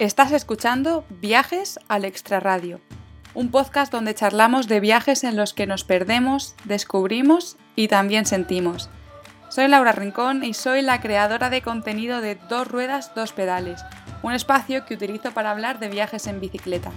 Estás 0.00 0.32
escuchando 0.32 1.04
Viajes 1.10 1.78
al 1.88 2.06
Extraradio, 2.06 2.80
un 3.34 3.50
podcast 3.50 3.92
donde 3.92 4.14
charlamos 4.14 4.66
de 4.66 4.80
viajes 4.80 5.24
en 5.24 5.36
los 5.36 5.52
que 5.52 5.66
nos 5.66 5.84
perdemos, 5.84 6.54
descubrimos 6.64 7.58
y 7.76 7.88
también 7.88 8.24
sentimos. 8.24 8.88
Soy 9.50 9.68
Laura 9.68 9.92
Rincón 9.92 10.42
y 10.42 10.54
soy 10.54 10.80
la 10.80 11.02
creadora 11.02 11.50
de 11.50 11.60
contenido 11.60 12.22
de 12.22 12.36
Dos 12.36 12.66
Ruedas, 12.66 13.14
Dos 13.14 13.34
Pedales, 13.34 13.82
un 14.22 14.32
espacio 14.32 14.86
que 14.86 14.94
utilizo 14.94 15.32
para 15.32 15.50
hablar 15.50 15.80
de 15.80 15.90
viajes 15.90 16.26
en 16.28 16.40
bicicleta. 16.40 16.92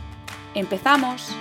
¡Empezamos! 0.56 1.36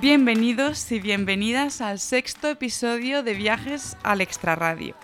Bienvenidos 0.00 0.90
y 0.92 0.98
bienvenidas 0.98 1.82
al 1.82 1.98
sexto 1.98 2.48
episodio 2.48 3.22
de 3.22 3.34
Viajes 3.34 3.98
al 4.02 4.22
Extraradio. 4.22 4.94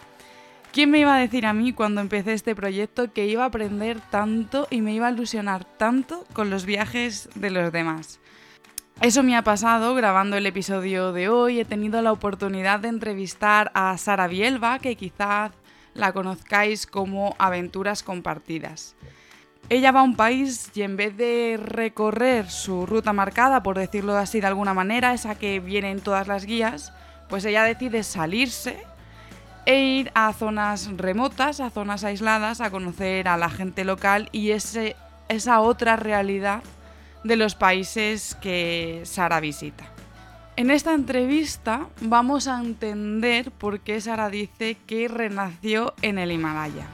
¿Quién 0.72 0.90
me 0.90 1.00
iba 1.00 1.14
a 1.14 1.18
decir 1.18 1.44
a 1.44 1.52
mí 1.52 1.74
cuando 1.74 2.00
empecé 2.00 2.32
este 2.32 2.54
proyecto 2.54 3.12
que 3.12 3.26
iba 3.26 3.42
a 3.42 3.48
aprender 3.48 4.00
tanto 4.00 4.66
y 4.70 4.80
me 4.80 4.94
iba 4.94 5.08
a 5.08 5.10
ilusionar 5.10 5.66
tanto 5.66 6.24
con 6.32 6.48
los 6.48 6.64
viajes 6.64 7.28
de 7.34 7.50
los 7.50 7.70
demás? 7.72 8.20
Eso 9.02 9.22
me 9.22 9.36
ha 9.36 9.42
pasado 9.42 9.94
grabando 9.94 10.38
el 10.38 10.46
episodio 10.46 11.12
de 11.12 11.28
hoy. 11.28 11.60
He 11.60 11.66
tenido 11.66 12.00
la 12.00 12.12
oportunidad 12.12 12.80
de 12.80 12.88
entrevistar 12.88 13.70
a 13.74 13.98
Sara 13.98 14.28
Bielba, 14.28 14.78
que 14.78 14.96
quizás 14.96 15.52
la 15.92 16.14
conozcáis 16.14 16.86
como 16.86 17.36
Aventuras 17.38 18.02
Compartidas. 18.02 18.96
Ella 19.68 19.90
va 19.90 20.00
a 20.00 20.04
un 20.04 20.14
país 20.14 20.70
y 20.74 20.82
en 20.82 20.96
vez 20.96 21.16
de 21.16 21.58
recorrer 21.60 22.48
su 22.48 22.86
ruta 22.86 23.12
marcada, 23.12 23.64
por 23.64 23.76
decirlo 23.76 24.16
así 24.16 24.40
de 24.40 24.46
alguna 24.46 24.74
manera, 24.74 25.12
esa 25.12 25.34
que 25.34 25.58
viene 25.58 25.90
en 25.90 26.00
todas 26.00 26.28
las 26.28 26.44
guías, 26.44 26.92
pues 27.28 27.44
ella 27.44 27.64
decide 27.64 28.04
salirse 28.04 28.78
e 29.64 29.80
ir 29.80 30.12
a 30.14 30.32
zonas 30.32 30.88
remotas, 30.96 31.58
a 31.58 31.70
zonas 31.70 32.04
aisladas, 32.04 32.60
a 32.60 32.70
conocer 32.70 33.26
a 33.26 33.36
la 33.36 33.50
gente 33.50 33.84
local 33.84 34.28
y 34.30 34.52
esa 34.52 35.60
otra 35.60 35.96
realidad 35.96 36.62
de 37.24 37.34
los 37.34 37.56
países 37.56 38.36
que 38.40 39.02
Sara 39.04 39.40
visita. 39.40 39.84
En 40.54 40.70
esta 40.70 40.94
entrevista 40.94 41.88
vamos 42.00 42.46
a 42.46 42.60
entender 42.60 43.50
por 43.50 43.80
qué 43.80 44.00
Sara 44.00 44.30
dice 44.30 44.76
que 44.86 45.08
renació 45.08 45.92
en 46.02 46.18
el 46.18 46.30
Himalaya. 46.30 46.86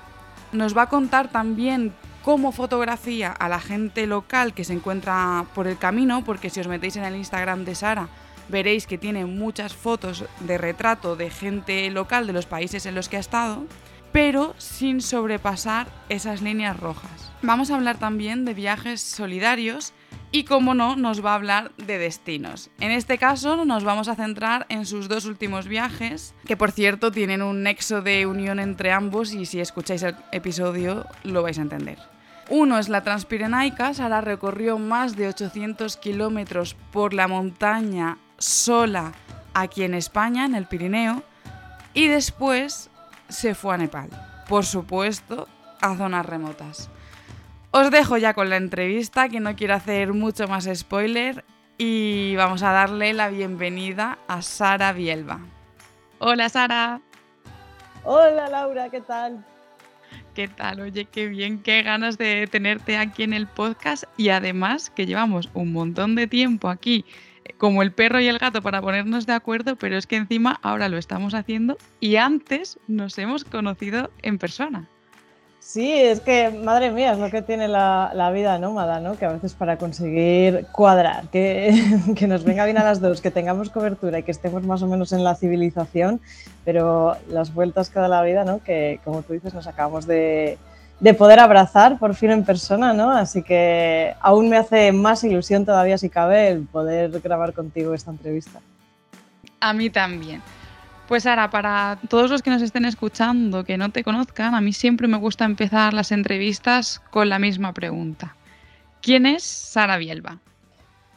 Nos 0.52 0.74
va 0.74 0.82
a 0.82 0.88
contar 0.88 1.28
también 1.30 1.92
cómo 2.22 2.52
fotografía 2.52 3.30
a 3.30 3.48
la 3.48 3.60
gente 3.60 4.06
local 4.06 4.54
que 4.54 4.64
se 4.64 4.72
encuentra 4.72 5.46
por 5.54 5.66
el 5.66 5.78
camino, 5.78 6.24
porque 6.24 6.50
si 6.50 6.60
os 6.60 6.68
metéis 6.68 6.96
en 6.96 7.04
el 7.04 7.16
Instagram 7.16 7.64
de 7.64 7.74
Sara, 7.74 8.08
veréis 8.48 8.86
que 8.86 8.98
tiene 8.98 9.24
muchas 9.26 9.74
fotos 9.74 10.24
de 10.40 10.58
retrato 10.58 11.16
de 11.16 11.30
gente 11.30 11.90
local 11.90 12.26
de 12.26 12.32
los 12.32 12.46
países 12.46 12.86
en 12.86 12.94
los 12.94 13.08
que 13.08 13.16
ha 13.16 13.20
estado, 13.20 13.64
pero 14.12 14.54
sin 14.58 15.00
sobrepasar 15.00 15.88
esas 16.08 16.42
líneas 16.42 16.78
rojas. 16.78 17.32
Vamos 17.42 17.70
a 17.70 17.76
hablar 17.76 17.98
también 17.98 18.44
de 18.44 18.54
viajes 18.54 19.00
solidarios 19.00 19.92
y, 20.30 20.44
como 20.44 20.74
no, 20.74 20.96
nos 20.96 21.24
va 21.24 21.32
a 21.32 21.36
hablar 21.36 21.72
de 21.76 21.98
destinos. 21.98 22.70
En 22.78 22.90
este 22.90 23.18
caso 23.18 23.64
nos 23.64 23.84
vamos 23.84 24.08
a 24.08 24.14
centrar 24.14 24.66
en 24.68 24.86
sus 24.86 25.08
dos 25.08 25.24
últimos 25.24 25.66
viajes, 25.66 26.34
que 26.46 26.56
por 26.56 26.70
cierto 26.70 27.10
tienen 27.10 27.42
un 27.42 27.62
nexo 27.62 28.02
de 28.02 28.26
unión 28.26 28.60
entre 28.60 28.92
ambos 28.92 29.32
y 29.32 29.46
si 29.46 29.60
escucháis 29.60 30.02
el 30.02 30.14
episodio 30.30 31.06
lo 31.24 31.42
vais 31.42 31.58
a 31.58 31.62
entender. 31.62 32.11
Uno 32.48 32.78
es 32.78 32.88
la 32.88 33.02
Transpirenaica, 33.02 33.94
Sara 33.94 34.20
recorrió 34.20 34.78
más 34.78 35.16
de 35.16 35.28
800 35.28 35.96
kilómetros 35.96 36.74
por 36.92 37.14
la 37.14 37.28
montaña 37.28 38.18
sola 38.36 39.12
aquí 39.54 39.84
en 39.84 39.94
España, 39.94 40.44
en 40.44 40.54
el 40.54 40.66
Pirineo, 40.66 41.22
y 41.94 42.08
después 42.08 42.90
se 43.28 43.54
fue 43.54 43.74
a 43.74 43.78
Nepal, 43.78 44.10
por 44.48 44.64
supuesto, 44.64 45.48
a 45.80 45.96
zonas 45.96 46.26
remotas. 46.26 46.90
Os 47.70 47.90
dejo 47.90 48.18
ya 48.18 48.34
con 48.34 48.50
la 48.50 48.56
entrevista, 48.56 49.28
que 49.28 49.40
no 49.40 49.56
quiero 49.56 49.74
hacer 49.74 50.12
mucho 50.12 50.48
más 50.48 50.68
spoiler, 50.74 51.44
y 51.78 52.34
vamos 52.36 52.62
a 52.62 52.72
darle 52.72 53.12
la 53.12 53.28
bienvenida 53.28 54.18
a 54.28 54.42
Sara 54.42 54.92
Bielba. 54.92 55.40
Hola 56.18 56.48
Sara. 56.48 57.00
Hola 58.04 58.48
Laura, 58.48 58.90
¿qué 58.90 59.00
tal? 59.00 59.44
¿Qué 60.34 60.48
tal? 60.48 60.80
Oye, 60.80 61.04
qué 61.04 61.28
bien, 61.28 61.58
qué 61.58 61.82
ganas 61.82 62.16
de 62.16 62.46
tenerte 62.46 62.96
aquí 62.96 63.22
en 63.22 63.34
el 63.34 63.46
podcast 63.46 64.04
y 64.16 64.30
además 64.30 64.88
que 64.88 65.04
llevamos 65.04 65.50
un 65.52 65.74
montón 65.74 66.14
de 66.14 66.26
tiempo 66.26 66.70
aquí 66.70 67.04
eh, 67.44 67.52
como 67.58 67.82
el 67.82 67.92
perro 67.92 68.18
y 68.18 68.28
el 68.28 68.38
gato 68.38 68.62
para 68.62 68.80
ponernos 68.80 69.26
de 69.26 69.34
acuerdo, 69.34 69.76
pero 69.76 69.98
es 69.98 70.06
que 70.06 70.16
encima 70.16 70.58
ahora 70.62 70.88
lo 70.88 70.96
estamos 70.96 71.34
haciendo 71.34 71.76
y 72.00 72.16
antes 72.16 72.78
nos 72.88 73.18
hemos 73.18 73.44
conocido 73.44 74.10
en 74.22 74.38
persona. 74.38 74.88
Sí, 75.64 75.92
es 75.92 76.20
que, 76.20 76.50
madre 76.50 76.90
mía, 76.90 77.12
es 77.12 77.18
lo 77.18 77.30
que 77.30 77.40
tiene 77.40 77.68
la, 77.68 78.30
vida 78.34 78.58
nómada, 78.58 78.98
¿no? 78.98 79.16
Que 79.16 79.26
a 79.26 79.32
veces 79.32 79.54
para 79.54 79.78
conseguir 79.78 80.66
cuadrar, 80.72 81.28
que, 81.28 81.72
que, 82.16 82.26
nos 82.26 82.42
venga 82.42 82.64
bien 82.64 82.78
a 82.78 82.84
las 82.84 83.00
dos, 83.00 83.20
que 83.20 83.30
tengamos 83.30 83.70
cobertura 83.70 84.18
y 84.18 84.22
que 84.24 84.32
estemos 84.32 84.64
más 84.64 84.82
o 84.82 84.88
menos 84.88 85.12
en 85.12 85.22
la 85.22 85.36
civilización, 85.36 86.20
pero 86.64 87.16
las 87.28 87.54
vueltas 87.54 87.90
que 87.90 88.00
da 88.00 88.08
la 88.08 88.22
vida, 88.22 88.44
¿no? 88.44 88.62
Que, 88.62 89.00
como 89.04 89.22
tú 89.22 89.34
dices, 89.34 89.54
nos 89.54 89.68
acabamos 89.68 90.06
de, 90.06 90.58
de 90.98 91.14
poder 91.14 91.38
abrazar 91.38 91.98
por 91.98 92.16
fin 92.16 92.32
en 92.32 92.44
persona, 92.44 92.92
¿no? 92.92 93.12
Así 93.12 93.42
que 93.42 94.14
aún 94.20 94.48
me 94.48 94.56
hace 94.56 94.90
más 94.90 95.22
ilusión 95.22 95.64
todavía, 95.64 95.96
si 95.96 96.10
cabe, 96.10 96.48
el 96.48 96.66
poder 96.66 97.20
grabar 97.20 97.52
contigo 97.52 97.94
esta 97.94 98.10
entrevista. 98.10 98.60
A 99.60 99.72
mí 99.72 99.90
también. 99.90 100.42
Pues 101.08 101.26
ahora, 101.26 101.50
para 101.50 101.98
todos 102.08 102.30
los 102.30 102.42
que 102.42 102.50
nos 102.50 102.62
estén 102.62 102.84
escuchando, 102.84 103.64
que 103.64 103.76
no 103.76 103.90
te 103.90 104.04
conozcan, 104.04 104.54
a 104.54 104.60
mí 104.60 104.72
siempre 104.72 105.08
me 105.08 105.18
gusta 105.18 105.44
empezar 105.44 105.92
las 105.92 106.12
entrevistas 106.12 107.00
con 107.10 107.28
la 107.28 107.38
misma 107.38 107.74
pregunta. 107.74 108.36
¿Quién 109.00 109.26
es 109.26 109.42
Sara 109.42 109.98
Bielba? 109.98 110.38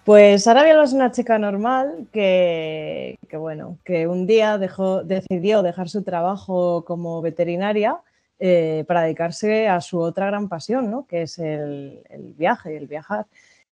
Pues 0.03 0.43
Sara 0.43 0.63
Bielba 0.63 0.83
es 0.83 0.93
una 0.93 1.11
chica 1.11 1.37
normal 1.39 2.07
que, 2.11 3.17
bueno, 3.33 3.77
que 3.85 4.07
un 4.07 4.27
día 4.27 4.57
decidió 4.57 5.61
dejar 5.61 5.89
su 5.89 6.03
trabajo 6.03 6.83
como 6.85 7.21
veterinaria 7.21 7.97
eh, 8.39 8.85
para 8.87 9.03
dedicarse 9.03 9.67
a 9.67 9.81
su 9.81 9.99
otra 9.99 10.25
gran 10.27 10.49
pasión, 10.49 10.91
¿no? 10.91 11.07
que 11.07 11.23
es 11.23 11.39
el, 11.39 12.03
viaje, 12.37 12.75
el 12.75 12.87
viajar. 12.87 13.27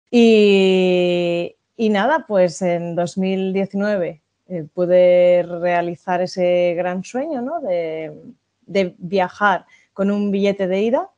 Y 0.10 1.56
nada, 1.78 2.26
pues 2.28 2.62
en 2.62 2.96
2019 2.96 4.23
eh, 4.48 4.66
pude 4.74 5.44
realizar 5.44 6.22
ese 6.22 6.74
gran 6.76 7.04
sueño 7.04 7.42
¿no? 7.42 7.62
de, 7.62 8.96
viajar 8.98 9.66
con 9.94 10.12
un 10.12 10.32
billete 10.32 10.68
de 10.68 10.82
ida 10.82 11.10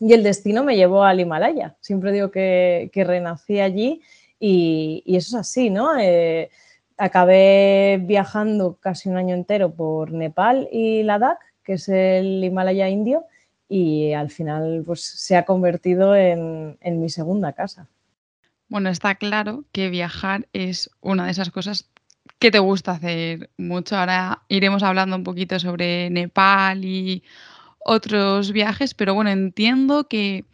y 0.00 0.12
el 0.12 0.22
destino 0.22 0.64
me 0.64 0.76
llevó 0.76 1.04
al 1.04 1.20
Himalaya. 1.20 1.76
Siempre 1.80 2.12
digo 2.12 2.30
que, 2.30 2.90
renací 2.94 3.60
allí 3.60 4.02
y, 4.38 5.02
eso 5.06 5.36
es 5.36 5.40
así, 5.40 5.70
¿no? 5.70 5.98
Eh, 5.98 6.50
acabé 6.98 7.98
viajando 8.02 8.76
casi 8.80 9.08
un 9.08 9.16
año 9.16 9.34
entero 9.34 9.72
por 9.72 10.12
Nepal 10.12 10.68
y 10.70 11.02
Ladakh, 11.02 11.40
que 11.62 11.74
es 11.74 11.88
el 11.88 12.44
Himalaya 12.44 12.88
indio, 12.88 13.24
y 13.68 14.12
al 14.12 14.30
final 14.30 14.82
pues, 14.84 15.02
se 15.02 15.36
ha 15.36 15.44
convertido 15.44 16.14
en 16.14 16.76
mi 16.82 17.08
segunda 17.08 17.52
casa. 17.52 17.88
Bueno, 18.68 18.88
está 18.90 19.14
claro 19.14 19.64
que 19.72 19.90
viajar 19.90 20.48
es 20.52 20.90
una 21.00 21.26
de 21.26 21.30
esas 21.30 21.50
cosas 21.50 21.88
¿Qué 22.38 22.50
te 22.50 22.58
gusta 22.58 22.92
hacer 22.92 23.50
mucho? 23.56 23.96
Ahora 23.96 24.42
iremos 24.48 24.82
hablando 24.82 25.16
un 25.16 25.24
poquito 25.24 25.58
sobre 25.58 26.10
Nepal 26.10 26.84
y 26.84 27.22
otros 27.80 28.52
viajes, 28.52 28.94
pero 28.94 29.14
bueno, 29.14 29.30
entiendo 29.30 30.08
que 30.08 30.44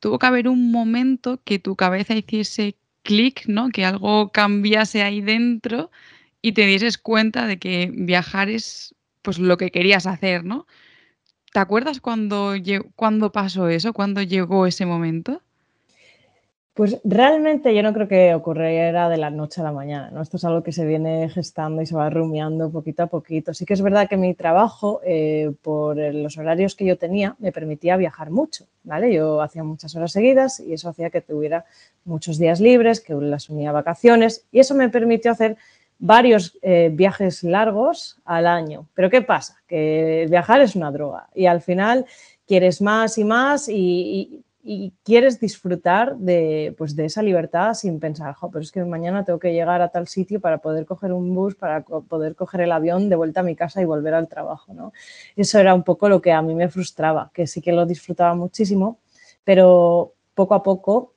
tuvo 0.00 0.18
que 0.18 0.26
haber 0.26 0.48
un 0.48 0.70
momento 0.72 1.40
que 1.44 1.58
tu 1.58 1.76
cabeza 1.76 2.14
hiciese 2.14 2.76
clic, 3.02 3.44
¿no? 3.48 3.70
Que 3.70 3.84
algo 3.86 4.30
cambiase 4.30 5.02
ahí 5.02 5.20
dentro 5.22 5.90
y 6.42 6.52
te 6.52 6.66
dieses 6.66 6.98
cuenta 6.98 7.46
de 7.46 7.58
que 7.58 7.90
viajar 7.94 8.50
es 8.50 8.94
pues 9.22 9.38
lo 9.38 9.56
que 9.56 9.70
querías 9.70 10.06
hacer, 10.06 10.44
¿no? 10.44 10.66
¿Te 11.52 11.60
acuerdas 11.60 12.00
cuando, 12.00 12.54
cuando 12.96 13.32
pasó 13.32 13.68
eso? 13.68 13.92
¿Cuándo 13.94 14.22
llegó 14.22 14.66
ese 14.66 14.86
momento? 14.86 15.42
Pues 16.74 16.98
realmente 17.04 17.74
yo 17.74 17.82
no 17.82 17.92
creo 17.92 18.08
que 18.08 18.34
ocurriera 18.34 19.10
de 19.10 19.18
la 19.18 19.28
noche 19.28 19.60
a 19.60 19.64
la 19.64 19.72
mañana, 19.72 20.10
¿no? 20.10 20.22
Esto 20.22 20.38
es 20.38 20.44
algo 20.46 20.62
que 20.62 20.72
se 20.72 20.86
viene 20.86 21.28
gestando 21.28 21.82
y 21.82 21.86
se 21.86 21.94
va 21.94 22.08
rumiando 22.08 22.70
poquito 22.70 23.02
a 23.02 23.08
poquito. 23.08 23.52
Sí 23.52 23.66
que 23.66 23.74
es 23.74 23.82
verdad 23.82 24.08
que 24.08 24.16
mi 24.16 24.32
trabajo, 24.32 25.02
eh, 25.04 25.52
por 25.60 25.98
los 25.98 26.38
horarios 26.38 26.74
que 26.74 26.86
yo 26.86 26.96
tenía, 26.96 27.36
me 27.40 27.52
permitía 27.52 27.98
viajar 27.98 28.30
mucho, 28.30 28.64
¿vale? 28.84 29.12
Yo 29.12 29.42
hacía 29.42 29.62
muchas 29.64 29.94
horas 29.96 30.12
seguidas 30.12 30.60
y 30.60 30.72
eso 30.72 30.88
hacía 30.88 31.10
que 31.10 31.20
tuviera 31.20 31.66
muchos 32.06 32.38
días 32.38 32.58
libres, 32.58 33.02
que 33.02 33.12
las 33.12 33.50
unía 33.50 33.68
a 33.68 33.72
vacaciones 33.72 34.46
y 34.50 34.60
eso 34.60 34.74
me 34.74 34.88
permitió 34.88 35.30
hacer 35.30 35.58
varios 35.98 36.58
eh, 36.62 36.90
viajes 36.90 37.44
largos 37.44 38.18
al 38.24 38.46
año. 38.46 38.86
Pero 38.94 39.10
¿qué 39.10 39.20
pasa? 39.20 39.56
Que 39.68 40.26
viajar 40.30 40.62
es 40.62 40.74
una 40.74 40.90
droga 40.90 41.28
y 41.34 41.44
al 41.44 41.60
final 41.60 42.06
quieres 42.46 42.80
más 42.80 43.18
y 43.18 43.24
más 43.24 43.68
y 43.68 43.74
y 43.74 44.41
quieres 45.02 45.40
disfrutar 45.40 46.16
de, 46.16 46.74
pues, 46.78 46.94
de 46.94 47.06
esa 47.06 47.22
libertad 47.22 47.74
sin 47.74 47.98
pensar, 47.98 48.36
pero 48.52 48.60
es 48.60 48.70
que 48.70 48.84
mañana 48.84 49.24
tengo 49.24 49.38
que 49.38 49.52
llegar 49.52 49.82
a 49.82 49.88
tal 49.88 50.06
sitio 50.06 50.40
para 50.40 50.58
poder 50.58 50.86
coger 50.86 51.12
un 51.12 51.34
bus, 51.34 51.56
para 51.56 51.82
poder 51.82 52.36
coger 52.36 52.60
el 52.60 52.72
avión 52.72 53.08
de 53.08 53.16
vuelta 53.16 53.40
a 53.40 53.42
mi 53.42 53.56
casa 53.56 53.82
y 53.82 53.84
volver 53.84 54.14
al 54.14 54.28
trabajo. 54.28 54.72
¿no? 54.72 54.92
Eso 55.34 55.58
era 55.58 55.74
un 55.74 55.82
poco 55.82 56.08
lo 56.08 56.22
que 56.22 56.32
a 56.32 56.42
mí 56.42 56.54
me 56.54 56.68
frustraba, 56.68 57.30
que 57.34 57.46
sí 57.46 57.60
que 57.60 57.72
lo 57.72 57.86
disfrutaba 57.86 58.34
muchísimo, 58.34 58.98
pero 59.42 60.14
poco 60.34 60.54
a 60.54 60.62
poco 60.62 61.14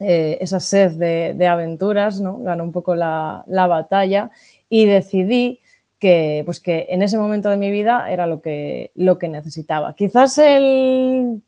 eh, 0.00 0.38
esa 0.40 0.58
sed 0.58 0.92
de, 0.92 1.46
aventuras 1.46 2.20
¿no? 2.20 2.38
ganó 2.38 2.64
un 2.64 2.72
poco 2.72 2.96
la, 2.96 3.44
la 3.46 3.68
batalla 3.68 4.32
y 4.68 4.86
decidí 4.86 5.60
que, 6.00 6.42
pues 6.44 6.58
que 6.58 6.86
en 6.90 7.02
ese 7.02 7.16
momento 7.16 7.48
de 7.48 7.56
mi 7.56 7.70
vida 7.70 8.10
era 8.10 8.26
lo 8.26 8.42
que, 8.42 8.90
lo 8.96 9.18
que 9.18 9.28
necesitaba. 9.28 9.94
Quizás 9.94 10.36
el, 10.38 11.42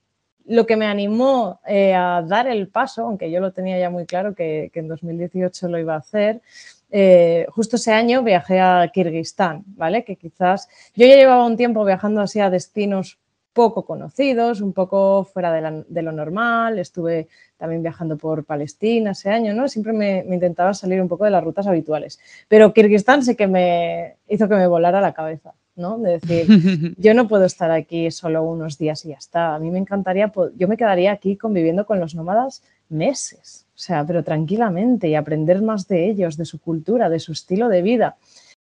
lo 0.46 0.67
que 0.67 0.76
me 0.76 0.87
animó 0.87 1.61
eh, 1.67 1.94
a 1.94 2.23
dar 2.26 2.46
el 2.46 2.69
paso, 2.69 3.02
aunque 3.02 3.31
yo 3.31 3.41
lo 3.41 3.52
tenía 3.52 3.79
ya 3.79 3.91
muy 3.91 4.06
claro 4.06 4.35
que, 4.35 4.70
en 4.75 4.88
2018 4.88 5.69
lo 5.69 5.79
iba 5.79 5.94
a 5.94 5.99
hacer, 5.99 6.43
eh, 6.91 7.46
justo 7.50 7.76
ese 7.76 7.93
año 7.93 8.23
viajé 8.23 8.61
a 8.61 8.88
Kirguistán, 8.93 9.64
¿vale? 9.67 10.05
Que 10.05 10.17
quizás 10.17 10.69
yo 10.94 11.06
ya 11.06 11.17
llevaba 11.17 11.46
un 11.46 11.56
tiempo 11.56 11.85
viajando 11.85 12.20
así 12.20 12.41
a 12.41 12.50
destinos 12.50 13.19
poco 13.55 13.87
conocidos, 13.87 14.61
un 14.61 14.73
poco 14.75 15.25
fuera 15.25 15.52
de, 15.52 16.02
lo 16.02 16.12
normal. 16.12 16.79
Estuve 16.79 17.29
también 17.56 17.82
viajando 17.82 18.19
por 18.19 18.44
Palestina 18.44 19.12
ese 19.12 19.31
año, 19.31 19.55
¿no? 19.55 19.69
Siempre 19.69 19.93
me, 19.94 20.19
intentaba 20.29 20.75
salir 20.75 21.00
un 21.00 21.08
poco 21.08 21.25
de 21.25 21.31
las 21.31 21.43
rutas 21.43 21.67
habituales. 21.67 22.20
Pero 22.49 22.75
Kirguistán 22.75 23.23
sí 23.23 23.35
que 23.37 23.46
me 23.46 24.17
hizo 24.29 24.49
que 24.49 24.56
me 24.56 24.67
volara 24.67 25.00
la 25.00 25.14
cabeza, 25.14 25.55
¿no? 25.76 25.99
De 25.99 26.19
decir, 26.19 26.47
yo 26.99 27.15
no 27.15 27.29
puedo 27.29 27.44
estar 27.44 27.71
aquí 27.71 28.11
solo 28.11 28.43
unos 28.43 28.79
días 28.79 29.05
y 29.05 29.09
ya 29.09 29.17
está. 29.17 29.55
A 29.55 29.59
mí 29.59 29.71
me 29.71 29.79
encantaría, 29.79 30.32
yo 30.56 30.69
me 30.69 30.76
quedaría 30.76 31.12
aquí 31.12 31.37
conviviendo 31.37 31.87
con 31.87 32.00
los 32.00 32.15
nómadas 32.15 32.62
meses, 32.88 33.67
o 33.75 33.79
sea, 33.79 34.05
pero 34.06 34.23
tranquilamente 34.23 35.09
y 35.09 35.15
aprender 35.15 35.62
más 35.62 35.88
de 35.88 36.09
ellos, 36.09 36.37
de 36.37 36.44
su 36.44 36.61
cultura, 36.61 37.09
de 37.09 37.21
su 37.21 37.32
estilo 37.32 37.69
de 37.69 37.82
vida. 37.82 38.17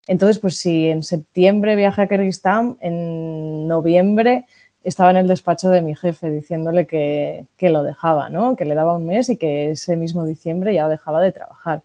Entonces, 0.07 0.39
pues 0.39 0.57
si 0.57 0.87
en 0.87 1.03
septiembre 1.03 1.75
viajé 1.75 2.03
a 2.03 2.07
Kirguistán, 2.07 2.77
en 2.79 3.67
noviembre 3.67 4.45
estaba 4.85 5.09
en 5.09 5.17
el 5.17 5.27
despacho 5.27 5.69
de 5.69 5.81
mi 5.81 5.95
jefe 5.95 6.29
diciéndole 6.29 6.85
que, 6.85 7.47
lo 7.59 7.83
dejaba, 7.83 8.29
¿no? 8.29 8.55
que 8.55 8.65
le 8.65 8.75
daba 8.75 8.95
un 8.95 9.07
mes 9.07 9.29
y 9.29 9.37
que 9.37 9.71
ese 9.71 9.97
mismo 9.97 10.25
diciembre 10.25 10.75
ya 10.75 10.87
dejaba 10.87 11.21
de 11.21 11.31
trabajar. 11.31 11.81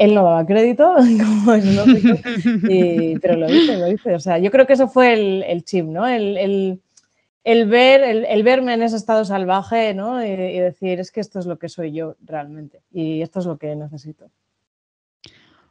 Él 0.00 0.14
no 0.14 0.24
daba 0.24 0.46
crédito, 0.46 0.94
como 0.96 1.52
es 1.52 1.64
lógico, 1.76 2.16
pero 3.20 3.36
lo 3.36 3.52
hice, 3.52 3.76
lo 3.76 3.92
hice. 3.92 4.14
O 4.14 4.18
sea, 4.18 4.38
yo 4.38 4.50
creo 4.50 4.66
que 4.66 4.72
eso 4.72 4.88
fue 4.88 5.12
el, 5.12 5.62
chip, 5.64 5.84
¿no? 5.84 6.08
El, 6.08 6.80
ver, 7.44 8.02
el, 8.02 8.42
verme 8.42 8.72
en 8.72 8.82
ese 8.82 8.96
estado 8.96 9.26
salvaje 9.26 9.92
¿no? 9.92 10.24
y, 10.24 10.30
y 10.30 10.58
decir, 10.58 11.00
es 11.00 11.12
que 11.12 11.20
esto 11.20 11.38
es 11.38 11.44
lo 11.44 11.58
que 11.58 11.68
soy 11.68 11.92
yo 11.92 12.16
realmente 12.22 12.80
y 12.90 13.20
esto 13.20 13.40
es 13.40 13.46
lo 13.46 13.58
que 13.58 13.76
necesito. 13.76 14.30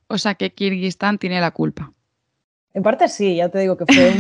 O 0.06 0.20
sea 0.20 0.36
que 0.36 0.52
Kirguistán 0.52 1.18
tiene 1.18 1.42
la 1.42 1.50
culpa. 1.50 1.92
En 2.74 2.84
parte 2.84 3.08
sí, 3.08 3.36
ya 3.36 3.50
te 3.50 3.60
digo 3.60 3.78
que 3.78 3.86
fue 3.86 4.12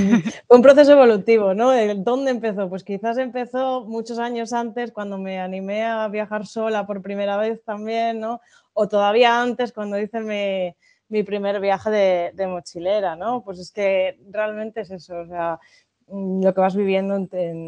un, 0.47 0.61
proceso 0.63 0.93
evolutivo, 0.93 1.53
¿no? 1.53 1.71
¿Dónde 1.95 2.31
empezó? 2.31 2.67
Pues 2.67 2.83
quizás 2.83 3.19
empezó 3.19 3.85
muchos 3.85 4.17
años 4.17 4.53
antes, 4.53 4.91
cuando 4.91 5.19
me 5.19 5.39
animé 5.39 5.83
a 5.83 6.07
viajar 6.07 6.47
sola 6.47 6.87
por 6.87 7.03
primera 7.03 7.37
vez 7.37 7.63
también, 7.63 8.19
¿no? 8.19 8.41
O 8.73 8.87
todavía 8.87 9.39
antes, 9.39 9.71
cuando 9.71 9.99
hice 9.99 10.75
mi, 11.09 11.23
primer 11.23 11.59
viaje 11.59 12.31
de, 12.33 12.47
mochilera, 12.47 13.15
¿no? 13.15 13.43
Pues 13.43 13.59
es 13.59 13.71
que 13.71 14.19
realmente 14.31 14.81
es 14.81 14.89
eso, 14.89 15.19
o 15.19 15.27
sea, 15.27 15.59
mm, 16.07 16.43
lo 16.43 16.53
que 16.53 16.61
vas 16.61 16.75
viviendo 16.75 17.15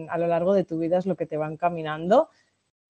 a 0.09 0.17
lo 0.17 0.27
largo 0.27 0.53
de 0.53 0.63
tu 0.63 0.79
vida 0.79 0.97
es 0.97 1.05
lo 1.05 1.15
que 1.15 1.27
te 1.27 1.37
va 1.37 1.47
encaminando. 1.47 2.29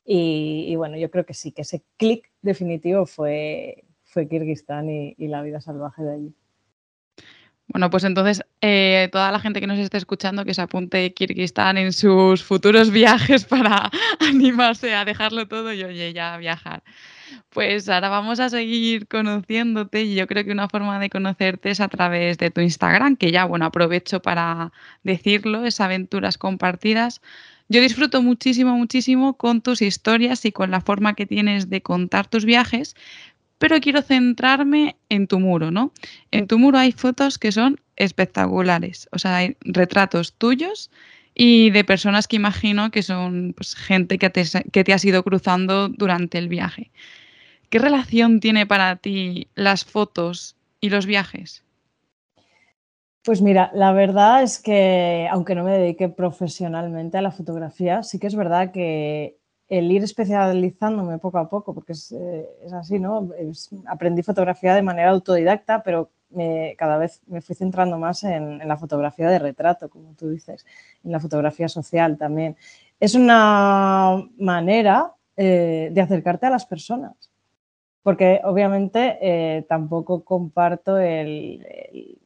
Y, 0.06 0.76
bueno, 0.78 0.98
yo 0.98 1.12
creo 1.12 1.26
que 1.26 1.34
sí, 1.34 1.52
que 1.52 1.62
ese 1.64 1.84
clic 1.98 2.32
definitivo 2.42 3.06
fue, 3.06 3.86
fue 4.04 4.28
Kirguistán 4.28 4.90
y 4.90 5.28
la 5.28 5.42
vida 5.44 5.62
salvaje 5.62 6.04
de 6.04 6.14
allí. 6.14 6.36
Bueno, 7.72 7.90
pues 7.90 8.04
entonces 8.04 8.44
eh, 8.60 9.08
toda 9.14 9.32
la 9.32 9.40
gente 9.40 9.62
que 9.62 9.68
nos 9.68 9.80
esté 9.80 9.98
escuchando 9.98 10.44
que 10.44 10.54
se 10.54 10.62
apunte 10.62 11.14
Kirguistán 11.14 11.78
en 11.78 11.94
sus 11.94 12.44
futuros 12.44 12.92
viajes 12.92 13.46
para 13.54 13.90
animarse 14.20 14.94
a 14.94 15.06
dejarlo 15.06 15.48
todo 15.48 15.72
y 15.74 15.84
oye, 15.84 16.12
ya 16.12 16.34
a 16.34 16.38
viajar. 16.38 16.84
Pues 17.50 17.88
ahora 17.88 18.10
vamos 18.10 18.42
a 18.42 18.50
seguir 18.50 19.08
conociéndote 19.08 20.02
y 20.04 20.16
yo 20.16 20.28
creo 20.28 20.44
que 20.44 20.52
una 20.52 20.68
forma 20.68 21.00
de 21.00 21.10
conocerte 21.10 21.72
es 21.72 21.80
a 21.80 21.88
través 21.88 22.38
de 22.38 22.52
tu 22.52 22.60
Instagram, 22.60 23.16
que 23.16 23.32
ya, 23.32 23.46
bueno, 23.46 23.66
aprovecho 23.66 24.22
para 24.22 24.74
decirlo, 25.04 25.64
es 25.64 25.80
aventuras 25.80 26.38
compartidas. 26.38 27.22
Yo 27.70 27.80
disfruto 27.80 28.22
muchísimo, 28.22 28.76
muchísimo 28.76 29.38
con 29.38 29.62
tus 29.62 29.82
historias 29.82 30.44
y 30.44 30.52
con 30.52 30.72
la 30.72 30.82
forma 30.82 31.14
que 31.14 31.26
tienes 31.26 31.70
de 31.70 31.82
contar 31.82 32.28
tus 32.28 32.44
viajes, 32.44 32.98
pero 33.62 33.80
quiero 33.80 34.02
centrarme 34.02 34.96
en 35.10 35.28
tu 35.28 35.40
muro, 35.40 35.70
¿no? 35.70 35.92
En 36.32 36.48
tu 36.48 36.58
muro 36.58 36.80
hay 36.80 36.92
fotos 36.92 37.38
que 37.38 37.52
son 37.52 37.80
espectaculares, 37.96 39.08
o 39.12 39.20
sea, 39.20 39.36
hay 39.36 39.56
retratos 39.62 40.34
tuyos 40.34 40.90
y 41.36 41.70
de 41.70 41.84
personas 41.84 42.28
que 42.28 42.38
imagino 42.38 42.90
que 42.90 43.04
son 43.04 43.54
pues, 43.56 43.76
gente 43.76 44.18
que 44.18 44.32
te, 44.32 44.44
que 44.72 44.84
te 44.84 44.94
has 44.94 45.06
ido 45.06 45.22
cruzando 45.22 45.90
durante 45.90 46.40
el 46.40 46.48
viaje. 46.48 46.90
¿Qué 47.70 47.78
relación 47.78 48.40
tiene 48.40 48.66
para 48.66 48.96
ti 48.96 49.48
las 49.54 49.86
fotos 49.86 50.56
y 50.80 50.90
los 50.90 51.06
viajes? 51.06 51.64
Pues 53.24 53.44
mira, 53.44 53.70
la 53.76 53.94
verdad 53.94 54.42
es 54.42 54.58
que 54.58 55.28
aunque 55.30 55.54
no 55.54 55.64
me 55.64 55.78
dedique 55.78 56.10
profesionalmente 56.10 57.20
a 57.20 57.22
la 57.22 57.30
fotografía, 57.30 58.02
sí 58.02 58.18
que 58.18 58.26
es 58.26 58.36
verdad 58.36 58.72
que 58.72 59.38
el 59.72 59.90
ir 59.90 60.04
especializándome 60.04 61.18
poco 61.18 61.38
a 61.38 61.50
poco, 61.50 61.74
porque 61.74 61.94
es, 61.94 62.12
eh, 62.12 62.46
así, 62.74 63.00
¿no? 63.00 63.30
aprendí 63.88 64.22
fotografía 64.22 64.76
de 64.76 64.82
manera 64.82 65.12
autodidacta, 65.12 65.82
pero 65.82 66.10
cada 66.78 66.98
vez 66.98 67.22
me 67.28 67.42
fui 67.42 67.56
centrando 67.56 67.98
más 67.98 68.24
en, 68.24 68.66
la 68.68 68.76
fotografía 68.76 69.30
de 69.30 69.40
retrato, 69.40 69.90
como 69.90 70.14
tú 70.14 70.30
dices, 70.30 70.66
en 71.06 71.12
la 71.14 71.22
fotografía 71.22 71.70
social 71.70 72.18
también. 72.18 72.58
Es 73.00 73.16
una 73.16 74.22
manera 74.38 75.14
eh, 75.38 75.90
de 75.92 76.02
acercarte 76.02 76.48
a 76.48 76.50
las 76.50 76.66
personas, 76.66 77.14
porque 78.04 78.42
obviamente 78.44 79.20
eh, 79.22 79.66
tampoco 79.70 80.26
comparto 80.26 80.98
el 80.98 82.20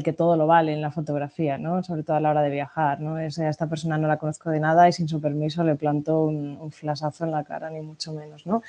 que 0.00 0.12
todo 0.12 0.36
lo 0.36 0.46
vale 0.46 0.72
en 0.72 0.80
la 0.80 0.90
fotografía, 0.90 1.58
¿no? 1.58 1.82
sobre 1.82 2.02
todo 2.02 2.16
a 2.16 2.20
la 2.20 2.30
hora 2.30 2.42
de 2.42 2.50
viajar. 2.50 3.00
¿no? 3.00 3.18
Es, 3.18 3.38
esta 3.38 3.68
persona 3.68 3.98
no 3.98 4.08
la 4.08 4.16
conozco 4.16 4.50
de 4.50 4.60
nada 4.60 4.88
y 4.88 4.92
sin 4.92 5.08
su 5.08 5.20
permiso 5.20 5.62
le 5.64 5.74
planto 5.74 6.24
un, 6.24 6.56
un 6.60 6.70
flashazo 6.70 7.24
en 7.24 7.32
la 7.32 7.44
cara, 7.44 7.68
ni 7.68 7.82
mucho 7.82 8.12
menos. 8.12 8.46
¿no? 8.46 8.62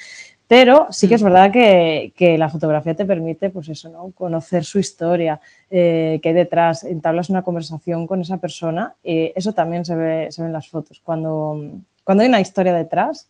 Pero 0.47 0.87
sí 0.91 1.07
que 1.07 1.15
es 1.15 1.21
mm. 1.21 1.25
verdad 1.25 1.51
que, 1.51 2.13
que, 2.15 2.37
la 2.37 2.49
fotografía 2.49 2.93
te 2.93 3.05
permite, 3.05 3.49
pues 3.49 3.69
eso, 3.69 3.89
¿no? 3.89 4.11
conocer 4.11 4.65
su 4.65 4.79
historia, 4.79 5.39
eh, 5.69 6.19
qué 6.21 6.29
hay 6.29 6.35
detrás, 6.35 6.83
entablas 6.83 7.29
una 7.29 7.41
conversación 7.41 8.05
con 8.05 8.21
esa 8.21 8.37
persona. 8.37 8.95
Y 9.01 9.31
eso 9.35 9.53
también 9.53 9.85
se 9.85 9.95
ve, 9.95 10.27
se 10.31 10.41
ve 10.41 10.47
en 10.47 10.53
las 10.53 10.67
fotos. 10.67 10.99
Cuando, 11.03 11.59
cuando 12.03 12.23
hay 12.23 12.29
una 12.29 12.41
historia 12.41 12.73
detrás, 12.73 13.29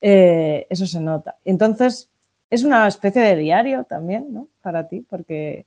eh, 0.00 0.66
eso 0.70 0.86
se 0.86 1.00
nota. 1.00 1.36
Entonces, 1.44 2.08
es 2.50 2.64
una 2.64 2.86
especie 2.86 3.22
de 3.22 3.36
diario 3.36 3.84
también, 3.84 4.32
¿no? 4.32 4.48
Para 4.62 4.88
ti, 4.88 5.04
porque 5.08 5.66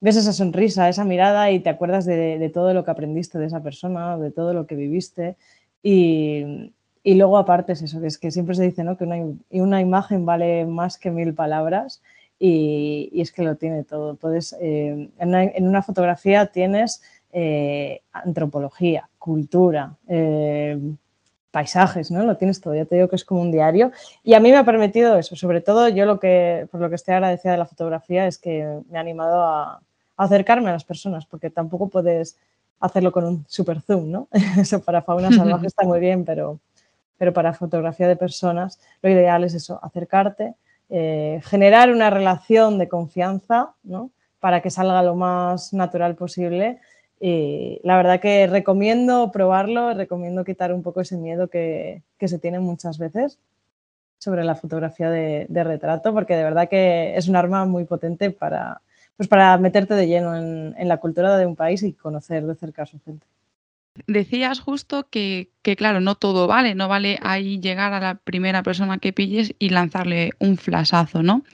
ves 0.00 0.16
esa 0.16 0.32
sonrisa, 0.32 0.88
esa 0.88 1.04
mirada 1.04 1.50
y 1.50 1.60
te 1.60 1.70
acuerdas 1.70 2.06
de, 2.06 2.50
todo 2.52 2.74
lo 2.74 2.84
que 2.84 2.90
aprendiste 2.90 3.38
de 3.38 3.46
esa 3.46 3.62
persona, 3.62 4.16
de 4.16 4.30
todo 4.30 4.54
lo 4.54 4.66
que 4.66 4.74
viviste. 4.74 5.36
Y, 5.82 6.72
luego 7.04 7.38
aparte 7.38 7.72
es 7.72 7.82
eso, 7.82 8.00
que 8.00 8.06
es 8.06 8.18
que 8.18 8.30
siempre 8.30 8.54
se 8.54 8.64
dice 8.64 8.84
¿no? 8.84 8.96
que 8.96 9.04
una, 9.04 9.16
una 9.50 9.80
imagen 9.80 10.26
vale 10.26 10.66
más 10.66 10.98
que 10.98 11.10
mil 11.10 11.34
palabras 11.34 12.02
y, 12.38 13.10
es 13.20 13.32
que 13.32 13.42
lo 13.42 13.56
tiene 13.56 13.84
todo. 13.84 14.16
Puedes, 14.16 14.56
eh, 14.60 15.10
en, 15.18 15.68
una, 15.68 15.82
fotografía 15.82 16.46
tienes 16.46 17.02
eh, 17.32 18.00
antropología, 18.12 19.08
cultura, 19.18 19.96
eh, 20.08 20.78
paisajes, 21.50 22.10
¿no? 22.10 22.24
Lo 22.24 22.36
tienes 22.36 22.60
todo, 22.60 22.74
ya 22.74 22.84
te 22.84 22.94
digo 22.94 23.08
que 23.08 23.16
es 23.16 23.24
como 23.24 23.42
un 23.42 23.52
diario. 23.52 23.92
Y 24.24 24.34
a 24.34 24.40
mí 24.40 24.50
me 24.50 24.56
ha 24.56 24.64
permitido 24.64 25.18
eso, 25.18 25.36
sobre 25.36 25.60
todo 25.60 25.88
yo 25.88 26.06
lo 26.06 26.18
que, 26.18 26.66
por 26.70 26.80
lo 26.80 26.88
que 26.88 26.94
estoy 26.94 27.14
agradecida 27.14 27.52
de 27.52 27.58
la 27.58 27.66
fotografía 27.66 28.26
es 28.26 28.38
que 28.38 28.80
me 28.88 28.98
ha 28.98 29.00
animado 29.00 29.42
a, 29.42 29.82
acercarme 30.24 30.68
a 30.68 30.72
las 30.72 30.84
personas, 30.84 31.24
porque 31.24 31.50
tampoco 31.50 31.88
puedes 31.88 32.36
hacerlo 32.78 33.10
con 33.10 33.24
un 33.24 33.44
super 33.48 33.80
zoom, 33.80 34.10
¿no? 34.10 34.28
Eso 34.58 34.82
para 34.82 35.02
fauna 35.02 35.32
salvaje 35.32 35.66
está 35.66 35.84
muy 35.84 35.98
bien, 35.98 36.24
pero, 36.24 36.60
pero 37.16 37.32
para 37.32 37.54
fotografía 37.54 38.06
de 38.06 38.16
personas 38.16 38.78
lo 39.02 39.10
ideal 39.10 39.44
es 39.44 39.54
eso, 39.54 39.80
acercarte, 39.82 40.54
eh, 40.90 41.40
generar 41.44 41.90
una 41.90 42.10
relación 42.10 42.78
de 42.78 42.88
confianza, 42.88 43.74
¿no? 43.82 44.10
Para 44.40 44.60
que 44.60 44.70
salga 44.70 45.02
lo 45.02 45.14
más 45.14 45.72
natural 45.72 46.16
posible. 46.16 46.80
Y 47.18 47.80
la 47.82 47.96
verdad 47.96 48.20
que 48.20 48.46
recomiendo 48.46 49.30
probarlo, 49.30 49.92
recomiendo 49.92 50.44
quitar 50.44 50.72
un 50.72 50.82
poco 50.82 51.02
ese 51.02 51.16
miedo 51.16 51.48
que, 51.48 52.02
que 52.18 52.28
se 52.28 52.38
tiene 52.38 52.60
muchas 52.60 52.98
veces 52.98 53.38
sobre 54.18 54.44
la 54.44 54.54
fotografía 54.54 55.10
de, 55.10 55.46
de, 55.48 55.64
retrato, 55.64 56.12
porque 56.12 56.36
de 56.36 56.44
verdad 56.44 56.68
que 56.68 57.16
es 57.16 57.28
un 57.28 57.36
arma 57.36 57.64
muy 57.64 57.84
potente 57.84 58.30
para, 58.30 58.80
pues 59.20 59.28
para 59.28 59.58
meterte 59.58 59.92
de 59.92 60.06
lleno 60.06 60.34
en, 60.34 60.88
la 60.88 60.96
cultura 60.96 61.36
de 61.36 61.44
un 61.44 61.54
país 61.54 61.82
y 61.82 61.92
conocer 61.92 62.46
de 62.46 62.54
cerca 62.54 62.84
a 62.84 62.86
su 62.86 62.98
gente. 63.00 63.26
Decías 64.06 64.60
justo 64.60 65.08
que, 65.10 65.50
que, 65.60 65.76
claro, 65.76 66.00
no 66.00 66.14
todo 66.14 66.46
vale, 66.46 66.74
no 66.74 66.88
vale 66.88 67.18
ahí 67.20 67.60
llegar 67.60 67.92
a 67.92 68.00
la 68.00 68.14
primera 68.14 68.62
persona 68.62 68.96
que 68.96 69.12
pilles 69.12 69.54
y 69.58 69.68
lanzarle 69.68 70.30
un 70.38 70.56
flasazo, 70.56 71.22
¿no? 71.22 71.44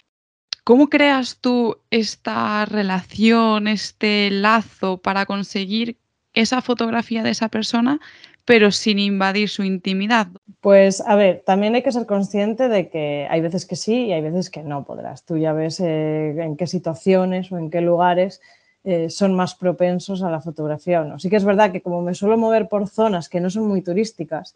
¿Cómo 0.62 0.88
creas 0.88 1.38
tú 1.40 1.78
esta 1.90 2.66
relación, 2.66 3.66
este 3.66 4.30
lazo 4.30 4.99
para 4.99 5.26
conseguir 5.26 5.96
esa 6.35 6.62
fotografía 6.62 7.25
de 7.25 7.30
esa 7.30 7.49
persona, 7.49 7.99
pero 8.46 8.70
sin 8.70 8.98
invadir 8.98 9.50
su 9.50 9.64
intimidad? 9.64 10.28
Pues 10.60 11.02
a 11.02 11.16
ver, 11.16 11.42
también 11.44 11.74
hay 11.74 11.82
que 11.82 11.92
ser 11.92 12.06
consciente 12.06 12.68
de 12.68 12.88
que 12.88 13.26
hay 13.28 13.40
veces 13.40 13.66
que 13.66 13.76
sí 13.76 14.06
y 14.06 14.12
hay 14.12 14.22
veces 14.22 14.48
que 14.48 14.62
no 14.62 14.84
podrás. 14.84 15.24
Tú 15.24 15.36
ya 15.36 15.52
ves 15.52 15.80
eh, 15.80 16.34
en 16.40 16.56
qué 16.56 16.66
situaciones 16.66 17.52
o 17.52 17.58
en 17.58 17.70
qué 17.70 17.80
lugares 17.80 18.40
eh, 18.84 19.10
son 19.10 19.34
más 19.34 19.56
propensos 19.56 20.22
a 20.22 20.30
la 20.30 20.40
fotografía 20.40 21.02
o 21.02 21.04
no. 21.04 21.18
Sí 21.18 21.28
que 21.28 21.36
es 21.36 21.44
verdad 21.44 21.72
que 21.72 21.82
como 21.82 22.00
me 22.02 22.14
suelo 22.14 22.38
mover 22.38 22.68
por 22.68 22.88
zonas 22.88 23.28
que 23.28 23.40
no 23.40 23.50
son 23.50 23.66
muy 23.66 23.82
turísticas, 23.82 24.54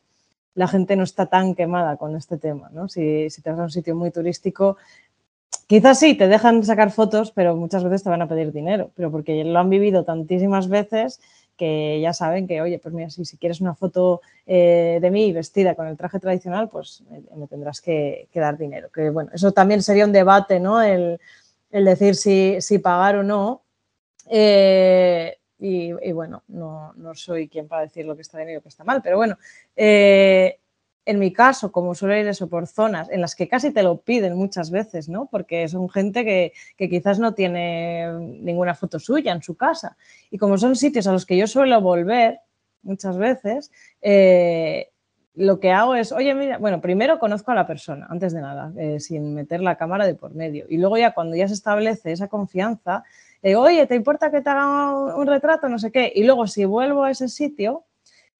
la 0.55 0.69
gente 0.69 0.95
no 0.95 1.03
está 1.03 1.27
tan 1.27 1.57
quemada 1.57 1.97
con 1.97 2.17
este 2.17 2.39
tema. 2.39 2.71
¿no? 2.73 2.89
Si, 2.89 3.29
si 3.29 3.43
te 3.43 3.51
vas 3.51 3.59
a 3.59 3.65
un 3.65 3.71
sitio 3.71 3.97
muy 3.97 4.13
turístico, 4.13 4.77
quizás 5.67 5.99
sí, 5.99 6.15
te 6.15 6.29
dejan 6.29 6.63
sacar 6.65 6.93
fotos, 6.93 7.33
pero 7.33 7.57
muchas 7.57 7.83
veces 7.83 8.05
te 8.05 8.11
van 8.11 8.23
a 8.23 8.29
pedir 8.29 8.53
dinero, 8.53 8.93
pero 8.95 9.11
porque 9.11 9.43
lo 9.43 9.59
han 9.59 9.69
vivido 9.69 10.05
tantísimas 10.05 10.69
veces 10.69 11.21
que 11.61 12.01
ya 12.01 12.15
saben 12.15 12.47
que, 12.47 12.63
oye, 12.63 12.79
pues 12.79 12.95
mira, 12.95 13.11
si, 13.11 13.27
si 13.27 13.37
quieres 13.37 13.61
una 13.61 13.75
foto 13.75 14.23
eh, 14.47 14.99
de 14.99 15.11
mí 15.11 15.31
vestida 15.31 15.75
con 15.75 15.87
el 15.89 15.97
traje 15.99 16.19
tradicional, 16.19 16.71
pues 16.71 17.05
me, 17.37 17.47
tendrás 17.49 17.83
que, 17.83 18.31
dar 18.33 18.57
dinero. 18.57 18.89
Que 18.91 19.11
bueno, 19.11 19.31
eso 19.35 19.53
también 19.53 19.83
sería 19.83 20.07
un 20.07 20.13
debate, 20.13 20.59
¿no? 20.59 20.81
El, 20.81 21.21
decir 21.71 22.15
si, 22.15 22.63
si 22.63 22.79
pagar 22.79 23.17
o 23.17 23.23
no, 23.23 23.61
eh, 24.31 25.37
y, 25.59 25.93
bueno, 26.13 26.45
no, 26.49 26.95
soy 27.13 27.47
quien 27.47 27.69
para 27.69 27.83
decir 27.83 28.07
lo 28.07 28.17
que 28.17 28.23
está 28.23 28.39
bien 28.39 28.49
y 28.49 28.55
lo 28.55 28.63
que 28.63 28.71
está 28.71 28.83
mal, 28.83 29.03
pero 29.03 29.19
bueno, 29.19 29.37
eh, 29.77 30.61
en 31.11 31.19
mi 31.19 31.33
caso, 31.33 31.73
como 31.73 31.95
suele 31.95 32.21
ir 32.21 32.29
eso 32.29 32.49
por 32.49 32.67
zonas 32.67 33.11
en 33.11 33.21
las 33.21 33.35
que 33.35 33.49
casi 33.49 33.73
te 33.73 33.83
lo 33.83 34.01
piden 34.01 34.37
muchas 34.37 34.71
veces, 34.71 35.09
¿no? 35.09 35.27
Porque 35.27 35.69
son 35.69 35.89
gente 35.89 36.25
que, 36.25 36.53
quizás 36.89 37.19
no 37.19 37.35
tiene 37.35 38.13
ninguna 38.41 38.75
foto 38.75 38.99
suya 38.99 39.33
en 39.33 39.43
su 39.43 39.57
casa. 39.57 39.97
Y 40.31 40.39
como 40.39 40.57
son 40.57 40.77
sitios 40.77 41.07
a 41.07 41.13
los 41.13 41.27
que 41.27 41.37
yo 41.37 41.47
suelo 41.47 41.81
volver 41.81 42.41
muchas 42.83 43.19
veces, 43.19 43.73
eh, 44.01 44.91
lo 45.35 45.59
que 45.59 45.73
hago 45.73 45.97
es, 45.97 46.13
oye, 46.13 46.35
mira, 46.35 46.59
bueno, 46.59 46.81
primero 46.81 47.19
conozco 47.19 47.51
a 47.51 47.55
la 47.55 47.67
persona, 47.67 48.07
antes 48.09 48.33
de 48.33 48.41
nada, 48.41 48.73
sin 48.99 49.35
meter 49.35 49.61
la 49.61 49.77
cámara 49.77 50.07
de 50.07 50.15
por 50.15 50.35
medio. 50.35 50.67
Y 50.69 50.79
luego 50.79 50.97
ya 50.97 51.13
cuando 51.13 51.35
ya 51.35 51.49
se 51.49 51.55
establece 51.55 52.13
esa 52.13 52.29
confianza, 52.29 53.03
digo, 53.43 53.63
oye, 53.63 53.87
¿te 53.87 53.97
importa 53.97 54.31
que 54.31 54.43
te 54.43 54.51
haga 54.51 55.17
un, 55.17 55.27
retrato? 55.27 55.69
No 55.69 55.79
sé 55.79 55.91
qué. 55.91 56.13
Y 56.15 56.25
luego, 56.25 56.47
si 56.47 56.65
vuelvo 56.65 57.05
a 57.05 57.11
ese 57.11 57.29
sitio, 57.29 57.85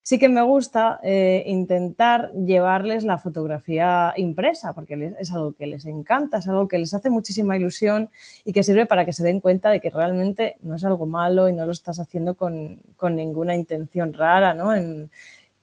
sí 0.03 0.17
que 0.17 0.29
me 0.29 0.41
gusta 0.41 0.99
eh, 1.03 1.43
intentar 1.45 2.31
llevarles 2.33 3.03
la 3.03 3.17
fotografía 3.17 4.13
impresa, 4.17 4.73
porque 4.73 5.13
es 5.19 5.31
algo 5.31 5.53
que 5.53 5.67
les 5.67 5.85
encanta, 5.85 6.39
es 6.39 6.47
algo 6.47 6.67
que 6.67 6.79
les 6.79 6.93
hace 6.93 7.09
muchísima 7.09 7.55
ilusión 7.55 8.09
y 8.43 8.53
que 8.53 8.63
sirve 8.63 8.85
para 8.85 9.05
que 9.05 9.13
se 9.13 9.23
den 9.23 9.39
cuenta 9.39 9.69
de 9.69 9.79
que 9.79 9.89
realmente 9.89 10.57
no 10.61 10.75
es 10.75 10.83
algo 10.83 11.05
malo 11.05 11.49
y 11.49 11.53
no 11.53 11.65
lo 11.65 11.71
estás 11.71 11.99
haciendo 11.99 12.35
con, 12.35 12.81
ninguna 13.11 13.55
intención 13.55 14.13
rara, 14.13 14.53
¿no? 14.53 14.73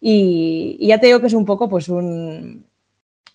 y, 0.01 0.87
ya 0.87 1.01
te 1.01 1.07
digo 1.07 1.21
que 1.21 1.27
es 1.27 1.35
un 1.35 1.45
poco 1.45 1.69
pues 1.69 1.89
un, 1.89 2.65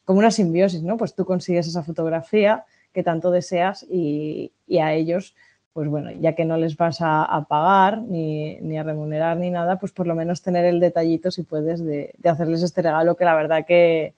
como 0.06 0.20
una 0.20 0.32
simbiosis, 0.32 0.84
¿no? 0.84 0.98
Pues 0.98 1.16
tú 1.16 1.26
consigues 1.26 1.68
esa 1.68 1.84
fotografía 1.84 2.66
que 2.94 3.04
tanto 3.04 3.32
deseas 3.32 3.86
y 3.90 4.52
a 4.80 4.94
ellos 4.94 5.36
pues 5.74 5.90
bueno, 5.90 6.12
ya 6.22 6.36
que 6.36 6.46
no 6.46 6.58
les 6.58 6.78
vas 6.78 7.00
a, 7.02 7.46
pagar 7.50 8.00
ni, 8.00 8.78
a 8.78 8.84
remunerar 8.84 9.38
ni 9.38 9.50
nada, 9.50 9.80
pues 9.80 9.92
por 9.92 10.06
lo 10.06 10.16
menos 10.16 10.42
tener 10.42 10.66
el 10.66 10.80
detallito, 10.80 11.32
si 11.32 11.44
puedes, 11.44 11.84
de, 11.84 12.14
hacerles 12.24 12.62
este 12.62 12.84
regalo 12.84 13.18
que 13.18 13.26
la 13.26 13.36
verdad 13.36 13.66
que, 13.66 14.14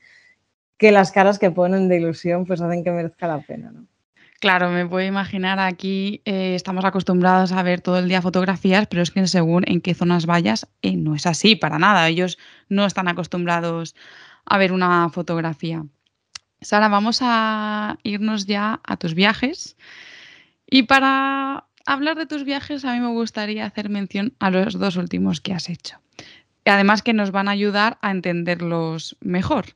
que, 0.77 0.91
las 0.91 1.11
caras 1.11 1.39
que 1.39 1.51
ponen 1.51 1.87
de 1.87 1.97
ilusión 1.97 2.45
pues 2.45 2.61
hacen 2.61 2.83
que 2.83 2.91
merezca 2.91 3.27
la 3.27 3.39
pena, 3.39 3.71
¿no? 3.71 3.85
Claro, 4.41 4.69
me 4.69 4.85
puedo 4.85 5.07
imaginar 5.07 5.59
aquí 5.59 6.21
eh, 6.25 6.55
estamos 6.55 6.83
acostumbrados 6.83 7.53
a 7.53 7.63
ver 7.63 7.79
todo 7.81 7.97
el 7.99 8.09
día 8.09 8.21
fotografías, 8.21 8.85
pero 8.85 9.01
es 9.01 9.09
que 9.09 9.25
según 9.27 9.63
en 9.65 9.79
qué 9.79 9.93
zonas 9.93 10.25
vayas, 10.25 10.67
eh, 10.81 10.97
no 10.97 11.15
es 11.15 11.25
así 11.25 11.55
para 11.55 11.79
nada. 11.79 12.07
Ellos 12.09 12.37
no 12.67 12.85
están 12.85 13.07
acostumbrados 13.07 13.95
a 14.45 14.57
ver 14.57 14.73
una 14.73 15.09
fotografía. 15.09 15.85
Sara, 16.61 16.89
vamos 16.89 17.19
a 17.21 17.97
irnos 18.03 18.45
ya 18.45 18.81
a 18.83 18.97
tus 18.97 19.15
viajes. 19.15 19.77
Y 20.67 20.83
para 20.83 21.65
hablar 21.85 22.17
de 22.17 22.25
tus 22.25 22.43
viajes, 22.43 22.85
a 22.85 22.93
mí 22.93 22.99
me 22.99 23.09
gustaría 23.09 23.65
hacer 23.65 23.89
mención 23.89 24.33
a 24.39 24.49
los 24.49 24.79
dos 24.79 24.95
últimos 24.97 25.41
que 25.41 25.53
has 25.53 25.69
hecho. 25.69 25.99
Además 26.65 27.03
que 27.03 27.13
nos 27.13 27.31
van 27.31 27.47
a 27.47 27.51
ayudar 27.51 27.97
a 28.01 28.11
entenderlos 28.11 29.17
mejor. 29.19 29.75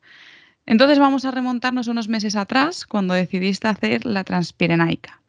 Entonces 0.66 1.00
vamos 1.00 1.26
a 1.26 1.32
remontarnos 1.32 1.88
unos 1.88 2.10
meses 2.10 2.36
atrás 2.36 2.86
cuando 2.86 3.14
decidiste 3.14 3.68
hacer 3.68 4.06
la 4.06 4.24
Transpirenaica. 4.24 5.22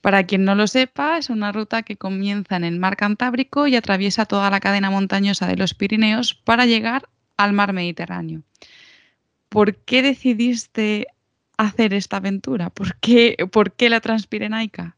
Para 0.00 0.24
quien 0.24 0.44
no 0.44 0.54
lo 0.54 0.66
sepa, 0.66 1.18
es 1.18 1.30
una 1.30 1.50
ruta 1.52 1.82
que 1.82 1.96
comienza 1.96 2.56
en 2.56 2.64
el 2.64 2.78
mar 2.78 2.96
Cantábrico 2.96 3.66
y 3.66 3.74
atraviesa 3.74 4.24
toda 4.24 4.50
la 4.50 4.60
cadena 4.60 4.90
montañosa 4.90 5.46
de 5.46 5.56
los 5.56 5.74
Pirineos 5.74 6.34
para 6.34 6.66
llegar 6.66 7.08
al 7.36 7.52
mar 7.52 7.72
Mediterráneo. 7.72 8.42
¿Por 9.48 9.76
qué 9.76 10.02
decidiste 10.02 11.08
hacer 11.56 11.94
esta 11.94 12.18
aventura? 12.18 12.70
¿Por 12.70 12.96
qué, 12.96 13.36
por 13.50 13.72
qué 13.72 13.90
la 13.90 14.00
Transpirenaica? 14.00 14.96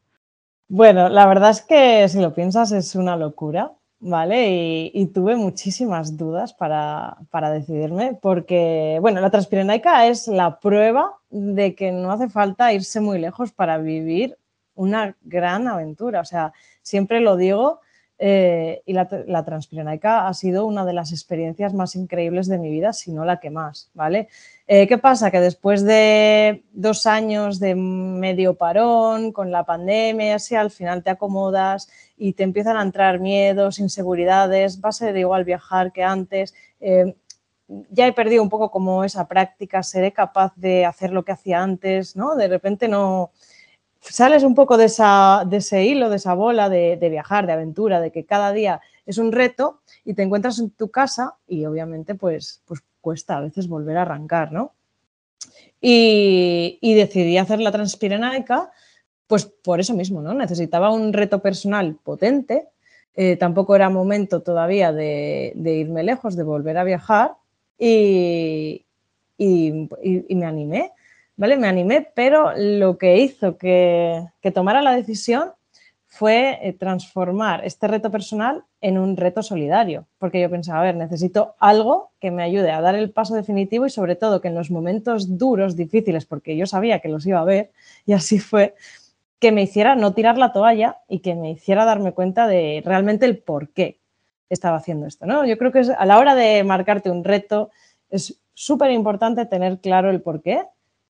Bueno, 0.67 1.09
la 1.09 1.25
verdad 1.25 1.51
es 1.51 1.61
que 1.61 2.07
si 2.09 2.19
lo 2.19 2.33
piensas 2.33 2.71
es 2.71 2.95
una 2.95 3.15
locura, 3.15 3.71
¿vale? 3.99 4.91
Y, 4.93 5.05
tuve 5.07 5.35
muchísimas 5.35 6.15
dudas 6.15 6.53
para, 6.53 7.17
para, 7.31 7.49
decidirme 7.49 8.17
porque, 8.21 8.99
bueno, 9.01 9.19
la 9.19 9.31
Transpirenaica 9.31 10.07
es 10.07 10.27
la 10.27 10.59
prueba 10.59 11.17
de 11.29 11.75
que 11.75 11.91
no 11.91 12.11
hace 12.11 12.29
falta 12.29 12.71
irse 12.73 13.01
muy 13.01 13.19
lejos 13.19 13.51
para 13.51 13.77
vivir 13.77 14.37
una 14.75 15.15
gran 15.23 15.67
aventura. 15.67 16.21
O 16.21 16.25
sea, 16.25 16.53
siempre 16.81 17.19
lo 17.19 17.35
digo, 17.35 17.81
eh, 18.21 18.83
y 18.85 18.91
la, 18.91 19.07
la 19.27 19.45
Transpirenaica 19.45 20.27
ha 20.27 20.33
sido 20.33 20.65
una 20.65 20.83
de 20.83 20.91
las 20.91 21.13
experiencias 21.13 21.73
más 21.73 21.95
increíbles 21.95 22.49
de 22.49 22.57
mi 22.57 22.69
vida, 22.69 22.91
si 22.91 23.13
no 23.13 23.23
la 23.23 23.39
que 23.39 23.49
más, 23.49 23.89
¿vale? 23.93 24.27
Eh, 24.67 24.87
¿Qué 24.87 24.97
pasa? 24.97 25.31
Que 25.31 25.39
después 25.39 25.83
de 25.85 26.65
dos 26.73 27.05
años 27.05 27.59
de 27.59 27.75
medio 27.75 28.55
parón, 28.55 29.31
con 29.31 29.51
la 29.51 29.63
pandemia, 29.63 30.35
así 30.35 30.53
al 30.53 30.69
final 30.69 31.01
te 31.01 31.09
acomodas 31.09 31.89
y 32.17 32.33
te 32.33 32.43
empiezan 32.43 32.75
a 32.75 32.81
entrar 32.81 33.19
miedos, 33.19 33.79
inseguridades, 33.79 34.81
va 34.81 34.89
a 34.89 34.91
ser 34.91 35.15
igual 35.15 35.45
viajar 35.45 35.93
que 35.93 36.03
antes. 36.03 36.53
Eh, 36.81 37.15
ya 37.89 38.05
he 38.05 38.13
perdido 38.13 38.43
un 38.43 38.49
poco 38.49 38.69
como 38.69 39.05
esa 39.05 39.27
práctica, 39.29 39.81
seré 39.81 40.11
capaz 40.11 40.53
de 40.57 40.85
hacer 40.85 41.11
lo 41.11 41.23
que 41.23 41.31
hacía 41.31 41.63
antes, 41.63 42.17
¿no? 42.17 42.35
De 42.35 42.47
repente 42.49 42.89
no, 42.89 43.31
sales 44.01 44.43
un 44.43 44.55
poco 44.55 44.77
de, 44.77 44.91
de 45.47 45.57
ese 45.57 45.85
hilo, 45.85 46.09
de 46.09 46.15
esa 46.15 46.33
bola 46.33 46.69
de, 46.69 46.97
viajar, 47.09 47.45
de 47.45 47.53
aventura, 47.53 48.01
de 48.01 48.11
que 48.11 48.25
cada 48.25 48.51
día 48.51 48.81
es 49.05 49.17
un 49.17 49.31
reto 49.31 49.81
y 50.05 50.13
te 50.13 50.23
encuentras 50.23 50.59
en 50.59 50.71
tu 50.71 50.89
casa 50.89 51.35
y 51.47 51.65
obviamente 51.65 52.15
pues, 52.15 52.61
pues 52.65 52.81
cuesta 53.01 53.37
a 53.37 53.41
veces 53.41 53.67
volver 53.67 53.97
a 53.97 54.03
arrancar, 54.03 54.51
¿no? 54.51 54.73
Y, 55.81 56.77
decidí 56.81 57.37
hacer 57.37 57.59
la 57.61 57.71
transpirenaica 57.71 58.71
pues 59.27 59.45
por 59.45 59.79
eso 59.79 59.93
mismo, 59.93 60.21
¿no? 60.21 60.33
Necesitaba 60.33 60.91
un 60.91 61.13
reto 61.13 61.39
personal 61.39 61.95
potente, 62.03 62.67
eh, 63.15 63.35
tampoco 63.35 63.75
era 63.75 63.89
momento 63.89 64.41
todavía 64.41 64.91
de, 64.91 65.53
irme 65.55 66.03
lejos, 66.03 66.35
de 66.35 66.43
volver 66.43 66.77
a 66.77 66.83
viajar 66.83 67.35
y, 67.77 68.85
y 69.37 70.35
me 70.35 70.45
animé. 70.45 70.91
¿Vale? 71.39 71.55
Me 71.55 71.69
animé, 71.69 72.05
pero 72.13 72.51
lo 72.57 72.97
que 72.97 73.17
hizo 73.17 73.57
que, 73.57 74.27
tomara 74.53 74.81
la 74.81 74.93
decisión 74.93 75.53
fue 76.05 76.59
eh, 76.61 76.73
transformar 76.73 77.63
este 77.63 77.87
reto 77.87 78.11
personal 78.11 78.65
en 78.81 78.97
un 78.97 79.15
reto 79.15 79.41
solidario, 79.41 80.05
porque 80.17 80.41
yo 80.41 80.49
pensaba, 80.49 80.81
a 80.81 80.83
ver, 80.83 80.95
necesito 80.97 81.55
algo 81.59 82.11
que 82.19 82.29
me 82.29 82.43
ayude 82.43 82.71
a 82.71 82.81
dar 82.81 82.95
el 82.95 83.11
paso 83.11 83.35
definitivo 83.35 83.85
y 83.85 83.89
sobre 83.89 84.17
todo 84.17 84.41
que 84.41 84.49
en 84.49 84.55
los 84.55 84.69
momentos 84.69 85.37
duros, 85.37 85.77
difíciles, 85.77 86.25
porque 86.25 86.57
yo 86.57 86.65
sabía 86.65 86.99
que 86.99 87.07
los 87.07 87.25
iba 87.25 87.39
a 87.39 87.45
ver, 87.45 87.71
y 88.05 88.11
así 88.11 88.39
fue, 88.39 88.75
que 89.39 89.53
me 89.53 89.61
hiciera 89.61 89.95
no 89.95 90.13
tirar 90.13 90.37
la 90.37 90.51
toalla 90.51 90.97
y 91.07 91.19
que 91.19 91.35
me 91.35 91.51
hiciera 91.51 91.85
darme 91.85 92.11
cuenta 92.11 92.47
de 92.47 92.81
realmente 92.83 93.25
el 93.25 93.37
por 93.37 93.69
qué 93.69 94.01
estaba 94.49 94.75
haciendo 94.75 95.07
esto. 95.07 95.25
¿no? 95.25 95.45
Yo 95.45 95.57
creo 95.57 95.71
que 95.71 95.85
a 95.97 96.05
la 96.05 96.17
hora 96.19 96.35
de 96.35 96.65
marcarte 96.65 97.09
un 97.09 97.23
reto 97.23 97.69
es 98.09 98.41
súper 98.53 98.91
importante 98.91 99.45
tener 99.45 99.79
claro 99.79 100.09
el 100.09 100.21
por 100.21 100.41
qué 100.41 100.65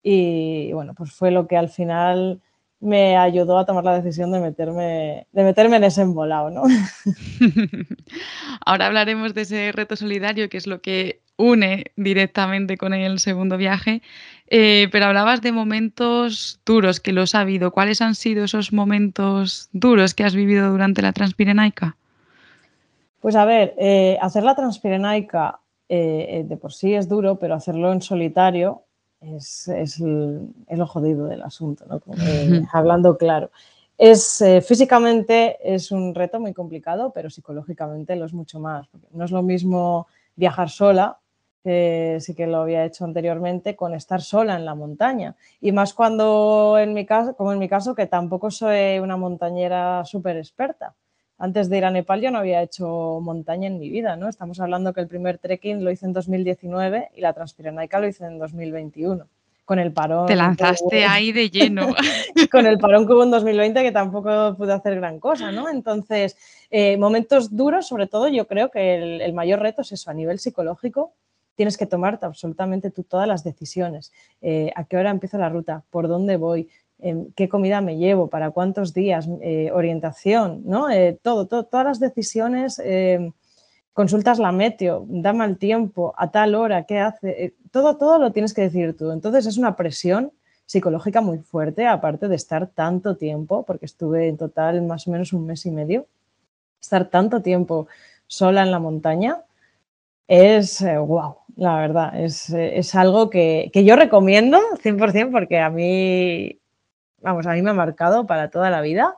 y 0.03 0.71
bueno, 0.73 0.93
pues 0.93 1.11
fue 1.11 1.31
lo 1.31 1.47
que 1.47 1.57
al 1.57 1.69
final 1.69 2.41
me 2.79 3.17
ayudó 3.17 3.57
a 3.57 3.65
tomar 3.65 3.83
la 3.83 3.99
decisión 3.99 4.31
de 4.31 4.39
meterme, 4.39 5.27
de 5.31 5.43
meterme 5.43 5.77
en 5.77 5.85
ese 5.85 6.01
embolado, 6.01 6.49
¿no? 6.49 6.63
Ahora 8.65 8.87
hablaremos 8.87 9.33
de 9.33 9.41
ese 9.41 9.71
reto 9.71 9.95
solidario, 9.95 10.49
que 10.49 10.57
es 10.57 10.67
lo 10.67 10.81
que 10.81 11.21
une 11.37 11.91
directamente 11.95 12.77
con 12.77 12.93
el 12.93 13.19
segundo 13.19 13.57
viaje, 13.57 14.01
eh, 14.47 14.89
pero 14.91 15.05
hablabas 15.05 15.41
de 15.41 15.51
momentos 15.51 16.59
duros 16.65 16.99
que 16.99 17.13
los 17.13 17.35
ha 17.35 17.41
habido. 17.41 17.71
¿Cuáles 17.71 18.01
han 18.01 18.15
sido 18.15 18.45
esos 18.45 18.73
momentos 18.73 19.69
duros 19.71 20.13
que 20.13 20.23
has 20.23 20.35
vivido 20.35 20.71
durante 20.71 21.01
la 21.01 21.13
Transpirenaica? 21.13 21.95
Pues 23.19 23.35
a 23.35 23.45
ver, 23.45 23.73
eh, 23.77 24.17
hacer 24.21 24.43
la 24.43 24.55
transpirenaica 24.55 25.59
eh, 25.89 26.43
de 26.45 26.57
por 26.57 26.71
sí 26.71 26.93
es 26.93 27.09
duro, 27.09 27.39
pero 27.39 27.55
hacerlo 27.55 27.91
en 27.91 28.01
solitario 28.01 28.83
es, 29.21 29.99
lo 29.99 30.87
jodido 30.87 31.27
del 31.27 31.43
asunto, 31.43 31.85
¿no? 31.87 32.01
hablando 32.71 33.17
claro. 33.17 33.51
Es, 33.97 34.43
físicamente 34.65 35.57
es 35.63 35.91
un 35.91 36.13
reto 36.13 36.39
muy 36.39 36.53
complicado, 36.53 37.11
pero 37.13 37.29
psicológicamente 37.29 38.15
lo 38.15 38.25
es 38.25 38.33
mucho 38.33 38.59
más. 38.59 38.87
no 39.11 39.25
es 39.25 39.31
lo 39.31 39.41
mismo 39.41 40.07
viajar 40.35 40.69
sola 40.69 41.19
que 41.67 42.19
sí 42.21 42.33
que 42.33 42.47
lo 42.47 42.59
había 42.59 42.85
hecho 42.85 43.03
anteriormente, 43.03 43.75
con 43.75 43.93
estar 43.93 44.21
sola 44.21 44.55
en 44.55 44.63
la 44.63 44.73
montaña. 44.73 45.35
Y 45.59 45.73
más 45.73 45.93
cuando, 45.93 46.77
en 46.79 46.93
mi 46.93 47.05
caso, 47.05 47.35
como 47.35 47.51
en 47.51 47.59
mi 47.59 47.67
caso, 47.67 47.93
que 47.93 48.05
tampoco 48.05 48.51
soy 48.51 48.99
una 48.99 49.17
montañera 49.17 50.05
súper 50.05 50.37
experta. 50.37 50.95
Antes 51.37 51.69
de 51.69 51.77
ir 51.77 51.85
a 51.85 51.91
Nepal 51.91 52.21
yo 52.21 52.31
no 52.31 52.39
había 52.39 52.61
hecho 52.61 53.19
montaña 53.21 53.67
en 53.67 53.79
mi 53.79 53.89
vida, 53.89 54.15
¿no? 54.15 54.27
Estamos 54.27 54.59
hablando 54.59 54.93
que 54.93 55.01
el 55.01 55.07
primer 55.07 55.37
trekking 55.37 55.83
lo 55.83 55.91
hice 55.91 56.05
en 56.05 56.13
2019 56.13 57.09
y 57.15 57.21
la 57.21 57.33
Transpirenaica 57.33 57.99
lo 57.99 58.07
hice 58.07 58.25
en 58.25 58.39
2021 58.39 59.27
con 59.67 59.79
el 59.79 59.91
parón. 59.91 60.27
Te 60.27 60.35
lanzaste 60.37 61.03
ahí 61.03 61.33
de 61.33 61.49
lleno. 61.49 61.87
con 62.51 62.65
el 62.65 62.77
parón 62.77 63.05
que 63.05 63.11
hubo 63.11 63.23
en 63.23 63.31
2020 63.31 63.83
que 63.83 63.91
tampoco 63.91 64.55
pude 64.55 64.71
hacer 64.71 64.95
gran 64.95 65.19
cosa, 65.19 65.51
¿no? 65.51 65.67
Entonces, 65.67 66.37
eh, 66.71 66.95
momentos 66.95 67.53
duros, 67.53 67.85
sobre 67.85 68.07
todo 68.07 68.29
yo 68.29 68.47
creo 68.47 68.71
que 68.71 68.95
el, 68.95 69.21
el, 69.21 69.33
mayor 69.33 69.59
reto 69.59 69.81
es 69.81 69.91
eso, 69.91 70.09
a 70.09 70.13
nivel 70.13 70.39
psicológico, 70.39 71.11
tienes 71.57 71.75
que 71.75 71.85
tomarte 71.85 72.25
absolutamente 72.25 72.91
tú 72.91 73.03
todas 73.03 73.27
las 73.27 73.43
decisiones. 73.43 74.13
Eh, 74.41 74.71
¿A 74.75 74.85
qué 74.85 74.95
hora 74.95 75.09
empiezo 75.09 75.37
la 75.37 75.49
ruta? 75.49 75.83
¿Por 75.89 76.07
dónde 76.07 76.37
voy? 76.37 76.69
¿Qué 77.35 77.47
comida 77.47 77.81
me 77.81 77.97
llevo? 77.97 78.27
¿Para 78.27 78.51
cuántos 78.51 78.93
días? 78.93 79.29
Eh, 79.41 79.69
orientación, 79.71 80.63
¿no? 80.65 80.89
Eh, 80.89 81.17
todo, 81.21 81.45
todas 81.45 81.85
las 81.85 81.99
decisiones. 81.99 82.81
Em, 82.83 83.33
consultas 83.93 84.39
la 84.39 84.51
meteo, 84.51 85.05
da 85.07 85.33
mal 85.33 85.57
tiempo, 85.57 86.13
a 86.17 86.29
tal 86.31 86.55
hora, 86.55 86.83
¿qué 86.83 86.99
hace? 86.99 87.55
todo, 87.71 87.97
todo 87.97 88.19
lo 88.19 88.31
tienes 88.31 88.53
que 88.53 88.61
decir 88.61 88.95
tú. 88.95 89.11
Entonces 89.11 89.45
es 89.47 89.57
una 89.57 89.75
presión 89.75 90.31
psicológica 90.65 91.21
muy 91.21 91.39
fuerte, 91.39 91.87
aparte 91.87 92.27
de 92.27 92.35
estar 92.35 92.67
tanto 92.67 93.15
tiempo, 93.17 93.63
porque 93.63 93.85
estuve 93.85 94.27
en 94.27 94.37
total 94.37 94.81
más 94.83 95.07
o 95.07 95.11
menos 95.11 95.33
un 95.33 95.45
mes 95.47 95.65
y 95.65 95.71
medio, 95.71 96.05
estar 96.79 97.09
tanto 97.09 97.41
tiempo 97.41 97.87
sola 98.27 98.63
en 98.63 98.71
la 98.71 98.79
montaña, 98.79 99.41
es 100.27 100.83
wow, 100.83 101.37
la 101.55 101.77
verdad. 101.77 102.19
Es, 102.19 102.95
algo 102.95 103.29
que, 103.29 103.71
yo 103.73 103.95
recomiendo 103.95 104.59
100% 104.83 105.31
porque 105.31 105.59
a 105.59 105.69
mí, 105.69 106.59
vamos, 107.21 107.45
a 107.47 107.53
mí 107.53 107.61
me 107.61 107.71
ha 107.71 107.73
marcado 107.73 108.25
para 108.25 108.49
toda 108.49 108.69
la 108.69 108.81
vida. 108.81 109.15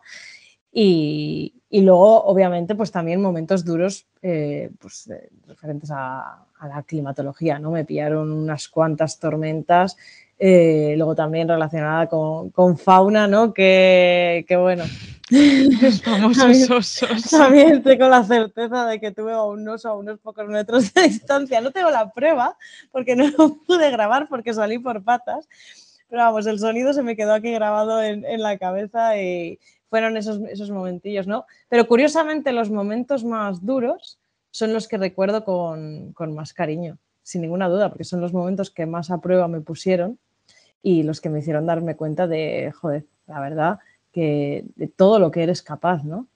Y, 0.71 1.53
luego, 1.71 2.23
obviamente, 2.25 2.75
pues 2.75 2.91
también 2.91 3.21
momentos 3.21 3.65
duros 3.65 4.07
eh, 4.21 4.69
pues, 4.79 5.07
eh, 5.07 5.29
referentes 5.47 5.91
a, 5.91 6.45
la 6.61 6.83
climatología, 6.83 7.57
¿no? 7.57 7.71
Me 7.71 7.85
pillaron 7.85 8.31
unas 8.31 8.67
cuantas 8.67 9.17
tormentas, 9.17 9.95
eh, 10.37 10.93
luego 10.97 11.15
también 11.15 11.47
relacionada 11.47 12.07
con, 12.07 12.77
fauna, 12.77 13.27
¿no? 13.27 13.53
Que, 13.53 14.45
que 14.47 14.57
bueno, 14.57 14.83
Los 15.81 16.01
famosos 16.01 16.69
osos. 16.71 17.29
También 17.29 17.83
tengo 17.83 18.07
la 18.07 18.23
certeza 18.23 18.87
de 18.87 18.99
que 18.99 19.11
tuve 19.11 19.39
un 19.39 19.67
oso 19.67 19.89
a 19.89 19.95
unos 19.95 20.19
pocos 20.19 20.47
metros 20.47 20.91
de 20.93 21.03
distancia. 21.03 21.61
No 21.61 21.71
tengo 21.71 21.91
la 21.91 22.11
prueba 22.11 22.57
porque 22.91 23.15
no 23.15 23.27
lo 23.37 23.55
pude 23.67 23.91
grabar 23.91 24.27
porque 24.27 24.55
salí 24.55 24.79
por 24.79 25.03
patas. 25.03 25.47
Pero 26.09 26.23
vamos, 26.23 26.47
el 26.47 26.59
sonido 26.59 26.93
se 26.93 27.03
me 27.03 27.15
quedó 27.15 27.33
aquí 27.33 27.51
grabado 27.51 28.01
en, 28.01 28.41
la 28.41 28.57
cabeza 28.57 29.21
y 29.21 29.59
fueron 29.89 30.17
esos, 30.17 30.41
esos 30.49 30.71
momentillos, 30.71 31.27
¿no? 31.27 31.45
Pero 31.69 31.87
curiosamente 31.87 32.51
los 32.51 32.71
momentos 32.71 33.23
más 33.23 33.65
duros 33.65 34.19
son 34.51 34.73
los 34.73 34.87
que 34.87 34.97
recuerdo 34.97 35.43
con, 35.43 36.13
con 36.13 36.33
más 36.33 36.53
cariño, 36.53 36.97
sin 37.21 37.41
ninguna 37.41 37.69
duda, 37.69 37.89
porque 37.89 38.03
son 38.03 38.21
los 38.21 38.33
momentos 38.33 38.71
que 38.71 38.85
más 38.85 39.11
a 39.11 39.21
prueba 39.21 39.47
me 39.47 39.61
pusieron 39.61 40.17
y 40.81 41.03
los 41.03 41.21
que 41.21 41.29
me 41.29 41.39
hicieron 41.39 41.65
darme 41.65 41.95
cuenta 41.95 42.27
de, 42.27 42.71
joder, 42.71 43.05
la 43.27 43.39
verdad, 43.39 43.79
que, 44.11 44.65
de 44.75 44.87
todo 44.87 45.19
lo 45.19 45.31
que 45.31 45.43
eres 45.43 45.61
capaz, 45.61 46.03
¿no? 46.03 46.27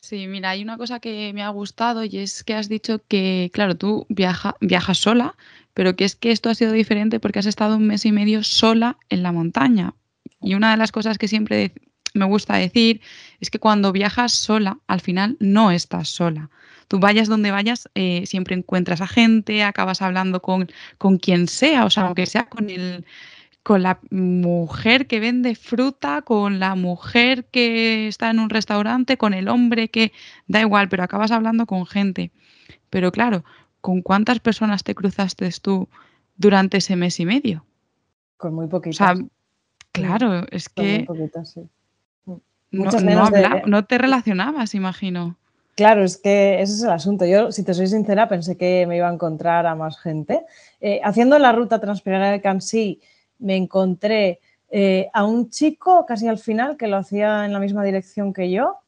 Sí, 0.00 0.26
mira, 0.26 0.50
hay 0.50 0.62
una 0.62 0.78
cosa 0.78 0.98
que 0.98 1.32
me 1.32 1.44
ha 1.44 1.48
gustado 1.50 2.02
y 2.02 2.18
es 2.18 2.42
que 2.42 2.54
has 2.54 2.68
dicho 2.68 3.00
que, 3.06 3.50
claro, 3.52 3.76
tú 3.76 4.04
viaja, 4.08 4.56
viajas 4.60 4.98
sola, 4.98 5.36
pero 5.74 5.96
que 5.96 6.04
es 6.04 6.16
que 6.16 6.30
esto 6.30 6.50
ha 6.50 6.54
sido 6.54 6.72
diferente 6.72 7.20
porque 7.20 7.38
has 7.38 7.46
estado 7.46 7.76
un 7.76 7.86
mes 7.86 8.04
y 8.04 8.12
medio 8.12 8.42
sola 8.42 8.98
en 9.08 9.22
la 9.22 9.32
montaña. 9.32 9.94
Y 10.40 10.54
una 10.54 10.70
de 10.70 10.76
las 10.76 10.92
cosas 10.92 11.18
que 11.18 11.28
siempre 11.28 11.72
me 12.14 12.24
gusta 12.26 12.56
decir 12.56 13.00
es 13.40 13.50
que 13.50 13.58
cuando 13.58 13.92
viajas 13.92 14.32
sola, 14.32 14.78
al 14.86 15.00
final 15.00 15.36
no 15.40 15.70
estás 15.70 16.08
sola. 16.08 16.50
Tú 16.88 16.98
vayas 16.98 17.28
donde 17.28 17.50
vayas, 17.50 17.88
eh, 17.94 18.24
siempre 18.26 18.54
encuentras 18.54 19.00
a 19.00 19.06
gente, 19.06 19.62
acabas 19.62 20.02
hablando 20.02 20.42
con, 20.42 20.68
con 20.98 21.18
quien 21.18 21.48
sea, 21.48 21.86
o 21.86 21.90
sea, 21.90 22.04
aunque 22.04 22.26
sea 22.26 22.46
con 22.46 22.68
el, 22.68 23.06
con 23.62 23.82
la 23.82 23.98
mujer 24.10 25.06
que 25.06 25.20
vende 25.20 25.54
fruta, 25.54 26.22
con 26.22 26.58
la 26.58 26.74
mujer 26.74 27.46
que 27.46 28.08
está 28.08 28.30
en 28.30 28.40
un 28.40 28.50
restaurante, 28.50 29.16
con 29.16 29.32
el 29.34 29.48
hombre 29.48 29.88
que 29.88 30.12
da 30.48 30.60
igual, 30.60 30.88
pero 30.88 31.02
acabas 31.02 31.30
hablando 31.30 31.64
con 31.64 31.86
gente. 31.86 32.30
Pero 32.90 33.10
claro, 33.12 33.44
¿con 33.82 34.00
cuántas 34.00 34.38
personas 34.38 34.82
te 34.84 34.94
cruzaste 34.94 35.50
tú 35.60 35.88
durante 36.36 36.78
ese 36.78 36.96
mes 36.96 37.20
y 37.20 37.26
medio? 37.26 37.66
Con 38.38 38.54
muy 38.54 38.68
poquitas. 38.68 39.18
claro, 39.90 40.46
es 40.50 40.70
que 40.70 41.06
mm. 42.70 42.82
no, 43.66 43.84
te 43.84 43.98
relacionabas, 43.98 44.74
imagino. 44.74 45.36
Claro, 45.74 46.04
es 46.04 46.16
que 46.16 46.62
ese 46.62 46.72
es 46.72 46.82
el 46.82 46.90
asunto. 46.90 47.26
Yo, 47.26 47.50
si 47.52 47.64
te 47.64 47.74
soy 47.74 47.86
sincera, 47.86 48.28
pensé 48.28 48.56
que 48.56 48.86
me 48.86 48.96
iba 48.96 49.08
a 49.08 49.12
encontrar 49.12 49.66
a 49.66 49.74
más 49.74 49.98
gente. 49.98 50.42
Eh, 50.80 51.00
haciendo 51.02 51.38
la 51.38 51.52
ruta 51.52 51.80
Transpirar 51.80 52.32
de 52.32 52.40
Cansí, 52.40 53.00
me 53.38 53.56
encontré 53.56 54.40
eh, 54.70 55.08
a 55.12 55.24
un 55.24 55.50
chico 55.50 56.06
casi 56.06 56.28
al 56.28 56.38
final 56.38 56.76
que 56.76 56.86
lo 56.86 56.96
hacía 56.98 57.44
en 57.44 57.52
la 57.52 57.58
misma 57.58 57.84
dirección 57.84 58.32
que 58.32 58.50
yo 58.50 58.78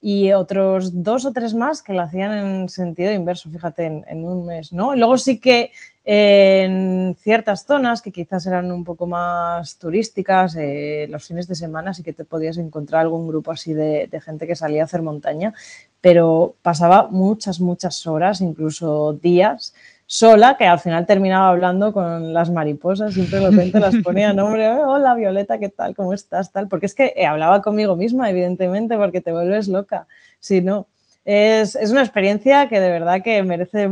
y 0.00 0.32
otros 0.32 1.02
dos 1.02 1.24
o 1.24 1.32
tres 1.32 1.54
más 1.54 1.82
que 1.82 1.92
lo 1.92 2.02
hacían 2.02 2.32
en 2.32 2.68
sentido 2.68 3.12
inverso, 3.12 3.50
fíjate, 3.50 3.86
en, 3.86 4.24
un 4.24 4.46
mes, 4.46 4.72
¿no? 4.72 4.94
luego 4.94 5.16
sí 5.16 5.40
que 5.40 5.72
en 6.04 7.16
ciertas 7.18 7.64
zonas 7.64 8.00
que 8.00 8.12
quizás 8.12 8.46
eran 8.46 8.70
un 8.70 8.84
poco 8.84 9.06
más 9.06 9.76
turísticas, 9.78 10.54
eh, 10.56 11.08
los 11.10 11.26
fines 11.26 11.48
de 11.48 11.56
semana 11.56 11.94
sí 11.94 12.04
que 12.04 12.12
te 12.12 12.24
podías 12.24 12.58
encontrar 12.58 13.00
algún 13.00 13.26
grupo 13.26 13.50
así 13.50 13.74
de, 13.74 14.08
gente 14.24 14.46
que 14.46 14.54
salía 14.54 14.82
a 14.82 14.84
hacer 14.84 15.02
montaña, 15.02 15.52
pero 16.00 16.54
pasaba 16.62 17.08
muchas, 17.10 17.60
muchas 17.60 18.06
horas, 18.06 18.40
incluso 18.40 19.14
días, 19.14 19.74
sola, 20.06 20.56
que 20.56 20.64
al 20.64 20.78
final 20.78 21.04
terminaba 21.04 21.48
hablando 21.48 21.92
con 21.92 22.32
las 22.32 22.50
mariposas, 22.50 23.14
siempre 23.14 23.40
de 23.40 23.50
repente 23.50 23.80
las 23.80 23.96
ponía 24.04 24.32
nombre, 24.32 24.68
hola 24.68 25.14
Violeta, 25.14 25.58
¿qué 25.58 25.68
tal? 25.68 25.96
¿Cómo 25.96 26.12
estás? 26.12 26.52
Tal, 26.52 26.68
porque 26.68 26.86
es 26.86 26.94
que 26.94 27.12
eh, 27.16 27.26
hablaba 27.26 27.60
conmigo 27.60 27.96
misma, 27.96 28.30
evidentemente, 28.30 28.96
porque 28.96 29.20
te 29.20 29.32
vuelves 29.32 29.66
loca. 29.66 30.06
Si 30.38 30.60
no, 30.60 30.86
es, 31.24 31.76
una 31.90 32.02
experiencia 32.02 32.68
que 32.68 32.78
de 32.78 32.90
verdad 32.90 33.22
que 33.22 33.42
merece 33.42 33.90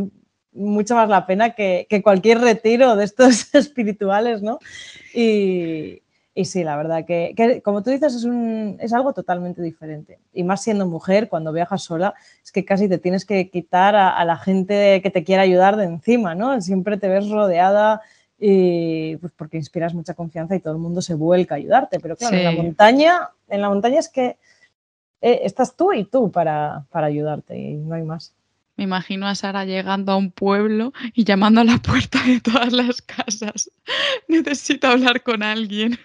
mucho 0.53 0.95
más 0.95 1.09
la 1.09 1.27
pena 1.27 1.51
que, 1.51 1.89
que 1.91 2.01
cualquier 2.01 2.41
retiro 2.41 2.95
de 2.95 3.05
estos 3.05 3.53
espirituales, 3.55 4.41
¿no? 4.41 4.61
Y, 5.13 6.04
y 6.37 6.47
sí, 6.47 6.65
la 6.65 6.77
verdad 6.77 7.05
que, 7.05 7.63
como 7.65 7.83
tú 7.85 7.91
dices, 7.91 8.13
es, 8.13 8.25
un, 8.25 8.77
es 8.81 8.93
algo 8.93 9.13
totalmente 9.13 9.63
diferente. 9.63 10.19
Y 10.33 10.43
más 10.43 10.63
siendo 10.63 10.85
mujer, 10.85 11.29
cuando 11.29 11.53
viajas 11.53 11.85
sola, 11.85 12.15
es 12.43 12.51
que 12.51 12.65
casi 12.65 12.89
te 12.89 12.99
tienes 12.99 13.25
que 13.25 13.51
quitar 13.51 13.95
a, 13.95 14.25
la 14.25 14.37
gente 14.37 15.01
que 15.01 15.11
te 15.11 15.23
quiera 15.23 15.43
ayudar 15.43 15.77
de 15.77 15.85
encima, 15.85 16.35
¿no? 16.35 16.61
Siempre 16.61 16.97
te 16.97 17.07
ves 17.07 17.29
rodeada 17.29 18.01
y 18.37 19.17
pues 19.19 19.33
porque 19.37 19.59
inspiras 19.59 19.95
mucha 19.95 20.15
confianza 20.15 20.57
y 20.57 20.61
todo 20.61 20.73
el 20.75 20.81
mundo 20.81 21.01
se 21.03 21.15
vuelca 21.15 21.55
a 21.55 21.59
ayudarte. 21.59 22.01
Pero 22.01 22.17
claro, 22.17 22.37
en 22.37 22.45
la 22.45 22.51
montaña, 22.51 23.31
en 23.49 23.61
la 23.61 23.69
montaña 23.69 24.01
es 24.01 24.09
que 24.09 24.37
eh, 25.21 25.41
estás 25.45 25.77
tú 25.77 25.93
y 25.93 26.05
tú 26.05 26.33
para, 26.33 26.85
para 26.91 27.07
ayudarte 27.07 27.57
y 27.57 27.77
no 27.77 27.95
hay 27.95 28.03
más. 28.03 28.35
Me 28.77 28.85
imagino 28.85 29.29
a 29.29 29.35
Sara 29.35 29.65
llegando 29.65 30.13
a 30.13 30.17
un 30.17 30.33
pueblo 30.33 30.93
y 31.15 31.25
llamando 31.25 31.61
a 31.61 31.65
la 31.65 31.79
puerta 31.79 32.19
de 32.27 32.41
todas 32.41 32.73
las 32.73 33.03
casas. 33.03 33.71
Necesito 34.29 34.89
hablar 34.89 35.23
con 35.23 35.43
alguien. 35.43 35.97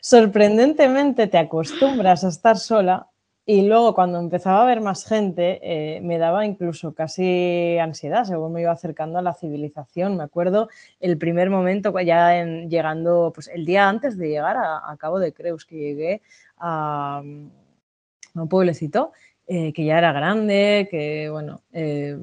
Sorprendentemente 0.00 1.26
te 1.26 1.38
acostumbras 1.38 2.24
a 2.24 2.28
estar 2.28 2.56
sola 2.56 3.08
y 3.44 3.66
luego 3.66 3.94
cuando 3.94 4.18
empezaba 4.18 4.62
a 4.62 4.66
ver 4.66 4.80
más 4.80 5.04
gente 5.04 5.58
eh, 5.62 6.00
me 6.00 6.16
daba 6.16 6.46
incluso 6.46 6.94
casi 6.94 7.76
ansiedad 7.78 8.24
según 8.24 8.52
me 8.52 8.62
iba 8.62 8.70
acercando 8.70 9.18
a 9.18 9.22
la 9.22 9.34
civilización. 9.34 10.16
Me 10.16 10.22
acuerdo 10.22 10.68
el 11.00 11.18
primer 11.18 11.50
momento 11.50 11.98
ya 12.00 12.38
en, 12.38 12.70
llegando, 12.70 13.32
pues 13.34 13.48
el 13.48 13.66
día 13.66 13.88
antes 13.88 14.16
de 14.16 14.28
llegar 14.28 14.56
a, 14.56 14.96
Cabo 14.96 15.18
de 15.18 15.32
Creus, 15.32 15.66
que 15.66 15.76
llegué 15.76 16.22
a 16.56 17.20
un 17.22 18.48
pueblecito 18.48 19.12
eh, 19.54 19.70
que 19.74 19.84
ya 19.84 19.98
era 19.98 20.12
grande, 20.12 20.88
que 20.90 21.28
bueno, 21.28 21.60
eh, 21.74 22.16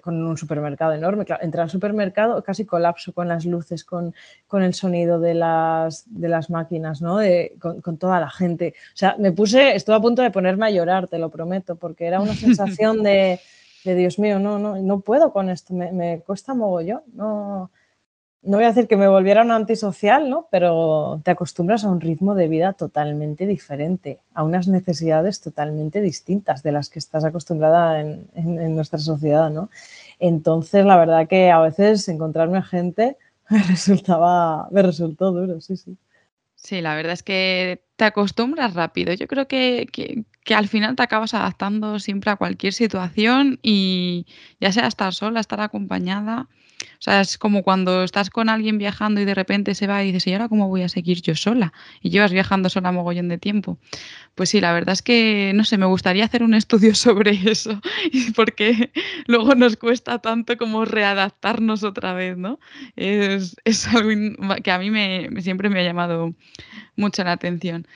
con 0.00 0.24
un 0.24 0.38
supermercado 0.38 0.92
enorme. 0.92 1.24
Claro, 1.24 1.42
entré 1.42 1.60
al 1.60 1.68
supermercado, 1.68 2.40
casi 2.44 2.64
colapso 2.64 3.12
con 3.12 3.26
las 3.26 3.44
luces, 3.44 3.82
con, 3.82 4.14
con 4.46 4.62
el 4.62 4.72
sonido 4.72 5.18
de 5.18 5.34
las, 5.34 6.04
de 6.06 6.28
las 6.28 6.48
máquinas, 6.48 7.02
¿no? 7.02 7.18
De, 7.18 7.56
con, 7.60 7.80
con, 7.80 7.98
toda 7.98 8.20
la 8.20 8.30
gente. 8.30 8.74
O 8.94 8.96
sea, 8.96 9.16
me 9.18 9.32
puse, 9.32 9.74
estuve 9.74 9.96
a 9.96 10.00
punto 10.00 10.22
de 10.22 10.30
ponerme 10.30 10.66
a 10.66 10.70
llorar, 10.70 11.08
te 11.08 11.18
lo 11.18 11.28
prometo, 11.28 11.74
porque 11.74 12.06
era 12.06 12.20
una 12.20 12.34
sensación 12.34 13.02
de, 13.02 13.40
de 13.84 13.94
Dios 13.96 14.20
mío, 14.20 14.38
no, 14.38 14.60
no, 14.60 14.76
no 14.76 15.00
puedo 15.00 15.32
con 15.32 15.50
esto, 15.50 15.74
me, 15.74 15.90
me 15.90 16.20
cuesta 16.20 16.54
mogollón, 16.54 17.02
no 17.14 17.72
no 18.42 18.56
voy 18.56 18.64
a 18.64 18.68
decir 18.68 18.86
que 18.86 18.96
me 18.96 19.08
volviera 19.08 19.42
un 19.42 19.50
antisocial, 19.50 20.30
¿no? 20.30 20.48
Pero 20.50 21.20
te 21.24 21.32
acostumbras 21.32 21.84
a 21.84 21.90
un 21.90 22.00
ritmo 22.00 22.34
de 22.34 22.48
vida 22.48 22.72
totalmente 22.72 23.46
diferente, 23.46 24.20
a 24.32 24.44
unas 24.44 24.68
necesidades 24.68 25.40
totalmente 25.40 26.00
distintas 26.00 26.62
de 26.62 26.72
las 26.72 26.88
que 26.88 27.00
estás 27.00 27.24
acostumbrada 27.24 28.00
en, 28.00 28.28
nuestra 28.74 28.98
sociedad, 28.98 29.50
¿no? 29.50 29.70
Entonces, 30.20 30.84
la 30.84 30.96
verdad 30.96 31.26
que 31.26 31.50
a 31.50 31.60
veces 31.60 32.08
encontrarme 32.08 32.58
a 32.58 32.62
gente 32.62 33.16
me 33.50 33.62
resultaba, 33.62 34.68
me 34.70 34.82
resultó 34.82 35.32
duro, 35.32 35.60
sí, 35.60 35.76
sí. 35.76 35.96
Sí, 36.54 36.80
la 36.80 36.96
verdad 36.96 37.12
es 37.12 37.22
que 37.22 37.84
te 37.94 38.04
acostumbras 38.04 38.74
rápido. 38.74 39.12
Yo 39.14 39.28
creo 39.28 39.46
que, 39.46 39.86
que, 39.92 40.24
que, 40.44 40.54
al 40.54 40.66
final 40.66 40.96
te 40.96 41.04
acabas 41.04 41.32
adaptando 41.32 42.00
siempre 42.00 42.32
a 42.32 42.36
cualquier 42.36 42.72
situación 42.72 43.60
y 43.62 44.26
ya 44.60 44.72
sea 44.72 44.88
estar 44.88 45.14
sola, 45.14 45.38
estar 45.38 45.60
acompañada, 45.60 46.48
o 46.80 47.00
sea, 47.00 47.20
es 47.20 47.38
como 47.38 47.62
cuando 47.62 48.04
estás 48.04 48.30
con 48.30 48.48
alguien 48.48 48.78
viajando 48.78 49.20
y 49.20 49.24
de 49.24 49.34
repente 49.34 49.74
se 49.74 49.86
va 49.86 50.02
y 50.02 50.06
dices, 50.06 50.26
¿y 50.26 50.32
ahora 50.32 50.48
cómo 50.48 50.68
voy 50.68 50.82
a 50.82 50.88
seguir 50.88 51.20
yo 51.22 51.34
sola? 51.34 51.72
Y 52.02 52.10
llevas 52.10 52.32
viajando 52.32 52.68
sola 52.68 52.92
mogollón 52.92 53.28
de 53.28 53.38
tiempo. 53.38 53.78
Pues 54.34 54.50
sí, 54.50 54.60
la 54.60 54.72
verdad 54.72 54.92
es 54.92 55.02
que, 55.02 55.52
no 55.54 55.64
sé, 55.64 55.78
me 55.78 55.86
gustaría 55.86 56.24
hacer 56.24 56.42
un 56.42 56.54
estudio 56.54 56.94
sobre 56.96 57.32
eso, 57.50 57.80
porque 58.36 58.92
luego 59.26 59.54
nos 59.54 59.76
cuesta 59.76 60.18
tanto 60.18 60.56
como 60.56 60.84
readaptarnos 60.84 61.82
otra 61.82 62.12
vez, 62.14 62.36
¿no? 62.36 62.58
Es, 62.96 63.56
algo 63.88 64.10
que 64.62 64.70
a 64.70 64.78
mí 64.78 64.90
me, 64.90 65.30
siempre 65.40 65.70
me 65.70 65.80
ha 65.80 65.84
llamado 65.84 66.34
mucho 66.96 67.24
la 67.24 67.32
atención. 67.32 67.86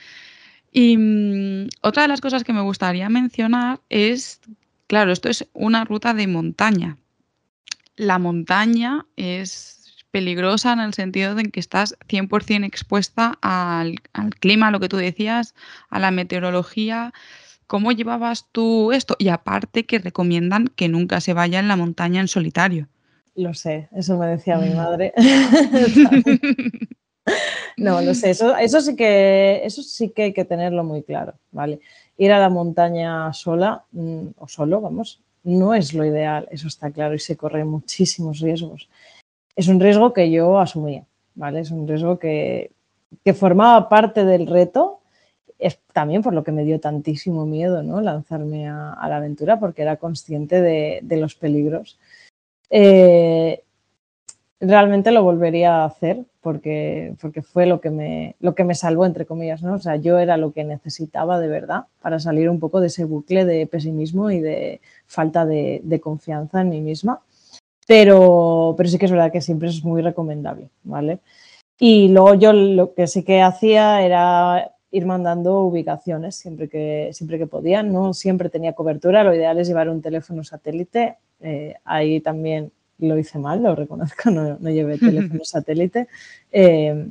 Y 0.72 0.96
mm, 0.96 1.68
otra 1.82 2.02
de 2.02 2.08
las 2.08 2.20
cosas 2.20 2.44
que 2.44 2.52
me 2.52 2.62
gustaría 2.62 3.08
mencionar 3.08 3.80
es, 3.90 4.40
claro, 4.86 5.12
esto 5.12 5.28
es 5.28 5.46
una 5.52 5.84
ruta 5.84 6.14
de 6.14 6.26
montaña 6.26 6.98
la 7.96 8.18
montaña 8.18 9.06
es 9.16 9.82
peligrosa 10.12 10.74
en 10.74 10.80
el 10.80 10.94
sentido 10.94 11.34
de 11.34 11.50
que 11.50 11.58
estás 11.58 11.96
100% 12.08 12.64
expuesta 12.64 13.38
al, 13.40 14.00
clima, 14.38 14.70
lo 14.70 14.78
que 14.78 14.88
tú 14.88 14.98
decías, 14.98 15.54
a 15.88 15.98
la 15.98 16.10
meteorología. 16.10 17.12
¿Cómo 17.66 17.90
llevabas 17.92 18.46
tú 18.52 18.92
esto? 18.92 19.16
Y 19.18 19.28
aparte 19.28 19.86
que 19.86 19.98
recomiendan 19.98 20.68
que 20.68 20.88
nunca 20.88 21.20
se 21.20 21.32
vaya 21.32 21.58
en 21.58 21.68
la 21.68 21.76
montaña 21.76 22.20
en 22.20 22.28
solitario. 22.28 22.88
Lo 23.34 23.54
sé, 23.54 23.88
eso 23.92 24.18
me 24.18 24.26
decía 24.26 24.58
mi 24.58 24.70
madre. 24.74 25.14
no, 27.78 28.02
lo 28.02 28.14
sé, 28.14 28.30
eso, 28.30 28.54
eso, 28.56 28.82
sí 28.82 28.94
que, 28.94 29.62
eso 29.64 29.82
sí 29.82 30.10
que 30.10 30.24
hay 30.24 30.32
que 30.34 30.44
tenerlo 30.44 30.84
muy 30.84 31.02
claro, 31.02 31.34
¿vale? 31.50 31.80
Ir 32.18 32.32
a 32.32 32.38
la 32.38 32.50
montaña 32.50 33.32
sola 33.32 33.84
mm, 33.92 34.26
o 34.36 34.46
solo, 34.46 34.82
vamos, 34.82 35.22
no 35.44 35.74
es 35.74 35.92
lo 35.94 36.04
ideal, 36.04 36.48
eso 36.50 36.68
está 36.68 36.90
claro, 36.90 37.14
y 37.14 37.18
se 37.18 37.36
corren 37.36 37.66
muchísimos 37.66 38.40
riesgos. 38.40 38.88
Es 39.56 39.68
un 39.68 39.80
riesgo 39.80 40.12
que 40.12 40.30
yo 40.30 40.58
asumía, 40.58 41.04
¿vale? 41.34 41.60
Es 41.60 41.70
un 41.70 41.86
riesgo 41.86 42.18
que, 42.18 42.70
formaba 43.34 43.88
parte 43.88 44.24
del 44.24 44.46
reto, 44.46 45.00
es 45.58 45.78
también 45.92 46.22
por 46.22 46.32
lo 46.32 46.42
que 46.42 46.52
me 46.52 46.64
dio 46.64 46.80
tantísimo 46.80 47.46
miedo, 47.46 47.82
¿no? 47.82 48.00
Lanzarme 48.00 48.68
a, 48.68 49.06
la 49.08 49.16
aventura, 49.16 49.60
porque 49.60 49.82
era 49.82 49.96
consciente 49.96 50.60
de, 50.60 51.16
los 51.16 51.34
peligros. 51.34 51.98
Eh, 52.70 53.62
realmente 54.60 55.10
lo 55.10 55.22
volvería 55.22 55.82
a 55.82 55.84
hacer 55.84 56.24
porque, 56.42 57.14
porque 57.20 57.40
fue 57.40 57.66
lo 57.66 57.80
que, 57.80 57.90
me, 57.90 58.34
lo 58.40 58.54
que 58.54 58.64
me 58.64 58.74
salvó, 58.74 59.06
entre 59.06 59.26
comillas, 59.26 59.62
¿no? 59.62 59.74
O 59.74 59.78
sea, 59.78 59.96
yo 59.96 60.18
era 60.18 60.36
lo 60.36 60.52
que 60.52 60.64
necesitaba 60.64 61.38
de 61.38 61.48
verdad 61.48 61.84
para 62.02 62.18
salir 62.18 62.50
un 62.50 62.58
poco 62.58 62.80
de 62.80 62.88
ese 62.88 63.04
bucle 63.04 63.44
de 63.44 63.66
pesimismo 63.66 64.30
y 64.30 64.40
de 64.40 64.80
falta 65.06 65.46
de, 65.46 66.00
confianza 66.02 66.60
en 66.60 66.70
mí 66.70 66.80
misma. 66.80 67.20
Pero, 67.86 68.74
pero 68.76 68.88
sí 68.88 68.98
que 68.98 69.06
es 69.06 69.12
verdad 69.12 69.32
que 69.32 69.40
siempre 69.40 69.68
es 69.68 69.84
muy 69.84 70.02
recomendable, 70.02 70.68
¿vale? 70.82 71.20
Y 71.78 72.08
luego 72.08 72.34
yo 72.34 72.52
lo 72.52 72.94
que 72.94 73.06
sí 73.06 73.22
que 73.22 73.40
hacía 73.40 74.02
era 74.02 74.72
ir 74.90 75.06
mandando 75.06 75.60
ubicaciones 75.60 76.36
siempre 76.36 76.68
que, 76.68 77.10
siempre 77.12 77.38
que 77.38 77.46
podía. 77.46 77.82
No 77.82 78.14
siempre 78.14 78.50
tenía 78.50 78.74
cobertura, 78.74 79.24
lo 79.24 79.34
ideal 79.34 79.58
es 79.58 79.68
llevar 79.68 79.88
un 79.88 80.02
teléfono 80.02 80.42
satélite. 80.44 81.16
Eh, 81.40 81.74
ahí 81.84 82.20
también 82.20 82.72
lo 82.98 83.18
hice 83.18 83.38
mal, 83.38 83.62
lo 83.62 83.74
reconozco, 83.74 84.30
no, 84.30 84.56
no 84.58 84.70
llevé 84.70 84.98
teléfono 84.98 85.40
satélite. 85.44 86.08
Eh, 86.50 87.06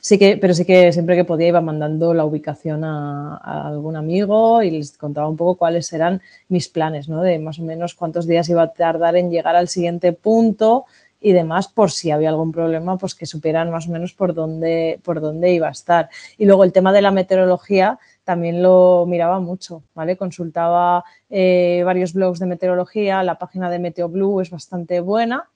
sí 0.00 0.18
que, 0.18 0.36
pero 0.38 0.54
sí 0.54 0.64
que 0.64 0.92
siempre 0.92 1.16
que 1.16 1.24
podía 1.24 1.48
iba 1.48 1.60
mandando 1.60 2.14
la 2.14 2.24
ubicación 2.24 2.84
a, 2.84 3.36
algún 3.68 3.96
amigo 3.96 4.62
y 4.62 4.70
les 4.70 4.96
contaba 4.96 5.28
un 5.28 5.36
poco 5.36 5.56
cuáles 5.56 5.92
eran 5.92 6.20
mis 6.48 6.68
planes, 6.68 7.08
¿no? 7.08 7.22
De 7.22 7.38
más 7.38 7.58
o 7.58 7.62
menos 7.62 7.94
cuántos 7.94 8.26
días 8.26 8.48
iba 8.48 8.62
a 8.62 8.72
tardar 8.72 9.16
en 9.16 9.30
llegar 9.30 9.56
al 9.56 9.68
siguiente 9.68 10.12
punto 10.12 10.86
y 11.20 11.32
demás, 11.32 11.68
por 11.68 11.90
si 11.90 12.10
había 12.10 12.30
algún 12.30 12.50
problema, 12.50 12.96
pues 12.96 13.14
que 13.14 13.26
supieran 13.26 13.70
más 13.70 13.86
o 13.88 13.90
menos 13.90 14.14
por 14.14 14.32
dónde, 14.32 15.00
por 15.04 15.20
dónde 15.20 15.52
iba 15.52 15.68
a 15.68 15.72
estar. 15.72 16.08
Y 16.38 16.46
luego 16.46 16.64
el 16.64 16.72
tema 16.72 16.94
de 16.94 17.02
la 17.02 17.10
meteorología, 17.10 17.98
también 18.30 18.62
lo 18.62 19.06
miraba 19.08 19.40
mucho, 19.40 19.82
¿vale? 19.92 20.16
Consultaba 20.16 21.02
eh, 21.28 21.82
varios 21.84 22.12
blogs 22.12 22.38
de 22.38 22.46
meteorología, 22.46 23.24
la 23.24 23.40
página 23.40 23.68
de 23.68 23.80
MeteoBlue 23.80 24.40
es 24.40 24.50
bastante 24.50 25.00
buena 25.00 25.48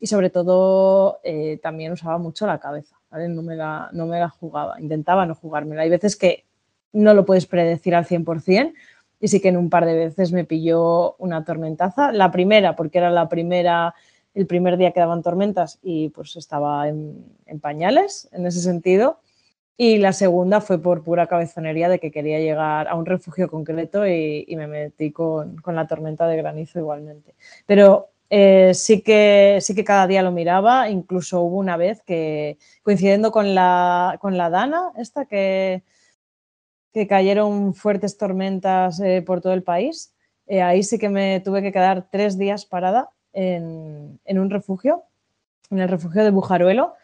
y 0.00 0.06
sobre 0.06 0.30
todo 0.30 1.20
eh, 1.24 1.58
también 1.62 1.92
usaba 1.92 2.16
mucho 2.16 2.46
la 2.46 2.58
cabeza, 2.58 2.96
¿vale? 3.10 3.28
No 3.28 3.42
me, 3.42 3.54
la, 3.54 3.90
no 3.92 4.06
me 4.06 4.18
la 4.18 4.30
jugaba, 4.30 4.80
intentaba 4.80 5.26
no 5.26 5.34
jugármela. 5.34 5.82
Hay 5.82 5.90
veces 5.90 6.16
que 6.16 6.46
no 6.94 7.12
lo 7.12 7.26
puedes 7.26 7.44
predecir 7.44 7.94
al 7.94 8.06
100% 8.06 8.72
y 9.20 9.28
sí 9.28 9.38
que 9.38 9.48
en 9.48 9.58
un 9.58 9.68
par 9.68 9.84
de 9.84 9.92
veces 9.92 10.32
me 10.32 10.46
pilló 10.46 11.16
una 11.16 11.44
tormentaza. 11.44 12.12
La 12.12 12.30
primera, 12.30 12.76
porque 12.76 12.96
era 12.96 13.10
la 13.10 13.28
primera, 13.28 13.94
el 14.32 14.46
primer 14.46 14.78
día 14.78 14.92
que 14.92 15.00
daban 15.00 15.22
tormentas 15.22 15.80
y 15.82 16.08
pues 16.08 16.34
estaba 16.36 16.88
en 16.88 17.60
pañales 17.60 18.30
en 18.32 18.46
ese 18.46 18.60
sentido 18.60 19.18
y 19.76 19.98
la 19.98 20.12
segunda 20.12 20.60
fue 20.60 20.80
por 20.80 21.02
pura 21.02 21.26
cabezonería 21.26 21.88
de 21.88 21.98
que 21.98 22.10
quería 22.10 22.38
llegar 22.38 22.88
a 22.88 22.94
un 22.94 23.06
refugio 23.06 23.48
concreto 23.48 24.06
y, 24.06 24.46
me 24.56 24.66
metí 24.66 25.12
con, 25.12 25.56
la 25.66 25.86
tormenta 25.86 26.26
de 26.26 26.36
granizo 26.36 26.78
igualmente. 26.78 27.34
Pero 27.66 28.10
eh, 28.30 28.72
sí, 28.74 29.02
que, 29.02 29.58
sí 29.60 29.74
que 29.74 29.84
cada 29.84 30.06
día 30.06 30.22
lo 30.22 30.30
miraba, 30.30 30.88
incluso 30.90 31.40
hubo 31.40 31.56
una 31.58 31.76
vez 31.76 32.02
que 32.02 32.58
coincidiendo 32.82 33.32
con 33.32 33.54
la, 33.54 34.18
con 34.20 34.36
la 34.36 34.50
Dana, 34.50 34.92
esta 34.96 35.24
que, 35.24 35.82
que 36.92 37.06
cayeron 37.06 37.74
fuertes 37.74 38.18
tormentas 38.18 39.00
eh, 39.00 39.22
por 39.22 39.40
todo 39.40 39.54
el 39.54 39.62
país, 39.62 40.14
eh, 40.46 40.62
ahí 40.62 40.82
sí 40.82 40.98
que 40.98 41.08
me 41.08 41.40
tuve 41.40 41.62
que 41.62 41.72
quedar 41.72 42.08
tres 42.10 42.38
días 42.38 42.66
parada 42.66 43.10
en, 43.32 44.20
en 44.24 44.38
un 44.38 44.50
refugio, 44.50 45.04
en 45.70 45.80
el 45.80 45.88
refugio 45.88 46.24
de 46.24 46.30
Bujaruelo, 46.30 46.94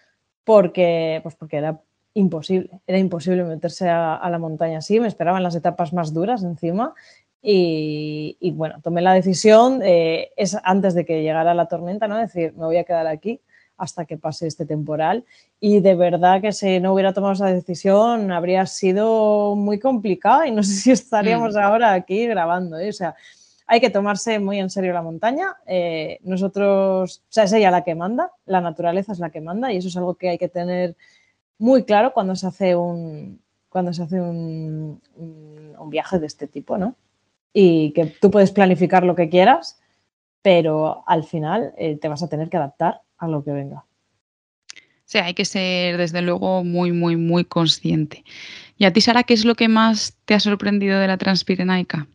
porque, 0.44 1.20
pues 1.22 1.34
porque 1.34 1.58
era 1.58 1.80
imposible, 2.18 2.70
era 2.86 2.98
imposible 2.98 3.44
meterse 3.44 3.88
a, 3.88 4.28
la 4.28 4.38
montaña 4.38 4.78
así, 4.78 5.00
me 5.00 5.08
esperaban 5.08 5.42
las 5.42 5.54
etapas 5.54 5.92
más 5.92 6.12
duras 6.12 6.42
encima 6.42 6.94
y, 7.40 8.36
bueno, 8.54 8.80
tomé 8.82 9.00
la 9.00 9.14
decisión, 9.14 9.80
eh, 9.82 10.32
es 10.36 10.56
antes 10.64 10.94
de 10.94 11.04
que 11.04 11.22
llegara 11.22 11.54
la 11.54 11.66
tormenta, 11.66 12.08
¿no? 12.08 12.16
decir, 12.16 12.52
me 12.54 12.64
voy 12.64 12.76
a 12.76 12.84
quedar 12.84 13.06
aquí 13.06 13.40
hasta 13.76 14.04
que 14.04 14.18
pase 14.18 14.48
este 14.48 14.66
temporal 14.66 15.24
y 15.60 15.80
de 15.80 15.94
verdad 15.94 16.42
que 16.42 16.52
si 16.52 16.80
no 16.80 16.92
hubiera 16.92 17.12
tomado 17.12 17.34
esa 17.34 17.46
decisión 17.46 18.32
habría 18.32 18.66
sido 18.66 19.54
muy 19.54 19.78
complicada 19.78 20.48
y 20.48 20.50
no 20.50 20.64
sé 20.64 20.72
si 20.72 20.90
estaríamos 20.90 21.54
mm. 21.54 21.58
ahora 21.58 21.92
aquí 21.92 22.26
grabando, 22.26 22.78
¿eh? 22.78 22.88
o 22.88 22.92
sea, 22.92 23.14
hay 23.68 23.80
que 23.80 23.90
tomarse 23.90 24.38
muy 24.38 24.58
en 24.58 24.70
serio 24.70 24.94
la 24.94 25.02
montaña. 25.02 25.54
Eh, 25.66 26.18
nosotros, 26.22 27.18
o 27.18 27.32
sea, 27.32 27.44
es 27.44 27.52
ella 27.52 27.70
la 27.70 27.84
que 27.84 27.94
manda, 27.94 28.32
la 28.46 28.62
naturaleza 28.62 29.12
es 29.12 29.18
la 29.18 29.30
que 29.30 29.42
manda 29.42 29.70
y 29.70 29.76
eso 29.76 29.88
es 29.88 29.96
algo 29.96 30.14
que 30.14 30.30
hay 30.30 30.38
que 30.38 30.48
tener 30.48 30.96
muy 31.58 31.84
claro 31.84 32.12
cuando 32.12 32.36
se 32.36 32.46
hace 32.46 32.76
un, 32.76 33.40
cuando 33.68 33.92
se 33.92 34.02
hace 34.02 34.20
un, 34.20 35.00
un, 35.16 35.90
viaje 35.90 36.18
de 36.18 36.26
este 36.26 36.46
tipo, 36.46 36.78
¿no? 36.78 36.96
Y 37.52 37.92
que 37.92 38.06
tú 38.06 38.30
puedes 38.30 38.50
planificar 38.50 39.04
lo 39.04 39.14
que 39.14 39.28
quieras, 39.28 39.80
pero 40.42 41.02
al 41.06 41.24
final 41.24 41.72
eh, 41.78 41.96
te 41.96 42.08
vas 42.08 42.22
a 42.22 42.28
tener 42.28 42.48
que 42.48 42.58
adaptar 42.58 43.02
a 43.16 43.26
lo 43.26 43.42
que 43.42 43.52
venga. 43.52 43.84
Sí, 45.04 45.18
hay 45.18 45.32
que 45.32 45.46
ser 45.46 45.96
desde 45.96 46.20
luego 46.20 46.62
muy, 46.62 46.92
muy, 46.92 47.16
muy 47.16 47.44
consciente. 47.44 48.24
¿Y 48.76 48.84
a 48.84 48.92
ti, 48.92 49.00
Sara, 49.00 49.22
qué 49.22 49.32
es 49.32 49.46
lo 49.46 49.54
que 49.54 49.68
más 49.68 50.18
te 50.26 50.34
ha 50.34 50.40
sorprendido 50.40 50.98
de 51.00 51.06
la 51.06 51.16
Transpirenaica? 51.16 52.06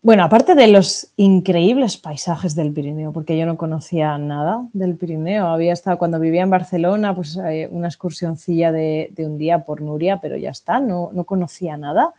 Bueno, 0.00 0.22
aparte 0.22 0.54
de 0.54 0.68
los 0.68 1.08
increíbles 1.16 1.96
paisajes 1.96 2.54
del 2.54 2.72
Pirineo, 2.72 3.12
porque 3.12 3.36
yo 3.36 3.46
no 3.46 3.56
conocía 3.56 4.16
nada 4.16 4.64
del 4.72 4.96
Pirineo, 4.96 5.48
había 5.48 5.72
estado 5.72 5.98
cuando 5.98 6.20
vivía 6.20 6.42
en 6.42 6.50
Barcelona, 6.50 7.16
pues 7.16 7.36
eh, 7.36 7.68
una 7.72 7.88
excursioncilla 7.88 8.70
de, 8.70 9.12
un 9.18 9.38
día 9.38 9.64
por 9.64 9.80
Nuria, 9.80 10.20
pero 10.20 10.36
ya 10.36 10.50
está, 10.50 10.78
no, 10.78 11.10
conocía 11.26 11.76
nada. 11.76 12.14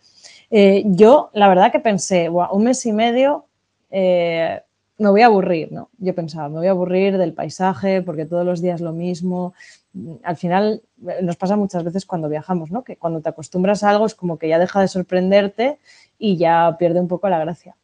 Eh, 0.52 0.84
yo, 0.88 1.30
la 1.34 1.48
verdad 1.48 1.72
que 1.72 1.80
pensé, 1.80 2.30
un 2.30 2.64
mes 2.64 2.86
y 2.86 2.92
medio 2.92 3.46
eh, 3.90 4.62
me 4.98 5.10
voy 5.10 5.22
a 5.22 5.28
aburrir, 5.28 5.72
¿no? 5.72 5.90
Yo 5.98 6.14
pensaba, 6.14 6.50
me 6.50 6.58
voy 6.58 6.68
a 6.68 6.72
aburrir 6.72 7.18
del 7.18 7.34
paisaje 7.34 8.02
porque 8.02 8.26
todos 8.26 8.46
los 8.46 8.62
días 8.62 8.82
lo 8.82 8.92
mismo. 8.92 9.54
Al 10.24 10.38
final 10.38 10.84
eh, 11.08 11.20
nos 11.22 11.36
pasa 11.36 11.56
muchas 11.56 11.84
veces 11.84 12.06
cuando 12.06 12.30
viajamos, 12.30 12.72
¿no? 12.72 12.84
Que 12.84 12.98
cuando 12.98 13.22
te 13.22 13.30
acostumbras 13.30 13.84
a 13.84 13.90
algo 13.90 14.06
es 14.06 14.16
como 14.16 14.38
que 14.38 14.48
ya 14.48 14.60
deja 14.60 14.82
de 14.82 14.88
sorprenderte 14.88 15.80
y 16.18 16.38
ya 16.38 16.76
pierde 16.78 17.00
un 17.00 17.08
poco 17.08 17.30
la 17.30 17.40
gracia. 17.40 17.76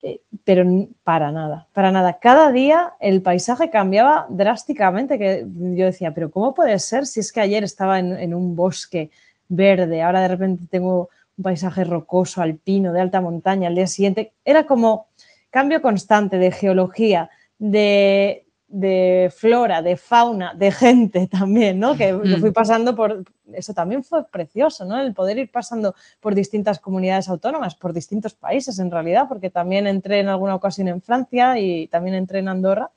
Eh, 0.00 0.20
pero 0.44 0.64
para 1.02 1.32
nada, 1.32 1.66
para 1.72 1.90
nada. 1.90 2.18
Cada 2.20 2.52
día 2.52 2.94
el 3.00 3.20
paisaje 3.20 3.68
cambiaba 3.70 4.26
drásticamente, 4.28 5.18
que 5.18 5.44
yo 5.46 5.86
decía, 5.86 6.14
pero 6.14 6.30
¿cómo 6.30 6.54
puede 6.54 6.78
ser 6.78 7.06
si 7.06 7.20
es 7.20 7.32
que 7.32 7.40
ayer 7.40 7.64
estaba 7.64 7.98
en, 7.98 8.32
un 8.34 8.54
bosque 8.54 9.10
verde, 9.48 10.02
ahora 10.02 10.20
de 10.20 10.28
repente 10.28 10.64
tengo 10.70 11.08
un 11.36 11.42
paisaje 11.42 11.82
rocoso, 11.82 12.42
alpino, 12.42 12.92
de 12.92 13.00
alta 13.00 13.20
montaña, 13.20 13.68
al 13.68 13.74
día 13.74 13.88
siguiente? 13.88 14.32
Era 14.44 14.66
como 14.66 15.08
cambio 15.50 15.82
constante 15.82 16.38
de 16.38 16.52
geología, 16.52 17.30
de, 17.58 18.46
de 18.68 19.32
flora, 19.34 19.80
de 19.80 19.96
fauna, 19.96 20.52
de 20.54 20.70
gente 20.70 21.26
también, 21.30 21.80
¿no? 21.80 21.96
Que 21.96 22.12
lo 22.12 22.36
fui 22.38 22.50
pasando 22.50 22.94
por, 22.94 23.24
eso 23.52 23.72
también 23.72 24.04
fue 24.04 24.24
precioso, 24.24 24.84
¿no? 24.84 25.00
El 25.00 25.14
poder 25.14 25.38
ir 25.38 25.50
pasando 25.50 25.94
por 26.20 26.34
distintas 26.34 26.78
comunidades 26.78 27.28
autónomas, 27.30 27.74
por 27.74 27.94
distintos 27.94 28.34
países 28.34 28.78
en 28.78 28.90
realidad, 28.90 29.26
porque 29.26 29.50
también 29.50 29.86
entré 29.86 30.20
en 30.20 30.28
alguna 30.28 30.54
ocasión 30.54 30.88
en 30.88 31.00
Francia 31.00 31.58
y 31.58 31.88
también 31.88 32.14
entré 32.14 32.40
en 32.40 32.48
Andorra, 32.48 32.90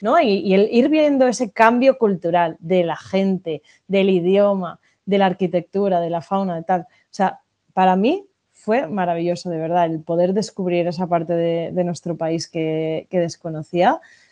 ¿no? 0.00 0.20
Y, 0.20 0.52
el 0.52 0.68
ir 0.72 0.88
viendo 0.88 1.28
ese 1.28 1.52
cambio 1.52 1.96
cultural 1.96 2.56
de 2.58 2.82
la 2.82 2.96
gente, 2.96 3.62
del 3.86 4.10
idioma, 4.10 4.80
de 5.06 5.18
la 5.18 5.26
arquitectura, 5.26 6.00
de 6.00 6.10
la 6.10 6.22
fauna, 6.22 6.56
de 6.56 6.64
tal. 6.64 6.80
O 6.82 6.86
sea, 7.10 7.40
para 7.72 7.94
mí 7.94 8.26
fue 8.52 8.88
maravilloso, 8.88 9.48
de 9.48 9.58
verdad, 9.58 9.86
el 9.86 10.00
poder 10.00 10.32
descubrir 10.32 10.88
esa 10.88 11.06
parte 11.06 11.34
de, 11.34 11.84
nuestro 11.84 12.16
país 12.16 12.48
que, 12.48 13.06
que 13.10 13.20
desconocía 13.20 14.00
Mm, 14.00 14.23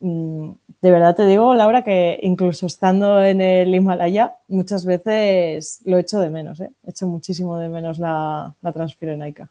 de 0.00 0.90
verdad 0.90 1.16
te 1.16 1.26
digo, 1.26 1.54
Laura, 1.54 1.82
que 1.82 2.18
incluso 2.22 2.66
estando 2.66 3.22
en 3.24 3.40
el 3.40 3.74
Himalaya, 3.74 4.34
muchas 4.48 4.84
veces 4.84 5.80
lo 5.84 5.98
echo 5.98 6.20
de 6.20 6.30
menos, 6.30 6.60
¿eh? 6.60 6.70
echo 6.86 7.06
muchísimo 7.06 7.58
de 7.58 7.68
menos 7.68 7.98
la, 7.98 8.54
la 8.60 8.72
transpirenaica. 8.72 9.48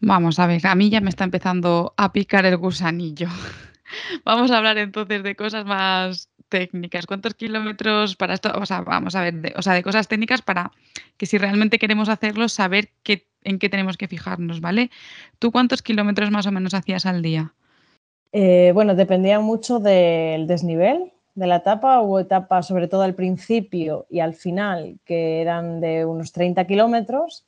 Vamos 0.00 0.38
a 0.38 0.46
ver, 0.46 0.66
a 0.66 0.74
mí 0.74 0.88
ya 0.88 1.00
me 1.00 1.10
está 1.10 1.24
empezando 1.24 1.92
a 1.96 2.12
picar 2.12 2.46
el 2.46 2.56
gusanillo. 2.56 3.28
Vamos 4.24 4.50
a 4.50 4.58
hablar 4.58 4.78
entonces 4.78 5.22
de 5.22 5.36
cosas 5.36 5.66
más 5.66 6.30
técnicas. 6.48 7.06
¿Cuántos 7.06 7.34
kilómetros 7.34 8.16
para 8.16 8.34
esto? 8.34 8.52
O 8.54 8.66
sea, 8.66 8.82
vamos 8.82 9.14
a 9.14 9.22
ver, 9.22 9.54
o 9.56 9.62
sea, 9.62 9.72
de 9.72 9.82
cosas 9.82 10.08
técnicas 10.08 10.42
para 10.42 10.72
que 11.16 11.26
si 11.26 11.38
realmente 11.38 11.78
queremos 11.78 12.08
hacerlo, 12.08 12.48
saber 12.48 12.90
qué, 13.02 13.26
en 13.42 13.58
qué 13.58 13.68
tenemos 13.68 13.96
que 13.96 14.08
fijarnos, 14.08 14.60
¿vale? 14.60 14.90
¿Tú 15.38 15.52
cuántos 15.52 15.80
kilómetros 15.80 16.30
más 16.30 16.46
o 16.46 16.52
menos 16.52 16.74
hacías 16.74 17.06
al 17.06 17.22
día? 17.22 17.54
Eh, 18.32 18.70
bueno, 18.74 18.94
dependía 18.94 19.40
mucho 19.40 19.78
del 19.78 20.46
desnivel 20.46 21.12
de 21.34 21.46
la 21.46 21.56
etapa. 21.56 22.00
Hubo 22.00 22.20
etapas, 22.20 22.66
sobre 22.66 22.88
todo 22.88 23.02
al 23.02 23.14
principio 23.14 24.06
y 24.08 24.20
al 24.20 24.34
final, 24.34 24.98
que 25.04 25.40
eran 25.40 25.80
de 25.80 26.04
unos 26.04 26.32
30 26.32 26.66
kilómetros. 26.66 27.44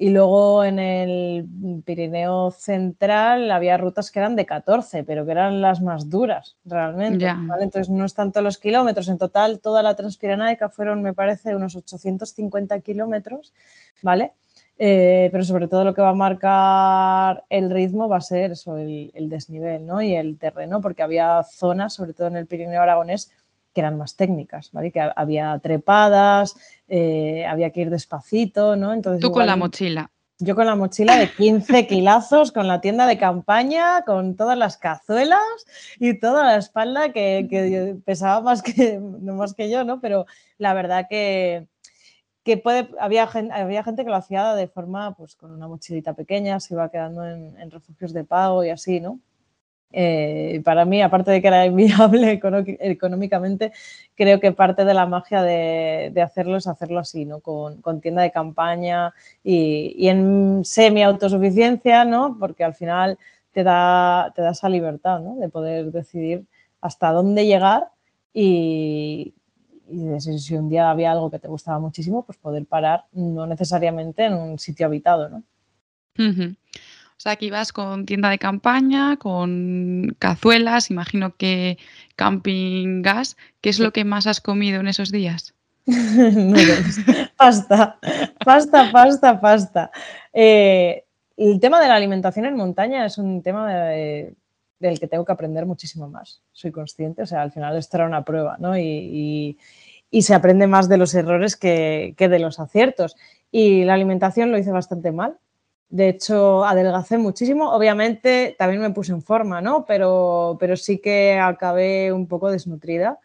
Y 0.00 0.10
luego 0.10 0.62
en 0.62 0.78
el 0.78 1.82
Pirineo 1.84 2.52
Central 2.52 3.50
había 3.50 3.76
rutas 3.76 4.12
que 4.12 4.20
eran 4.20 4.36
de 4.36 4.46
14, 4.46 5.02
pero 5.02 5.26
que 5.26 5.32
eran 5.32 5.60
las 5.60 5.82
más 5.82 6.08
duras 6.08 6.56
realmente. 6.64 7.26
Entonces 7.60 7.90
no 7.90 8.04
es 8.04 8.14
tanto 8.14 8.40
los 8.40 8.58
kilómetros. 8.58 9.08
En 9.08 9.18
total, 9.18 9.58
toda 9.58 9.82
la 9.82 9.96
Transpirenaica 9.96 10.68
fueron, 10.68 11.02
me 11.02 11.14
parece, 11.14 11.56
unos 11.56 11.74
850 11.74 12.78
kilómetros, 12.78 13.52
¿vale? 14.00 14.34
Eh, 14.80 15.28
pero 15.32 15.42
sobre 15.42 15.66
todo 15.66 15.82
lo 15.82 15.92
que 15.92 16.02
va 16.02 16.10
a 16.10 16.14
marcar 16.14 17.44
el 17.50 17.68
ritmo 17.68 18.08
va 18.08 18.18
a 18.18 18.20
ser 18.20 18.52
eso, 18.52 18.76
el, 18.76 19.28
desnivel 19.28 19.84
¿no? 19.84 20.00
y 20.00 20.14
el 20.14 20.38
terreno, 20.38 20.80
porque 20.80 21.02
había 21.02 21.42
zonas, 21.42 21.94
sobre 21.94 22.12
todo 22.12 22.28
en 22.28 22.36
el 22.36 22.46
Pirineo 22.46 22.80
Aragonés, 22.80 23.32
que 23.74 23.80
eran 23.80 23.98
más 23.98 24.14
técnicas, 24.14 24.70
¿vale? 24.70 24.92
que 24.92 25.00
había 25.00 25.58
trepadas, 25.58 26.56
eh, 26.86 27.44
había 27.44 27.70
que 27.70 27.80
ir 27.80 27.90
despacito. 27.90 28.76
¿no? 28.76 28.92
Entonces, 28.92 29.20
Tú 29.20 29.32
con 29.32 29.46
la 29.46 29.56
mochila. 29.56 30.12
Yo 30.40 30.54
con 30.54 30.66
la 30.66 30.76
mochila 30.76 31.16
de 31.16 31.28
15 31.32 31.88
kilazos, 31.88 32.52
con 32.52 32.68
la 32.68 32.80
tienda 32.80 33.08
de 33.08 33.18
campaña, 33.18 34.02
con 34.02 34.36
todas 34.36 34.56
las 34.56 34.76
cazuelas 34.76 35.40
y 35.98 36.14
toda 36.20 36.44
la 36.44 36.56
espalda 36.56 37.12
que, 37.12 37.48
que 37.50 37.96
pesaba 38.04 38.40
más 38.42 38.62
que, 38.62 39.00
no 39.00 39.34
más 39.34 39.54
que 39.54 39.68
yo, 39.68 39.82
¿no? 39.82 40.00
Pero 40.00 40.26
la 40.56 40.72
verdad 40.74 41.06
que, 41.10 41.66
que 42.48 42.56
puede, 42.56 42.88
había, 42.98 43.26
gente, 43.26 43.52
había 43.52 43.84
gente 43.84 44.04
que 44.04 44.10
lo 44.10 44.16
hacía 44.16 44.54
de 44.54 44.68
forma, 44.68 45.14
pues 45.14 45.36
con 45.36 45.50
una 45.50 45.68
mochilita 45.68 46.14
pequeña, 46.14 46.60
se 46.60 46.72
iba 46.72 46.90
quedando 46.90 47.22
en, 47.28 47.70
refugios 47.70 48.14
de 48.14 48.24
pago 48.24 48.64
y 48.64 48.70
así, 48.70 49.00
¿no? 49.00 49.20
Eh, 49.92 50.62
para 50.64 50.86
mí, 50.86 51.02
aparte 51.02 51.30
de 51.30 51.42
que 51.42 51.48
era 51.48 51.66
inviable 51.66 52.40
económicamente, 52.80 53.72
creo 54.14 54.40
que 54.40 54.52
parte 54.52 54.86
de 54.86 54.94
la 54.94 55.04
magia 55.04 55.42
de, 55.42 56.22
hacerlo 56.22 56.56
es 56.56 56.66
hacerlo 56.66 57.00
así, 57.00 57.26
¿no? 57.26 57.40
Con, 57.40 58.00
tienda 58.00 58.22
de 58.22 58.32
campaña 58.32 59.12
y, 59.44 60.08
en 60.08 60.64
semi-autosuficiencia, 60.64 62.06
¿no? 62.06 62.38
Porque 62.40 62.64
al 62.64 62.74
final 62.74 63.18
te 63.52 63.62
da, 63.62 64.32
te 64.34 64.40
da 64.40 64.52
esa 64.52 64.70
libertad, 64.70 65.20
¿no? 65.20 65.36
De 65.36 65.50
poder 65.50 65.92
decidir 65.92 66.46
hasta 66.80 67.12
dónde 67.12 67.44
llegar 67.44 67.90
y, 68.32 69.34
y 69.90 70.20
si 70.20 70.54
un 70.54 70.68
día 70.68 70.90
había 70.90 71.12
algo 71.12 71.30
que 71.30 71.38
te 71.38 71.48
gustaba 71.48 71.78
muchísimo, 71.78 72.24
pues 72.24 72.38
poder 72.38 72.66
parar, 72.66 73.04
no 73.12 73.46
necesariamente 73.46 74.24
en 74.24 74.34
un 74.34 74.58
sitio 74.58 74.86
habitado, 74.86 75.28
¿no? 75.28 75.42
O 77.18 77.20
sea, 77.20 77.36
que 77.36 77.46
ibas 77.46 77.72
con 77.72 78.06
tienda 78.06 78.30
de 78.30 78.38
campaña, 78.38 79.16
con 79.16 80.14
cazuelas, 80.18 80.90
imagino 80.90 81.34
que 81.36 81.78
camping 82.14 83.02
gas. 83.02 83.36
¿Qué 83.60 83.70
es 83.70 83.80
lo 83.80 83.92
que 83.92 84.04
más 84.04 84.26
has 84.26 84.40
comido 84.40 84.80
en 84.80 84.88
esos 84.88 85.10
días? 85.10 85.54
pasta, 87.36 87.98
pasta, 88.44 88.92
pasta, 88.92 89.40
pasta. 89.40 89.90
Eh, 90.32 91.04
el 91.36 91.58
tema 91.58 91.80
de 91.80 91.88
la 91.88 91.94
alimentación 91.94 92.46
en 92.46 92.56
montaña 92.56 93.06
es 93.06 93.18
un 93.18 93.42
tema 93.42 93.92
del 94.78 95.00
que 95.00 95.08
tengo 95.08 95.24
que 95.24 95.32
aprender 95.32 95.66
muchísimo 95.66 96.08
más. 96.08 96.42
Soy 96.52 96.70
consciente, 96.70 97.22
o 97.22 97.26
sea, 97.26 97.42
al 97.42 97.52
final 97.52 97.76
esto 97.76 97.96
era 97.96 98.06
una 98.06 98.24
prueba, 98.24 98.56
¿no? 98.58 98.76
y, 98.78 99.58
y 100.10 100.22
se 100.22 100.34
aprende 100.34 100.66
más 100.66 100.88
de 100.88 100.96
los 100.96 101.14
errores 101.14 101.56
que, 101.56 102.14
de 102.18 102.38
los 102.38 102.60
aciertos. 102.60 103.16
Y 103.50 103.84
la 103.84 103.94
alimentación 103.94 104.50
lo 104.50 104.58
hice 104.58 104.70
bastante 104.70 105.12
mal. 105.12 105.38
De 105.90 106.08
hecho, 106.08 106.64
adelgacé 106.64 107.18
muchísimo. 107.18 107.72
Obviamente 107.72 108.54
también 108.58 108.82
me 108.82 108.90
puse 108.90 109.12
en 109.12 109.22
forma, 109.22 109.60
¿no? 109.60 109.84
Pero, 109.86 110.56
pero 110.60 110.76
sí 110.76 110.98
que 110.98 111.38
acabé 111.38 112.12
un 112.12 112.26
poco 112.26 112.50
desnutrida 112.50 113.18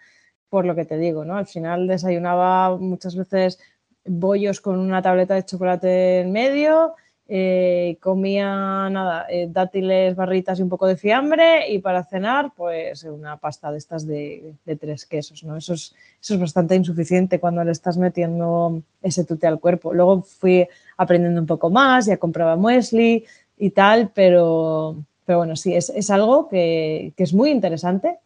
por 0.50 0.66
lo 0.66 0.76
que 0.76 0.86
te 0.86 0.98
digo, 0.98 1.26
¿no? 1.26 1.36
Al 1.36 1.48
final 1.48 1.88
desayunaba 1.88 2.78
muchas 2.78 3.16
veces 3.16 3.60
bollos 4.06 4.62
con 4.62 4.80
una 4.80 5.02
tableta 5.02 5.36
de 5.36 5.46
chocolate 5.46 6.22
en 6.22 6.32
medio, 6.32 6.96
eh, 7.36 7.98
comía 8.00 8.88
nada, 8.92 9.26
eh, 9.28 9.48
dátiles, 9.50 10.16
barritas 10.16 10.60
y 10.60 10.62
un 10.62 10.70
poco 10.70 10.86
de 10.86 10.98
fiambre 10.98 11.68
y 11.68 11.80
para 11.80 12.04
cenar 12.04 12.52
pues 12.56 13.04
una 13.06 13.38
pasta 13.38 13.72
de 13.72 13.80
estas 13.80 14.06
de, 14.06 14.54
tres 14.80 15.08
quesos, 15.08 15.44
¿no? 15.44 15.58
Eso 15.58 15.74
es, 15.74 15.96
eso 16.22 16.36
es 16.36 16.40
bastante 16.40 16.76
insuficiente 16.76 17.40
cuando 17.40 17.64
le 17.64 17.72
estás 17.72 17.98
metiendo 17.98 18.84
ese 19.02 19.26
tute 19.26 19.48
al 19.48 19.60
cuerpo. 19.60 19.96
Luego 19.96 20.22
fui 20.22 20.68
aprendiendo 20.96 21.42
un 21.42 21.48
poco 21.48 21.72
más, 21.72 22.06
ya 22.06 22.18
compraba 22.18 22.56
muesli 22.56 23.26
y 23.58 23.72
tal, 23.72 24.12
pero, 24.14 25.04
pero 25.26 25.40
bueno, 25.40 25.56
sí, 25.56 25.74
es, 25.74 25.90
es 25.90 26.12
algo 26.12 26.48
que, 26.48 27.14
que 27.18 27.24
es 27.24 27.34
muy 27.34 27.50
interesante 27.50 28.20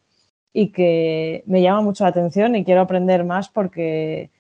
y 0.52 0.74
que 0.74 1.44
me 1.46 1.62
llama 1.62 1.82
mucho 1.82 2.04
la 2.04 2.10
atención 2.10 2.58
y 2.58 2.66
quiero 2.66 2.82
aprender 2.82 3.24
más 3.24 3.48
porque 3.48 4.32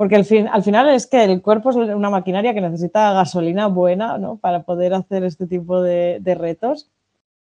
porque 0.00 0.16
al, 0.16 0.24
fin, 0.24 0.48
al 0.48 0.62
final 0.62 0.88
es 0.88 1.06
que 1.06 1.22
el 1.22 1.42
cuerpo 1.42 1.68
es 1.68 1.76
una 1.76 2.08
maquinaria 2.08 2.54
que 2.54 2.62
necesita 2.62 3.12
gasolina 3.12 3.66
buena 3.66 4.16
¿no? 4.16 4.38
para 4.38 4.62
poder 4.62 4.94
hacer 4.94 5.24
este 5.24 5.46
tipo 5.46 5.82
de, 5.82 6.22
retos. 6.38 6.88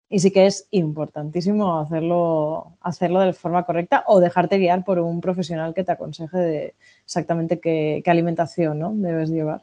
Y 0.08 0.20
sí 0.20 0.30
que 0.30 0.46
es 0.46 0.66
importantísimo 0.70 1.78
hacerlo, 1.78 2.78
hacerlo 2.80 3.20
de 3.20 3.34
forma 3.34 3.64
correcta 3.64 4.02
o 4.06 4.18
dejarte 4.18 4.56
guiar 4.56 4.82
por 4.82 4.98
un 4.98 5.20
profesional 5.20 5.74
que 5.74 5.84
te 5.84 5.92
aconseje 5.92 6.38
de 6.38 6.74
exactamente 7.04 7.60
qué, 7.60 8.00
qué 8.02 8.10
alimentación 8.10 8.78
¿no? 8.78 8.92
debes 8.94 9.28
llevar. 9.28 9.60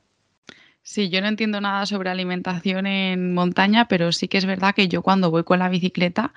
Sí, 0.84 1.10
yo 1.10 1.22
no 1.22 1.28
entiendo 1.28 1.60
nada 1.62 1.88
sobre 1.88 2.12
alimentación 2.12 2.86
en 2.86 3.34
montaña, 3.34 3.88
pero 3.88 4.12
sí 4.12 4.28
que 4.28 4.38
es 4.38 4.46
verdad 4.46 4.76
que 4.76 4.88
yo 4.88 5.02
cuando 5.02 5.32
voy 5.32 5.44
con 5.44 5.58
la 5.58 5.70
bicicleta 5.70 6.34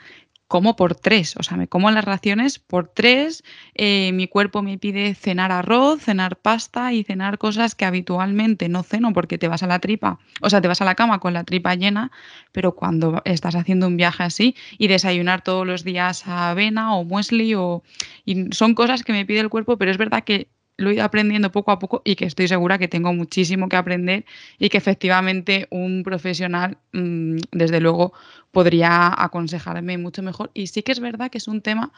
como 0.49 0.77
por 0.77 0.95
tres, 0.95 1.37
o 1.37 1.43
sea, 1.43 1.59
me 1.59 1.69
como 1.69 1.91
las 1.91 2.05
raciones 2.05 2.59
por 2.59 2.89
tres, 2.89 3.45
eh, 3.75 4.13
mi 4.13 4.29
cuerpo 4.29 4.63
me 4.63 4.79
pide 4.79 5.15
cenar 5.15 5.53
arroz, 5.53 6.03
cenar 6.03 6.37
pasta 6.37 6.93
y 6.95 7.05
cenar 7.05 7.37
cosas 7.37 7.75
que 7.75 7.85
habitualmente 7.85 8.71
no 8.71 8.83
ceno 8.83 9.13
porque 9.13 9.37
te 9.37 9.47
vas 9.47 9.63
a 9.63 9.67
la 9.67 9.79
tripa, 9.79 10.19
o 10.41 10.49
sea, 10.49 10.63
te 10.63 10.69
vas 10.69 10.81
a 10.81 10.87
la 10.87 10.95
cama 10.95 11.21
con 11.21 11.35
la 11.35 11.45
tripa 11.45 11.75
llena, 11.75 12.11
pero 12.53 12.75
cuando 12.75 13.21
estás 13.27 13.55
haciendo 13.55 13.87
un 13.87 13.99
viaje 13.99 14.23
así 14.23 14.57
y 14.79 14.89
desayunar 14.89 15.43
todos 15.43 15.67
los 15.67 15.85
días 15.85 16.27
avena 16.27 16.95
o 16.97 17.05
muesli 17.05 17.55
o... 17.55 17.83
Y 18.25 18.47
son 18.53 18.75
cosas 18.75 19.03
que 19.03 19.13
me 19.13 19.27
pide 19.27 19.41
el 19.41 19.51
cuerpo, 19.51 19.77
pero 19.77 19.91
es 19.91 19.99
verdad 19.99 20.25
que 20.25 20.49
lo 20.79 20.91
he 20.91 20.95
ido 20.95 21.05
aprendiendo 21.05 21.53
poco 21.53 21.73
a 21.73 21.79
poco 21.79 22.03
y 22.05 22.15
que 22.15 22.25
estoy 22.25 22.49
segura 22.49 22.79
que 22.79 22.89
tengo 22.89 23.13
muchísimo 23.13 23.69
que 23.69 23.77
aprender 23.77 24.25
y 24.59 24.71
que 24.71 24.79
efectivamente 24.79 25.67
un 25.71 26.03
profesional, 26.05 26.79
mm, 26.93 27.37
desde 27.51 27.81
luego, 27.81 28.15
podría 28.53 29.13
aconsejarme 29.23 29.99
mucho 29.99 30.23
mejor. 30.23 30.51
Y 30.55 30.69
sí 30.69 30.83
que 30.83 30.93
es 30.93 31.01
verdad 31.01 31.31
que 31.31 31.39
es 31.39 31.49
un 31.49 31.61
tema 31.63 31.93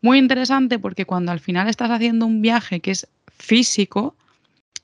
muy 0.00 0.18
interesante 0.18 0.78
porque 0.78 1.04
cuando 1.06 1.32
al 1.32 1.40
final 1.40 1.68
estás 1.68 1.90
haciendo 1.90 2.24
un 2.24 2.40
viaje 2.40 2.80
que 2.80 2.92
es 2.92 3.08
físico, 3.36 4.14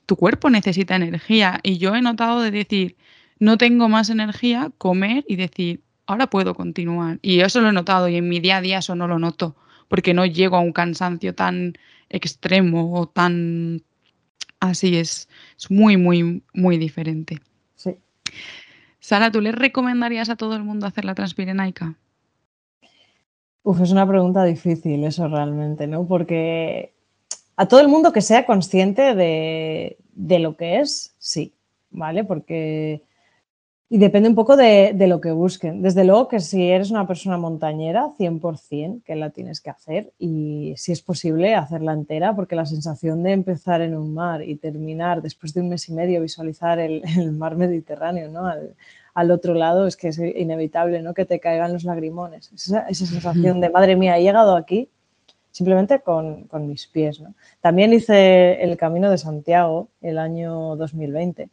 tu 0.05 0.17
cuerpo 0.17 0.49
necesita 0.49 0.97
energía. 0.97 1.59
Y 1.63 1.77
yo 1.77 1.95
he 1.95 2.01
notado 2.01 2.41
de 2.41 2.51
decir, 2.51 2.97
no 3.39 3.57
tengo 3.57 3.87
más 3.87 4.09
energía, 4.09 4.71
comer 4.77 5.23
y 5.27 5.37
decir, 5.37 5.81
ahora 6.05 6.27
puedo 6.27 6.53
continuar. 6.53 7.19
Y 7.21 7.39
eso 7.39 7.61
lo 7.61 7.69
he 7.69 7.73
notado 7.73 8.09
y 8.09 8.17
en 8.17 8.27
mi 8.27 8.41
día 8.41 8.57
a 8.57 8.61
día 8.61 8.79
eso 8.79 8.93
no 8.95 9.07
lo 9.07 9.19
noto 9.19 9.55
porque 9.87 10.13
no 10.13 10.25
llego 10.25 10.57
a 10.57 10.59
un 10.59 10.73
cansancio 10.73 11.33
tan 11.33 11.77
extremo 12.09 12.93
o 12.93 13.07
tan 13.07 13.83
así. 14.59 14.97
Es, 14.97 15.29
es 15.57 15.71
muy, 15.71 15.97
muy, 15.97 16.43
muy 16.53 16.77
diferente. 16.77 17.39
Sí. 17.75 17.97
Sara, 18.99 19.31
¿tú 19.31 19.41
le 19.41 19.51
recomendarías 19.51 20.29
a 20.29 20.35
todo 20.35 20.55
el 20.55 20.63
mundo 20.63 20.85
hacer 20.85 21.05
la 21.05 21.15
transpirenaica? 21.15 21.95
Uf, 23.63 23.81
es 23.81 23.91
una 23.91 24.07
pregunta 24.07 24.43
difícil 24.45 25.03
eso 25.03 25.27
realmente, 25.27 25.87
¿no? 25.87 26.07
Porque 26.07 26.93
a 27.57 27.67
todo 27.67 27.81
el 27.81 27.87
mundo 27.89 28.13
que 28.13 28.21
sea 28.21 28.45
consciente 28.45 29.13
de, 29.15 29.97
de 30.13 30.39
lo 30.39 30.55
que 30.55 30.79
es, 30.79 31.15
sí, 31.17 31.53
¿vale? 31.89 32.23
Porque 32.23 33.03
y 33.89 33.99
depende 33.99 34.27
un 34.27 34.35
poco 34.35 34.57
de, 34.57 34.93
lo 35.07 35.21
que 35.21 35.31
busquen. 35.31 35.81
Desde 35.81 36.03
luego 36.03 36.27
que 36.27 36.41
si 36.41 36.69
eres 36.69 36.91
una 36.91 37.07
persona 37.07 37.37
montañera, 37.37 38.09
100% 38.19 39.03
que 39.03 39.15
la 39.15 39.29
tienes 39.29 39.61
que 39.61 39.69
hacer 39.69 40.11
y 40.19 40.73
si 40.75 40.91
es 40.91 41.01
posible 41.01 41.55
hacerla 41.55 41.93
entera, 41.93 42.35
porque 42.35 42.55
la 42.55 42.65
sensación 42.65 43.23
de 43.23 43.31
empezar 43.31 43.81
en 43.81 43.95
un 43.95 44.13
mar 44.13 44.43
y 44.43 44.57
terminar 44.57 45.21
después 45.21 45.53
de 45.53 45.61
un 45.61 45.69
mes 45.69 45.87
y 45.87 45.93
medio, 45.93 46.21
visualizar 46.21 46.79
el, 46.79 47.01
mar 47.37 47.55
Mediterráneo 47.55 48.29
¿no? 48.29 48.45
al, 49.13 49.31
otro 49.31 49.53
lado, 49.53 49.87
es 49.87 49.95
que 49.95 50.09
es 50.09 50.19
inevitable 50.19 51.01
¿no? 51.01 51.13
que 51.13 51.25
te 51.25 51.39
caigan 51.39 51.71
los 51.71 51.85
lagrimones. 51.85 52.51
Esa, 52.51 52.81
esa 52.89 53.05
sensación 53.05 53.61
de, 53.61 53.69
madre 53.69 53.95
mía, 53.95 54.17
he 54.17 54.21
llegado 54.21 54.57
aquí 54.57 54.89
simplemente 55.51 56.01
con, 56.01 56.43
con 56.43 56.67
mis 56.67 56.87
pies. 56.87 57.21
¿no? 57.21 57.33
También 57.61 57.93
hice 57.93 58.61
el 58.61 58.75
Camino 58.75 59.09
de 59.09 59.17
Santiago 59.17 59.87
el 60.01 60.17
año 60.17 60.75
2020 60.75 61.49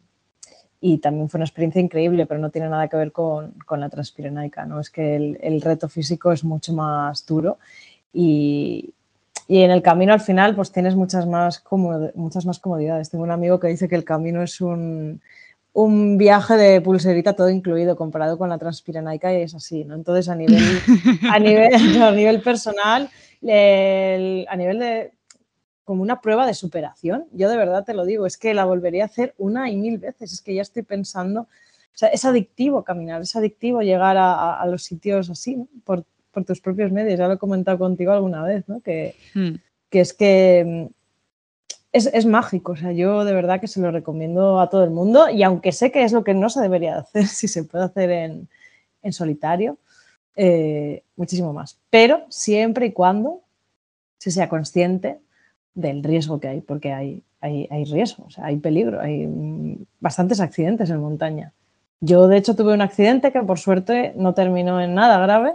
y 0.86 0.98
también 0.98 1.30
fue 1.30 1.38
una 1.38 1.46
experiencia 1.46 1.80
increíble, 1.80 2.26
pero 2.26 2.38
no 2.38 2.50
tiene 2.50 2.68
nada 2.68 2.88
que 2.88 2.98
ver 2.98 3.10
con, 3.10 3.52
con 3.64 3.80
la 3.80 3.88
transpirenaica, 3.88 4.66
¿no? 4.66 4.80
Es 4.80 4.90
que 4.90 5.16
el, 5.16 5.38
el, 5.40 5.62
reto 5.62 5.88
físico 5.88 6.30
es 6.30 6.44
mucho 6.44 6.74
más 6.74 7.24
duro 7.24 7.56
y, 8.12 8.92
y, 9.48 9.62
en 9.62 9.70
el 9.70 9.80
camino 9.80 10.12
al 10.12 10.20
final 10.20 10.54
pues 10.54 10.72
tienes 10.72 10.94
muchas 10.94 11.26
más, 11.26 11.64
muchas 12.14 12.44
más 12.44 12.58
comodidades. 12.58 13.08
Tengo 13.08 13.24
un 13.24 13.30
amigo 13.30 13.58
que 13.58 13.68
dice 13.68 13.88
que 13.88 13.94
el 13.94 14.04
camino 14.04 14.42
es 14.42 14.60
un, 14.60 15.22
un 15.72 16.18
viaje 16.18 16.58
de 16.58 16.82
pulserita 16.82 17.32
todo 17.32 17.48
incluido 17.48 17.96
comparado 17.96 18.36
con 18.36 18.50
la 18.50 18.58
transpirenaica 18.58 19.32
y 19.32 19.40
es 19.40 19.54
así, 19.54 19.84
¿no? 19.84 19.94
Entonces 19.94 20.28
a 20.28 20.34
nivel, 20.34 20.62
a 21.30 21.38
nivel, 21.38 22.02
a 22.02 22.10
nivel 22.10 22.42
personal, 22.42 23.08
el, 23.40 24.46
a 24.50 24.56
nivel 24.56 24.78
de 24.80 25.12
como 25.84 26.02
una 26.02 26.20
prueba 26.20 26.46
de 26.46 26.54
superación. 26.54 27.26
Yo 27.32 27.48
de 27.48 27.56
verdad 27.56 27.84
te 27.84 27.94
lo 27.94 28.04
digo, 28.04 28.26
es 28.26 28.38
que 28.38 28.54
la 28.54 28.64
volvería 28.64 29.04
a 29.04 29.06
hacer 29.06 29.34
una 29.38 29.70
y 29.70 29.76
mil 29.76 29.98
veces. 29.98 30.32
Es 30.32 30.40
que 30.40 30.54
ya 30.54 30.62
estoy 30.62 30.82
pensando, 30.82 31.42
o 31.42 31.96
sea, 31.96 32.08
es 32.08 32.24
adictivo 32.24 32.82
caminar, 32.82 33.20
es 33.20 33.36
adictivo 33.36 33.82
llegar 33.82 34.16
a, 34.18 34.64
los 34.66 34.82
sitios 34.84 35.30
así, 35.30 35.68
por, 35.84 36.04
tus 36.46 36.60
propios 36.60 36.90
medios. 36.90 37.18
Ya 37.18 37.28
lo 37.28 37.34
he 37.34 37.38
comentado 37.38 37.78
contigo 37.78 38.12
alguna 38.12 38.42
vez, 38.42 38.68
¿no? 38.68 38.80
Que, 38.80 39.14
hmm. 39.34 39.54
que 39.90 40.00
es 40.00 40.12
que 40.12 40.88
mm, 40.90 40.94
es, 41.92 42.26
mágico. 42.26 42.72
O 42.72 42.76
sea, 42.76 42.92
yo 42.92 43.24
de 43.24 43.34
verdad 43.34 43.60
que 43.60 43.68
se 43.68 43.80
lo 43.80 43.90
recomiendo 43.90 44.60
a 44.60 44.68
todo 44.68 44.84
el 44.84 44.90
mundo 44.90 45.28
y 45.30 45.42
aunque 45.42 45.70
sé 45.70 45.92
que 45.92 46.02
es 46.02 46.12
lo 46.12 46.24
que 46.24 46.34
no 46.34 46.50
se 46.50 46.60
debería 46.60 46.98
hacer, 46.98 47.26
si 47.28 47.46
se 47.46 47.64
puede 47.64 47.84
hacer 47.84 48.10
en, 48.10 48.48
solitario, 49.12 49.76
eh, 50.34 51.04
muchísimo 51.14 51.52
más. 51.52 51.78
Pero 51.90 52.24
siempre 52.30 52.86
y 52.86 52.92
cuando 52.92 53.42
se 54.18 54.30
sea 54.30 54.48
consciente 54.48 55.18
del 55.74 56.02
riesgo 56.02 56.40
que 56.40 56.48
hay, 56.48 56.60
porque 56.60 56.92
hay, 56.92 57.22
hay, 57.40 57.68
hay 57.70 57.84
riesgo, 57.84 58.26
hay 58.38 58.56
peligro, 58.56 59.00
hay 59.00 59.28
bastantes 60.00 60.40
accidentes 60.40 60.90
en 60.90 61.00
montaña. 61.00 61.52
Yo, 62.00 62.28
de 62.28 62.36
hecho, 62.36 62.54
tuve 62.54 62.74
un 62.74 62.82
accidente 62.82 63.32
que 63.32 63.40
por 63.42 63.58
suerte 63.58 64.12
no 64.16 64.34
terminó 64.34 64.80
en 64.80 64.94
nada 64.94 65.18
grave, 65.18 65.54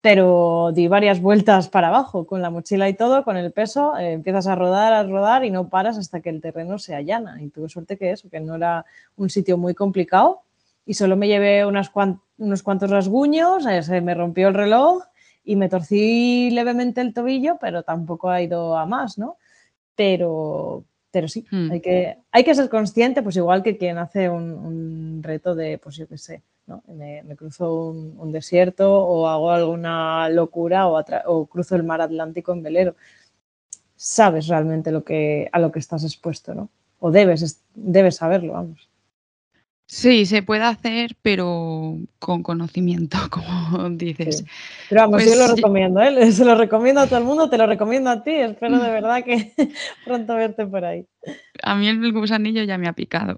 pero 0.00 0.70
di 0.74 0.86
varias 0.86 1.20
vueltas 1.20 1.68
para 1.68 1.88
abajo 1.88 2.26
con 2.26 2.42
la 2.42 2.50
mochila 2.50 2.88
y 2.88 2.94
todo, 2.94 3.24
con 3.24 3.38
el 3.38 3.52
peso, 3.52 3.96
eh, 3.96 4.12
empiezas 4.12 4.46
a 4.46 4.54
rodar, 4.54 4.92
a 4.92 5.02
rodar 5.02 5.44
y 5.44 5.50
no 5.50 5.68
paras 5.70 5.96
hasta 5.96 6.20
que 6.20 6.28
el 6.28 6.42
terreno 6.42 6.78
se 6.78 6.94
allana. 6.94 7.42
Y 7.42 7.48
tuve 7.48 7.70
suerte 7.70 7.96
que 7.96 8.10
eso, 8.10 8.28
que 8.28 8.40
no 8.40 8.56
era 8.56 8.84
un 9.16 9.30
sitio 9.30 9.56
muy 9.56 9.72
complicado 9.74 10.42
y 10.84 10.94
solo 10.94 11.16
me 11.16 11.26
llevé 11.28 11.64
unos 11.64 11.88
cuantos 11.90 12.90
rasguños, 12.90 13.64
eh, 13.66 13.82
se 13.82 14.00
me 14.00 14.14
rompió 14.14 14.48
el 14.48 14.54
reloj 14.54 15.04
y 15.42 15.56
me 15.56 15.68
torcí 15.68 16.50
levemente 16.50 17.00
el 17.00 17.14
tobillo, 17.14 17.56
pero 17.60 17.82
tampoco 17.82 18.28
ha 18.28 18.42
ido 18.42 18.76
a 18.76 18.84
más, 18.86 19.16
¿no? 19.16 19.36
Pero, 19.96 20.84
pero 21.10 21.28
sí, 21.28 21.46
hmm. 21.50 21.70
hay, 21.70 21.80
que, 21.80 22.18
hay 22.30 22.44
que 22.44 22.54
ser 22.54 22.68
consciente, 22.68 23.22
pues 23.22 23.36
igual 23.36 23.62
que 23.62 23.76
quien 23.76 23.98
hace 23.98 24.28
un, 24.28 25.22
reto 25.22 25.54
de, 25.54 25.78
pues 25.78 25.96
yo 25.96 26.06
qué 26.08 26.18
sé, 26.18 26.42
¿no? 26.66 26.82
me, 26.88 27.22
cruzo 27.36 27.90
un, 27.90 28.32
desierto 28.32 29.02
o 29.02 29.28
hago 29.28 29.50
alguna 29.50 30.28
locura 30.28 30.88
o, 30.88 31.02
o, 31.26 31.46
cruzo 31.46 31.76
el 31.76 31.84
mar 31.84 32.00
Atlántico 32.00 32.52
en 32.52 32.62
velero. 32.62 32.96
Sabes 33.96 34.48
realmente 34.48 34.90
lo 34.90 35.04
que, 35.04 35.48
a 35.52 35.58
lo 35.58 35.72
que 35.72 35.78
estás 35.78 36.04
expuesto, 36.04 36.54
¿no? 36.54 36.68
O 36.98 37.10
debes, 37.10 37.62
debes 37.74 38.16
saberlo, 38.16 38.54
vamos. 38.54 38.88
Sí, 39.86 40.24
se 40.24 40.42
puede 40.42 40.62
hacer, 40.62 41.14
pero 41.20 41.98
con 42.18 42.42
conocimiento, 42.42 43.18
como 43.30 43.90
dices. 43.90 44.44
Pero 44.88 45.02
vamos, 45.02 45.24
yo 45.24 45.34
lo 45.34 45.46
pues 45.46 45.56
recomiendo, 45.56 46.00
¿eh? 46.00 46.32
se 46.32 46.44
lo 46.44 46.54
recomiendo 46.54 47.02
a 47.02 47.06
todo 47.06 47.18
el 47.18 47.24
mundo, 47.24 47.50
te 47.50 47.58
lo 47.58 47.66
recomiendo 47.66 48.10
a 48.10 48.22
ti, 48.22 48.32
espero 48.32 48.78
de 48.78 48.90
verdad 48.90 49.24
que 49.24 49.52
pronto 50.04 50.34
verte 50.34 50.66
por 50.66 50.84
ahí. 50.84 51.06
A 51.62 51.74
mí 51.74 51.88
el 51.88 52.12
gusanillo 52.12 52.62
ya 52.64 52.78
me 52.78 52.88
ha 52.88 52.94
picado. 52.94 53.36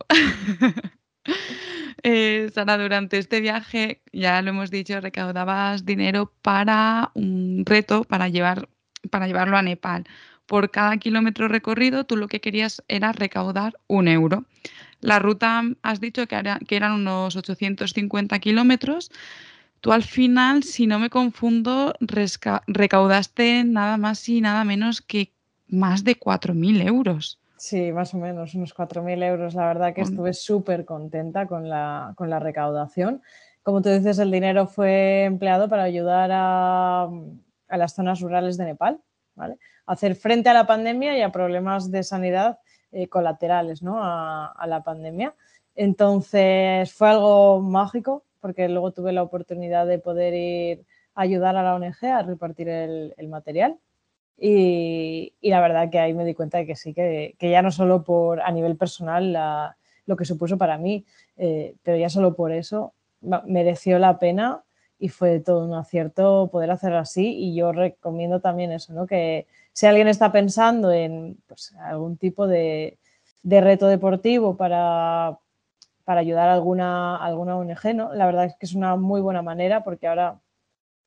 eh, 2.03 2.49
Sara, 2.55 2.79
durante 2.79 3.19
este 3.19 3.41
viaje, 3.41 4.03
ya 4.13 4.41
lo 4.43 4.51
hemos 4.51 4.71
dicho, 4.71 5.01
recaudabas 5.01 5.85
dinero 5.85 6.33
para 6.43 7.11
un 7.15 7.65
reto, 7.67 8.05
para, 8.05 8.29
llevar, 8.29 8.69
para 9.11 9.27
llevarlo 9.27 9.57
a 9.57 9.63
Nepal. 9.63 10.05
Por 10.47 10.71
cada 10.71 10.97
kilómetro 10.99 11.49
recorrido, 11.49 12.05
tú 12.05 12.17
lo 12.17 12.29
que 12.29 12.41
querías 12.41 12.85
era 12.87 13.11
recaudar 13.11 13.75
un 13.89 14.07
euro. 14.07 14.45
La 15.01 15.19
ruta 15.19 15.63
has 15.83 16.01
dicho 16.01 16.27
que, 16.27 16.37
eran 16.77 16.93
unos 16.93 17.37
850 17.37 18.39
kilómetros. 18.39 19.11
Tú 19.81 19.93
al 19.93 20.03
final, 20.03 20.63
si 20.63 20.87
no 20.87 20.99
me 20.99 21.11
confundo, 21.11 21.95
recaudaste 22.67 23.65
nada 23.65 23.97
más 23.99 24.29
y 24.29 24.41
nada 24.41 24.65
menos 24.65 25.03
que 25.03 25.33
más 25.69 26.05
de 26.05 26.19
4.000 26.19 26.87
euros. 26.87 27.39
Sí, 27.57 27.93
más 27.93 28.15
o 28.15 28.19
menos, 28.19 28.55
unos 28.55 28.75
4.000 28.75 29.23
euros. 29.23 29.55
La 29.55 29.67
verdad 29.67 29.95
que 29.95 30.03
estuve 30.03 30.33
súper 30.33 30.85
contenta 30.85 31.47
con 31.47 31.69
la, 31.69 32.13
con 32.17 32.31
la 32.31 32.39
recaudación. 32.39 33.23
Como 33.63 33.83
tú 33.83 33.91
dices, 33.91 34.19
el 34.19 34.31
dinero 34.31 34.67
fue 34.67 35.25
empleado 35.25 35.69
para 35.69 35.83
ayudar 35.83 36.31
a, 36.33 37.09
a 37.69 37.77
las 37.77 37.95
zonas 37.95 38.21
rurales 38.21 38.57
de 38.57 38.65
Nepal, 38.65 39.01
¿vale? 39.35 39.57
hacer 39.87 40.17
frente 40.17 40.49
a 40.49 40.55
la 40.55 40.67
pandemia 40.67 41.17
y 41.17 41.23
a 41.23 41.33
problemas 41.33 41.91
de 41.91 42.03
sanidad 42.03 42.59
eh, 42.93 43.09
colaterales 43.09 43.83
¿no? 43.83 43.99
a, 44.01 44.65
la 44.67 44.83
pandemia. 44.83 45.35
Entonces 45.75 46.93
fue 46.93 47.11
algo 47.11 47.61
mágico 47.61 48.25
porque 48.41 48.69
luego 48.69 48.93
tuve 48.93 49.13
la 49.13 49.23
oportunidad 49.23 49.87
de 49.87 49.99
poder 49.99 50.35
ir 50.35 50.85
a 51.15 51.23
ayudar 51.23 51.57
a 51.57 51.63
la 51.63 51.75
ONG 51.75 52.05
a 52.07 52.23
repartir 52.23 52.69
el, 52.69 53.29
material. 53.29 53.79
Y, 54.39 55.35
la 55.43 55.61
verdad 55.61 55.91
que 55.91 55.99
ahí 55.99 56.15
me 56.15 56.25
di 56.25 56.35
cuenta 56.35 56.59
de 56.59 56.67
que 56.67 56.77
sí, 56.77 56.95
que, 56.95 57.35
ya 57.41 57.63
no 57.63 57.71
solo 57.71 58.05
por 58.05 58.41
a 58.41 58.51
nivel 58.53 58.77
personal 58.77 59.75
lo 60.07 60.17
que 60.17 60.25
supuso 60.25 60.57
para 60.59 60.79
mí, 60.79 61.05
eh, 61.37 61.75
pero 61.83 61.97
ya 61.97 62.09
solo 62.09 62.35
por 62.35 62.53
eso 62.53 62.95
mereció 63.47 63.99
la 63.99 64.19
pena 64.19 64.63
y 64.99 65.09
fue 65.09 65.41
todo 65.41 65.65
un 65.67 65.75
acierto 65.75 66.49
poder 66.51 66.71
hacerlo 66.71 66.99
así. 66.99 67.37
Y 67.37 67.55
yo 67.55 67.73
recomiendo 67.73 68.41
también 68.41 68.73
eso, 68.73 68.93
¿no? 68.93 69.07
que 69.07 69.47
si 69.77 69.85
alguien 69.85 70.09
está 70.09 70.33
pensando 70.33 70.91
en 70.91 71.37
pues, 71.47 71.75
algún 71.79 72.17
tipo 72.17 72.47
de, 72.47 72.99
reto 73.45 73.89
deportivo 73.89 74.57
para, 74.57 75.39
ayudar 76.07 76.49
a 76.49 76.55
alguna, 76.55 77.19
alguna 77.19 77.59
ONG, 77.59 77.95
¿no? 77.95 78.15
la 78.15 78.25
verdad 78.25 78.47
es 78.47 78.55
que 78.57 78.65
es 78.65 78.75
una 78.75 78.97
muy 78.97 79.21
buena 79.21 79.43
manera 79.43 79.85
porque 79.85 80.07
ahora 80.07 80.41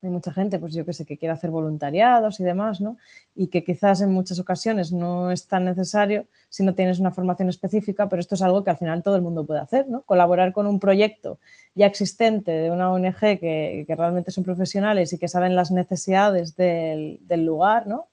hay 0.04 0.10
mucha 0.12 0.32
gente, 0.32 0.60
pues 0.60 0.76
yo 0.76 0.86
que 0.86 0.94
sé, 0.94 1.04
que 1.04 1.18
quiere 1.18 1.34
hacer 1.34 1.50
voluntariados 1.50 2.40
y 2.40 2.44
demás, 2.44 2.80
¿no? 2.80 2.98
Y 3.36 3.48
que 3.48 3.64
quizás 3.64 4.02
en 4.02 4.14
muchas 4.14 4.38
ocasiones 4.40 4.94
no 4.94 5.32
es 5.32 5.48
tan 5.48 5.66
necesario 5.66 6.28
si 6.50 6.64
no 6.64 6.76
tienes 6.76 7.00
una 7.00 7.12
formación 7.12 7.50
específica, 7.50 8.08
pero 8.08 8.20
esto 8.20 8.36
es 8.36 8.42
algo 8.44 8.64
que 8.64 8.70
al 8.70 8.78
final 8.78 9.02
todo 9.02 9.16
el 9.16 9.24
mundo 9.24 9.46
puede 9.46 9.62
hacer, 9.62 9.90
¿no? 9.90 10.04
Colaborar 10.04 10.54
con 10.54 10.68
un 10.68 10.80
proyecto 10.80 11.40
ya 11.74 11.88
existente 11.88 12.52
de 12.52 12.72
una 12.72 12.92
ONG 12.92 13.20
que, 13.20 13.86
realmente 13.98 14.32
son 14.32 14.44
profesionales 14.44 15.12
y 15.12 15.18
que 15.18 15.28
saben 15.28 15.56
las 15.56 15.72
necesidades 15.72 16.56
del, 16.56 17.20
del 17.24 17.46
lugar, 17.46 17.88
¿no? 17.88 18.08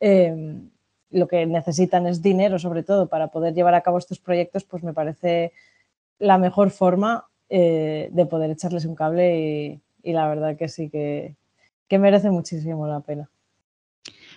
Em, 0.00 0.70
lo 1.10 1.28
que 1.28 1.44
necesitan 1.46 2.06
es 2.06 2.22
dinero 2.22 2.58
sobre 2.58 2.82
todo 2.82 3.08
para 3.08 3.28
poder 3.28 3.54
llevar 3.54 3.74
a 3.74 3.82
cabo 3.82 3.98
estos 3.98 4.18
proyectos, 4.18 4.64
pues 4.64 4.82
me 4.82 4.94
parece 4.94 5.52
la 6.18 6.38
mejor 6.38 6.70
forma 6.70 7.26
eh, 7.48 8.08
de 8.12 8.26
poder 8.26 8.50
echarles 8.50 8.84
un 8.84 8.94
cable 8.94 9.80
y, 10.02 10.12
la 10.12 10.28
verdad 10.28 10.56
que 10.56 10.68
sí 10.68 10.88
que, 10.88 11.34
que 11.88 11.98
merece 11.98 12.30
muchísimo 12.30 12.86
la 12.86 13.00
pena. 13.00 13.28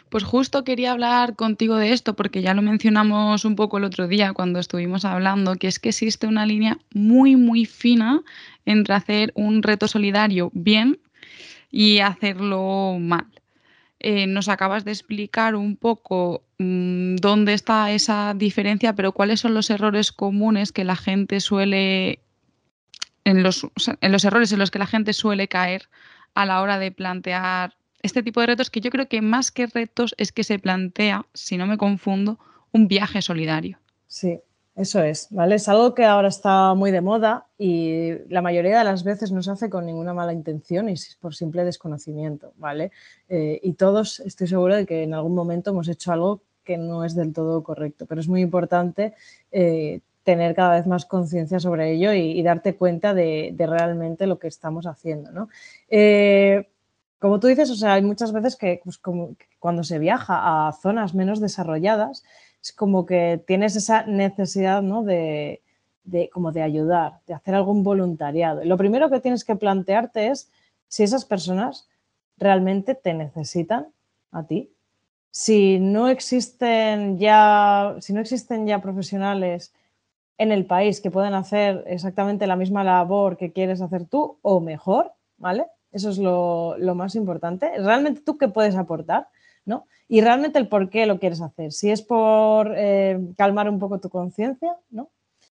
Pues 0.09 0.23
justo 0.23 0.63
quería 0.63 0.91
hablar 0.91 1.35
contigo 1.35 1.75
de 1.77 1.91
esto 1.91 2.15
porque 2.15 2.41
ya 2.41 2.53
lo 2.53 2.61
mencionamos 2.61 3.45
un 3.45 3.55
poco 3.55 3.77
el 3.77 3.83
otro 3.83 4.07
día 4.07 4.33
cuando 4.33 4.59
estuvimos 4.59 5.05
hablando, 5.05 5.55
que 5.55 5.67
es 5.67 5.79
que 5.79 5.89
existe 5.89 6.27
una 6.27 6.45
línea 6.45 6.77
muy, 6.93 7.35
muy 7.35 7.65
fina 7.65 8.21
entre 8.65 8.93
hacer 8.93 9.31
un 9.35 9.63
reto 9.63 9.87
solidario 9.87 10.51
bien 10.53 10.99
y 11.71 11.99
hacerlo 11.99 12.97
mal. 12.99 13.25
Eh, 14.05 14.27
nos 14.27 14.49
acabas 14.49 14.83
de 14.83 14.91
explicar 14.91 15.55
un 15.55 15.77
poco 15.77 16.43
mm, 16.57 17.15
dónde 17.15 17.53
está 17.53 17.89
esa 17.91 18.33
diferencia, 18.35 18.93
pero 18.93 19.13
cuáles 19.13 19.39
son 19.39 19.53
los 19.53 19.69
errores 19.69 20.11
comunes 20.11 20.73
que 20.73 20.83
la 20.83 20.97
gente 20.97 21.39
suele, 21.39 22.19
en 23.23 23.43
los, 23.43 23.65
en 24.01 24.11
los 24.11 24.25
errores 24.25 24.51
en 24.51 24.59
los 24.59 24.71
que 24.71 24.79
la 24.79 24.87
gente 24.87 25.13
suele 25.13 25.47
caer 25.47 25.87
a 26.33 26.45
la 26.45 26.61
hora 26.61 26.79
de 26.79 26.91
plantear 26.91 27.77
este 28.01 28.21
tipo 28.21 28.41
de 28.41 28.47
retos 28.47 28.69
que 28.69 28.81
yo 28.81 28.91
creo 28.91 29.07
que 29.07 29.21
más 29.21 29.51
que 29.51 29.67
retos 29.67 30.13
es 30.17 30.33
que 30.33 30.43
se 30.43 30.59
plantea, 30.59 31.25
si 31.33 31.55
no 31.55 31.65
me 31.65 31.77
confundo, 31.77 32.37
un 32.73 32.89
viaje 32.89 33.21
solidario. 33.21 33.79
Sí, 34.07 34.41
eso 34.75 35.03
es, 35.03 35.27
¿vale? 35.29 35.55
Es 35.55 35.69
algo 35.69 35.93
que 35.93 36.03
ahora 36.03 36.29
está 36.29 36.73
muy 36.73 36.89
de 36.89 37.01
moda 37.01 37.45
y 37.59 38.13
la 38.29 38.41
mayoría 38.41 38.79
de 38.79 38.83
las 38.83 39.03
veces 39.03 39.31
no 39.31 39.43
se 39.43 39.51
hace 39.51 39.69
con 39.69 39.85
ninguna 39.85 40.15
mala 40.15 40.33
intención 40.33 40.89
y 40.89 40.95
por 41.21 41.35
simple 41.35 41.63
desconocimiento, 41.63 42.53
¿vale? 42.57 42.91
Eh, 43.29 43.59
y 43.61 43.73
todos 43.73 44.19
estoy 44.21 44.47
seguro 44.47 44.75
de 44.75 44.87
que 44.87 45.03
en 45.03 45.13
algún 45.13 45.35
momento 45.35 45.69
hemos 45.69 45.87
hecho 45.89 46.11
algo 46.11 46.41
que 46.63 46.77
no 46.77 47.03
es 47.05 47.13
del 47.13 47.33
todo 47.33 47.61
correcto, 47.61 48.07
pero 48.07 48.19
es 48.19 48.27
muy 48.27 48.41
importante 48.41 49.13
eh, 49.51 49.99
tener 50.23 50.55
cada 50.55 50.75
vez 50.77 50.87
más 50.87 51.05
conciencia 51.05 51.59
sobre 51.59 51.91
ello 51.91 52.11
y, 52.13 52.41
darte 52.41 52.75
cuenta 52.75 53.13
de, 53.13 53.53
realmente 53.59 54.25
lo 54.25 54.39
que 54.39 54.47
estamos 54.47 54.87
haciendo, 54.87 55.31
¿no? 55.31 55.49
Eh, 55.89 56.67
como 57.19 57.39
tú 57.39 57.47
dices, 57.47 57.69
o 57.69 57.75
sea, 57.75 57.93
hay 57.93 58.01
muchas 58.01 58.33
veces 58.33 58.55
que 58.55 58.81
pues, 58.83 58.99
cuando 59.59 59.83
se 59.83 59.99
viaja 59.99 60.67
a 60.67 60.73
zonas 60.73 61.13
menos 61.13 61.39
desarrolladas, 61.39 62.23
es 62.63 62.71
como 62.71 63.05
que 63.05 63.43
tienes 63.45 63.75
esa 63.75 64.05
necesidad 64.05 64.81
¿no? 64.81 65.03
de, 65.03 65.61
como 66.31 66.51
de 66.51 66.61
ayudar, 66.61 67.19
de 67.27 67.33
hacer 67.33 67.55
algún 67.55 67.83
voluntariado. 67.83 68.63
Lo 68.63 68.77
primero 68.77 69.09
que 69.09 69.19
tienes 69.19 69.43
que 69.43 69.55
plantearte 69.55 70.27
es 70.27 70.49
si 70.87 71.03
esas 71.03 71.25
personas 71.25 71.89
realmente 72.37 72.95
te 72.95 73.13
necesitan 73.13 73.87
a 74.31 74.43
ti. 74.43 74.71
Si 75.29 75.79
no 75.79 76.07
existen 76.07 77.17
ya, 77.17 77.95
si 77.99 78.13
no 78.13 78.21
existen 78.21 78.65
ya 78.65 78.81
profesionales 78.81 79.73
en 80.37 80.51
el 80.51 80.65
país 80.65 81.01
que 81.01 81.11
puedan 81.11 81.33
hacer 81.33 81.83
exactamente 81.87 82.47
la 82.47 82.55
misma 82.55 82.83
labor 82.83 83.37
que 83.37 83.51
quieres 83.51 83.81
hacer 83.81 84.05
tú 84.05 84.37
o 84.41 84.59
mejor, 84.59 85.11
¿vale? 85.37 85.65
Eso 85.91 86.09
es 86.09 86.17
lo, 86.17 86.77
más 86.95 87.15
importante. 87.15 87.71
Realmente 87.77 88.21
tú 88.21 88.37
qué 88.37 88.47
puedes 88.47 88.75
aportar, 88.75 89.27
¿no? 89.65 89.87
Y 90.07 90.21
realmente 90.21 90.59
el 90.59 90.67
por 90.67 90.89
qué 90.89 91.05
lo 91.05 91.19
quieres 91.19 91.41
hacer. 91.41 91.71
Si 91.71 91.89
es 91.89 92.01
por 92.01 92.73
eh, 92.75 93.19
calmar 93.37 93.69
un 93.69 93.79
poco 93.79 93.99
tu 93.99 94.09
conciencia, 94.09 94.75
¿no? 94.89 95.09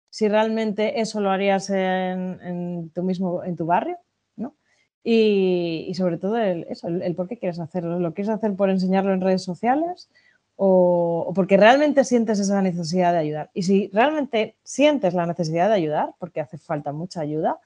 Si 0.09 0.27
realmente 0.27 1.01
eso 1.01 1.19
lo 1.19 1.29
harías 1.29 1.69
en, 1.69 2.89
tu 2.93 3.03
mismo, 3.03 3.43
en 3.43 3.55
tu 3.57 3.65
barrio, 3.65 3.97
¿no? 4.37 4.55
Y, 5.03 5.91
sobre 5.95 6.17
todo 6.17 6.37
el, 6.37 6.65
eso, 6.69 6.87
el, 6.87 7.15
por 7.15 7.27
qué 7.27 7.37
quieres 7.37 7.59
hacerlo. 7.59 7.99
¿Lo 7.99 8.13
quieres 8.13 8.33
hacer 8.33 8.55
por 8.55 8.69
enseñarlo 8.69 9.13
en 9.13 9.21
redes 9.21 9.43
sociales? 9.43 10.09
O, 10.55 11.25
o, 11.27 11.33
porque 11.33 11.57
realmente 11.57 12.05
sientes 12.05 12.39
esa 12.39 12.61
necesidad 12.61 13.11
de 13.11 13.19
ayudar. 13.19 13.49
Y 13.53 13.63
si 13.63 13.89
realmente 13.91 14.55
sientes 14.63 15.13
la 15.13 15.25
necesidad 15.25 15.67
de 15.67 15.75
ayudar, 15.75 16.13
porque 16.17 16.39
hace 16.39 16.57
falta 16.57 16.93
mucha 16.93 17.19
ayuda, 17.19 17.59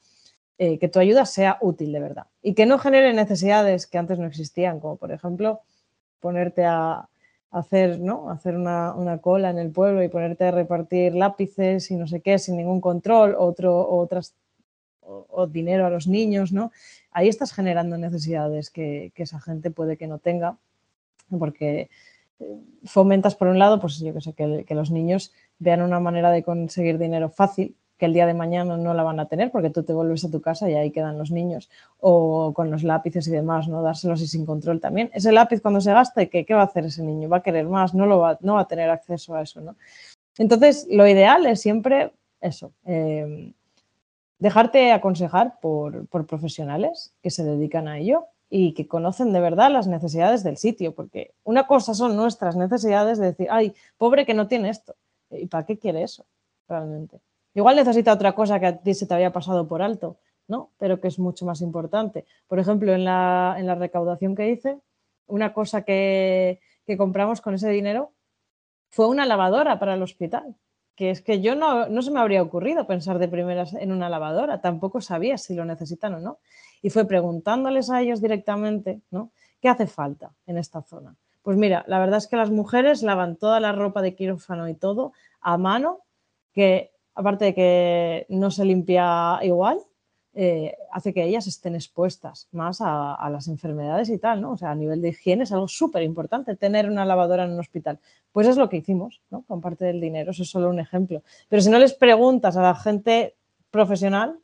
eh, 0.62 0.78
que 0.78 0.90
tu 0.90 1.00
ayuda 1.00 1.26
sea 1.26 1.58
útil 1.62 1.94
de 1.94 2.02
verdad 2.02 2.28
y 2.42 2.54
que 2.54 2.66
no 2.66 2.80
genere 2.80 3.14
necesidades 3.14 3.88
que 3.88 3.98
antes 3.98 4.20
no 4.20 4.26
existían, 4.26 4.82
como 4.82 4.98
por 4.98 5.14
ejemplo 5.14 5.62
ponerte 6.20 6.66
a 6.66 7.10
hacer, 7.52 8.00
¿no? 8.00 8.30
hacer 8.30 8.56
una, 8.56 9.20
cola 9.22 9.50
en 9.50 9.58
el 9.58 9.72
pueblo 9.72 10.04
y 10.04 10.10
ponerte 10.10 10.46
a 10.46 10.52
repartir 10.52 11.16
lápices 11.16 11.90
y 11.92 11.96
no 11.96 12.08
sé 12.08 12.22
qué 12.22 12.38
sin 12.38 12.58
ningún 12.58 12.82
control, 12.82 13.36
otro, 13.38 13.90
otras, 13.90 14.36
o, 15.02 15.48
dinero 15.48 15.86
a 15.86 15.90
los 15.90 16.08
niños, 16.08 16.52
¿no? 16.52 16.72
Ahí 17.12 17.28
estás 17.28 17.52
generando 17.52 17.98
necesidades 17.98 18.70
que, 18.70 19.12
esa 19.16 19.40
gente 19.40 19.72
puede 19.72 19.98
que 19.98 20.06
no 20.06 20.20
tenga, 20.20 20.58
porque 21.38 21.90
eh, 22.40 22.58
fomentas 22.86 23.36
por 23.36 23.48
un 23.48 23.58
lado, 23.58 23.80
pues 23.80 23.98
yo 24.00 24.14
que 24.14 24.22
sé, 24.22 24.34
que, 24.34 24.66
que 24.68 24.76
los 24.76 24.92
niños 24.92 25.34
vean 25.58 25.82
una 25.82 26.00
manera 26.00 26.32
de 26.32 26.44
conseguir 26.44 27.00
dinero 27.00 27.30
fácil 27.30 27.76
que 28.00 28.06
el 28.06 28.14
día 28.14 28.26
de 28.26 28.34
mañana 28.34 28.78
no 28.78 28.94
la 28.94 29.04
van 29.04 29.20
a 29.20 29.28
tener 29.28 29.52
porque 29.52 29.70
tú 29.70 29.84
te 29.84 29.94
vuelves 29.94 30.24
a 30.24 30.32
tu 30.32 30.42
casa 30.42 30.70
y 30.70 30.74
ahí 30.74 30.90
quedan 30.90 31.18
los 31.18 31.30
niños. 31.30 31.70
O 32.00 32.54
con 32.54 32.72
los 32.72 32.84
lápices 32.84 33.28
y 33.28 33.32
demás, 33.32 33.68
¿no? 33.68 33.82
Dárselos 33.82 34.22
y 34.22 34.28
sin 34.28 34.46
control 34.46 34.80
también. 34.80 35.12
Ese 35.14 35.32
lápiz 35.32 35.62
cuando 35.62 35.82
se 35.82 35.92
gaste, 35.92 36.30
¿qué, 36.30 36.46
qué 36.46 36.54
va 36.54 36.62
a 36.62 36.66
hacer 36.66 36.86
ese 36.86 37.04
niño? 37.04 37.28
¿Va 37.30 37.38
a 37.38 37.44
querer 37.44 37.68
más? 37.68 37.94
No, 37.94 38.06
lo 38.06 38.20
va, 38.20 38.38
no 38.42 38.56
va 38.56 38.62
a 38.62 38.68
tener 38.68 38.90
acceso 38.90 39.36
a 39.36 39.42
eso, 39.42 39.60
¿no? 39.60 39.76
Entonces, 40.38 40.88
lo 40.90 41.06
ideal 41.06 41.46
es 41.46 41.60
siempre 41.60 42.14
eso, 42.40 42.72
eh, 42.86 43.52
dejarte 44.40 44.94
aconsejar 44.94 45.60
por, 45.60 46.08
por 46.08 46.26
profesionales 46.26 47.14
que 47.22 47.30
se 47.30 47.44
dedican 47.44 47.90
a 47.90 48.00
ello 48.00 48.28
y 48.50 48.74
que 48.74 48.88
conocen 48.88 49.34
de 49.34 49.42
verdad 49.42 49.70
las 49.70 49.88
necesidades 49.88 50.44
del 50.44 50.56
sitio, 50.56 50.96
porque 50.96 51.34
una 51.44 51.68
cosa 51.68 51.94
son 51.94 52.16
nuestras 52.16 52.56
necesidades 52.56 53.20
de 53.20 53.28
decir, 53.28 53.48
ay, 53.52 53.76
pobre 53.98 54.26
que 54.26 54.34
no 54.34 54.48
tiene 54.48 54.70
esto. 54.70 54.96
¿Y 55.30 55.48
para 55.48 55.66
qué 55.66 55.78
quiere 55.78 56.04
eso 56.04 56.26
realmente? 56.68 57.20
Igual 57.54 57.76
necesita 57.76 58.14
otra 58.14 58.34
cosa 58.34 58.60
que 58.60 58.68
a 58.68 58.78
ti 58.78 58.94
se 58.94 59.06
te 59.06 59.14
había 59.14 59.32
pasado 59.32 59.68
por 59.68 59.82
alto, 59.82 60.18
¿no? 60.48 60.72
Pero 60.78 61.00
que 61.00 61.08
es 61.08 61.20
mucho 61.20 61.46
más 61.46 61.62
importante. 61.62 62.26
Por 62.48 62.60
ejemplo, 62.60 62.94
en 62.94 63.06
la, 63.06 63.56
en 63.58 63.66
la 63.66 63.76
recaudación 63.76 64.36
que 64.36 64.50
hice, 64.50 64.80
una 65.28 65.54
cosa 65.54 65.84
que, 65.84 66.60
que, 66.86 66.98
compramos 66.98 67.42
con 67.42 67.54
ese 67.54 67.70
dinero 67.70 68.12
fue 68.90 69.08
una 69.08 69.26
lavadora 69.26 69.80
para 69.80 69.96
el 69.96 70.02
hospital. 70.02 70.56
Que 70.96 71.12
es 71.12 71.22
que 71.22 71.40
yo 71.40 71.56
no, 71.56 71.88
no 71.88 72.02
se 72.02 72.12
me 72.12 72.20
habría 72.20 72.42
ocurrido 72.42 72.86
pensar 72.86 73.20
de 73.20 73.30
primeras 73.30 73.74
en 73.74 73.92
una 73.94 74.10
lavadora, 74.10 74.60
tampoco 74.60 75.00
sabía 75.00 75.38
si 75.38 75.56
lo 75.56 75.64
necesitan 75.64 76.16
o 76.16 76.20
no. 76.20 76.40
Y 76.82 76.90
fue 76.90 77.06
preguntándoles 77.06 77.90
a 77.90 78.02
ellos 78.02 78.22
directamente, 78.22 79.02
¿no? 79.10 79.32
¿Qué 79.62 79.70
hace 79.70 79.88
falta 79.88 80.34
en 80.46 80.58
esta 80.58 80.82
zona? 80.82 81.16
Pues 81.42 81.58
mira, 81.58 81.84
la 81.88 82.00
verdad 82.00 82.18
es 82.18 82.28
que 82.28 82.36
las 82.36 82.52
mujeres 82.52 83.02
lavan 83.02 83.38
toda 83.38 83.60
la 83.60 83.72
ropa 83.72 84.02
de 84.02 84.16
quirófano 84.16 84.68
y 84.68 84.76
todo 84.76 85.14
a 85.42 85.58
mano, 85.58 86.00
que 86.54 86.92
aparte 87.20 87.46
de 87.46 87.54
que 87.54 88.26
no 88.30 88.50
se 88.50 88.64
limpia 88.64 89.40
igual, 89.42 89.80
eh, 90.34 90.78
hace 90.94 91.14
que 91.14 91.26
ellas 91.26 91.48
estén 91.48 91.76
expuestas 91.76 92.48
más 92.54 92.80
a, 92.80 93.30
las 93.30 93.50
enfermedades 93.50 94.10
y 94.10 94.18
tal, 94.18 94.40
¿no? 94.40 94.52
O 94.52 94.58
sea, 94.58 94.72
a 94.72 94.76
nivel 94.76 95.02
de 95.02 95.10
higiene 95.10 95.44
es 95.44 95.52
algo 95.52 95.68
súper 95.68 96.04
importante 96.04 96.56
tener 96.56 96.90
una 96.90 97.04
lavadora 97.04 97.44
en 97.44 97.52
un 97.52 97.60
hospital. 97.60 98.00
Pues 98.32 98.48
es 98.48 98.56
lo 98.56 98.70
que 98.70 98.78
hicimos, 98.78 99.22
¿no? 99.32 99.42
Con 99.42 99.60
parte 99.60 99.84
del 99.84 100.00
dinero, 100.00 100.32
eso 100.32 100.44
es 100.44 100.50
solo 100.50 100.70
un 100.70 100.80
ejemplo. 100.80 101.24
Pero 101.50 101.62
si 101.62 101.70
no 101.70 101.78
les 101.78 101.94
preguntas 101.94 102.56
a 102.56 102.62
la 102.62 102.76
gente 102.76 103.36
profesional, 103.70 104.40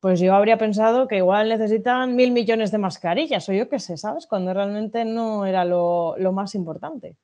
pues 0.00 0.18
yo 0.18 0.34
habría 0.34 0.58
pensado 0.58 1.06
que 1.06 1.18
igual 1.18 1.50
necesitan 1.50 2.16
mil 2.16 2.32
millones 2.32 2.72
de 2.72 2.78
mascarillas 2.78 3.48
o 3.48 3.52
yo 3.52 3.68
qué 3.68 3.78
sé, 3.78 3.96
¿sabes? 3.96 4.26
Cuando 4.26 4.52
realmente 4.52 5.04
no 5.04 5.46
era 5.46 5.64
lo, 5.64 6.16
lo 6.18 6.32
más 6.32 6.56
importante. 6.56 7.14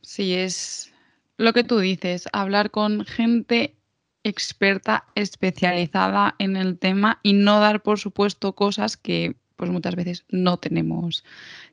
Sí, 0.00 0.34
es, 0.34 0.94
lo 1.36 1.52
que 1.52 1.64
tú 1.64 1.78
dices, 1.78 2.28
hablar 2.32 2.70
con 2.70 3.04
gente 3.04 3.76
experta, 4.24 5.04
especializada 5.14 6.34
en 6.38 6.56
el 6.56 6.78
tema 6.78 7.20
y 7.22 7.32
no 7.32 7.60
dar, 7.60 7.82
por 7.82 7.98
supuesto, 7.98 8.54
cosas 8.54 8.96
que 8.96 9.36
pues 9.54 9.70
muchas 9.70 9.94
veces 9.94 10.24
no 10.28 10.56
tenemos 10.56 11.24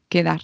que 0.08 0.24
dar. 0.24 0.42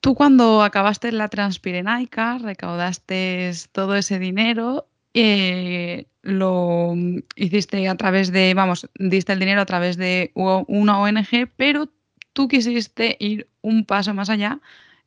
Tú 0.00 0.14
cuando 0.14 0.62
acabaste 0.62 1.12
la 1.12 1.28
Transpirenaica, 1.28 2.38
recaudaste 2.38 3.52
todo 3.72 3.96
ese 3.96 4.18
dinero, 4.18 4.88
eh, 5.14 6.06
lo 6.22 6.94
hiciste 7.36 7.88
a 7.88 7.94
través 7.96 8.32
de, 8.32 8.54
vamos, 8.54 8.88
diste 8.98 9.32
el 9.32 9.38
dinero 9.38 9.60
a 9.60 9.66
través 9.66 9.96
de 9.96 10.32
una 10.34 10.98
ONG, 10.98 11.50
pero 11.56 11.88
tú 12.32 12.48
quisiste 12.48 13.16
ir 13.20 13.48
un 13.60 13.84
paso 13.84 14.14
más 14.14 14.30
allá 14.30 14.60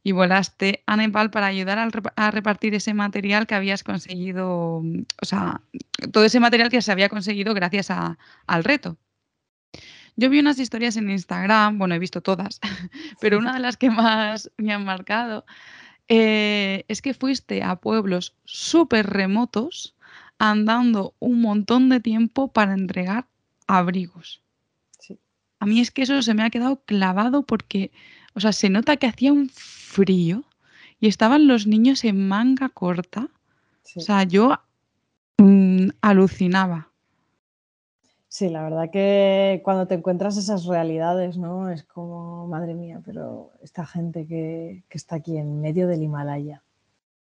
y 0.04 0.12
volaste 0.12 0.84
a 0.86 0.98
Nepal 0.98 1.32
para 1.32 1.48
ayudar 1.48 1.80
a 2.16 2.32
repartir 2.32 2.76
ese 2.76 2.94
material 2.94 3.48
que 3.48 3.56
habías 3.56 3.84
conseguido, 3.84 4.78
o 4.78 5.26
sea, 5.26 5.62
todo 6.12 6.26
ese 6.26 6.42
material 6.42 6.70
que 6.70 6.82
se 6.82 6.92
había 6.92 7.10
conseguido 7.10 7.54
gracias 7.54 7.90
al 7.90 8.64
reto. 8.64 8.98
Yo 10.16 10.30
vi 10.30 10.40
unas 10.40 10.60
historias 10.60 10.98
en 10.98 11.10
Instagram, 11.10 11.80
bueno, 11.80 11.96
he 11.96 12.00
visto 12.00 12.22
todas, 12.22 12.60
pero 13.22 13.40
una 13.40 13.54
de 13.54 13.60
las 13.60 13.78
que 13.78 13.90
más 13.90 14.52
me 14.58 14.74
han 14.74 14.84
marcado 14.84 15.46
eh, 16.10 16.84
es 16.88 17.02
que 17.02 17.14
fuiste 17.14 17.64
a 17.64 17.78
pueblos 17.78 18.36
súper 18.44 19.08
remotos 19.10 19.96
andando 20.38 21.16
un 21.20 21.42
montón 21.42 21.90
de 21.90 22.02
tiempo 22.02 22.52
para 22.52 22.74
entregar 22.74 23.28
abrigos. 23.68 24.42
A 25.60 25.66
mí 25.66 25.80
es 25.80 25.92
que 25.92 26.02
eso 26.02 26.22
se 26.22 26.34
me 26.34 26.44
ha 26.44 26.50
quedado 26.50 26.84
clavado 26.84 27.44
porque, 27.44 27.92
o 28.34 28.42
sea, 28.42 28.52
se 28.52 28.70
nota 28.70 28.98
que 28.98 29.08
hacía 29.08 29.32
un 29.32 29.50
frío 29.94 30.44
y 31.00 31.08
estaban 31.08 31.48
los 31.48 31.68
niños 31.68 32.04
en 32.04 32.28
manga 32.28 32.70
corta. 32.70 33.30
O 33.96 34.00
sea, 34.00 34.24
yo 34.24 34.58
mm, 35.38 35.90
alucinaba. 36.02 36.90
Sí, 38.28 38.50
la 38.50 38.64
verdad 38.64 38.90
que 38.90 39.62
cuando 39.64 39.86
te 39.86 39.94
encuentras 39.94 40.38
esas 40.38 40.66
realidades, 40.66 41.38
¿no? 41.38 41.70
Es 41.70 41.84
como, 41.84 42.48
madre 42.48 42.74
mía, 42.74 43.00
pero 43.06 43.52
esta 43.62 43.86
gente 43.86 44.26
que, 44.26 44.84
está 44.90 45.18
aquí 45.18 45.38
en 45.38 45.62
medio 45.62 45.88
del 45.88 46.02
Himalaya 46.02 46.64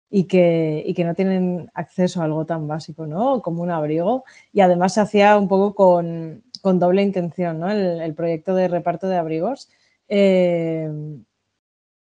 y 0.09 0.25
que, 0.25 0.83
y 0.85 0.93
que, 0.93 1.03
no 1.03 1.13
tienen 1.13 1.69
acceso 1.73 2.21
a 2.21 2.25
algo 2.25 2.45
tan 2.45 2.67
básico, 2.67 3.07
¿no? 3.07 3.41
Como 3.41 3.61
un 3.63 3.71
abrigo. 3.71 4.23
Y 4.53 4.61
además 4.61 4.93
se 4.93 5.01
hacía 5.01 5.37
un 5.37 5.49
poco 5.49 5.75
con, 5.75 6.43
doble 6.79 7.01
intención, 7.01 7.59
¿no? 7.59 7.69
El, 7.69 8.13
proyecto 8.15 8.55
de 8.55 8.69
reparto 8.69 9.09
de 9.09 9.17
abrigos. 9.17 9.69
Eh, 10.07 10.89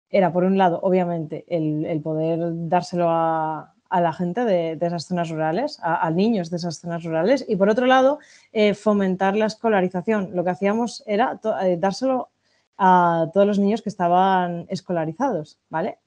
era, 0.10 0.32
por 0.34 0.44
un 0.44 0.58
lado, 0.58 0.80
obviamente, 0.82 1.46
el 1.48 2.02
poder 2.02 2.40
dárselo 2.68 3.10
a, 3.10 3.74
a 3.90 4.02
la 4.02 4.14
gente 4.14 4.46
de, 4.46 4.78
esas 4.80 5.06
zonas 5.06 5.30
rurales, 5.30 5.80
a, 5.82 6.10
niños 6.12 6.50
de 6.50 6.58
esas 6.58 6.80
zonas 6.80 7.04
rurales. 7.04 7.44
Y 7.48 7.56
por 7.56 7.70
otro 7.70 7.88
lado, 7.88 8.20
eh, 8.54 8.76
fomentar 8.76 9.36
la 9.36 9.48
escolarización. 9.48 10.30
Lo 10.34 10.44
que 10.44 10.52
hacíamos 10.52 11.04
era 11.08 11.40
eh, 11.64 11.78
dárselo 11.80 12.30
a 12.78 13.30
todos 13.34 13.48
los 13.48 13.60
niños 13.60 13.82
que 13.82 13.90
estaban 13.90 14.66
escolarizados, 14.70 15.60
¿vale? 15.70 15.98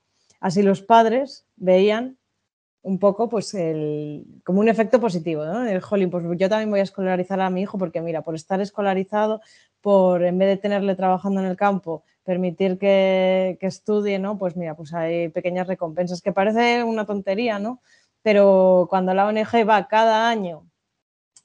Así 0.41 0.63
los 0.63 0.81
padres 0.81 1.45
veían 1.57 2.17
un 2.83 2.99
poco 2.99 3.29
pues 3.29 3.53
el, 3.55 4.25
como 4.45 4.61
un 4.61 4.69
efecto 4.69 5.01
positivo, 5.01 5.45
¿no? 5.45 5.65
El 5.65 5.81
jolín, 5.81 6.11
pues 6.11 6.25
yo 6.39 6.49
también 6.49 6.71
voy 6.71 6.81
a 6.81 6.85
escolarizar 6.85 7.41
a 7.41 7.51
mi 7.51 7.63
hijo 7.63 7.79
porque 7.79 8.01
mira, 8.01 8.23
por 8.23 8.35
estar 8.35 8.61
escolarizado, 8.61 9.41
por 9.81 10.25
en 10.25 10.39
vez 10.39 10.49
de 10.49 10.57
tenerle 10.57 10.95
trabajando 10.95 11.41
en 11.41 11.47
el 11.47 11.57
campo, 11.57 12.05
permitir 12.25 12.79
que, 12.79 13.59
estudie, 13.61 14.19
¿no? 14.19 14.39
Pues 14.39 14.57
mira, 14.57 14.75
pues 14.75 14.95
hay 14.95 15.29
pequeñas 15.29 15.67
recompensas, 15.67 16.23
que 16.23 16.33
parece 16.33 16.85
una 16.85 17.07
tontería, 17.07 17.59
¿no? 17.59 17.81
Pero 18.23 18.87
cuando 18.89 19.15
la 19.15 19.27
ONG 19.27 19.69
va 19.69 19.89
cada 19.89 20.29
año 20.29 20.65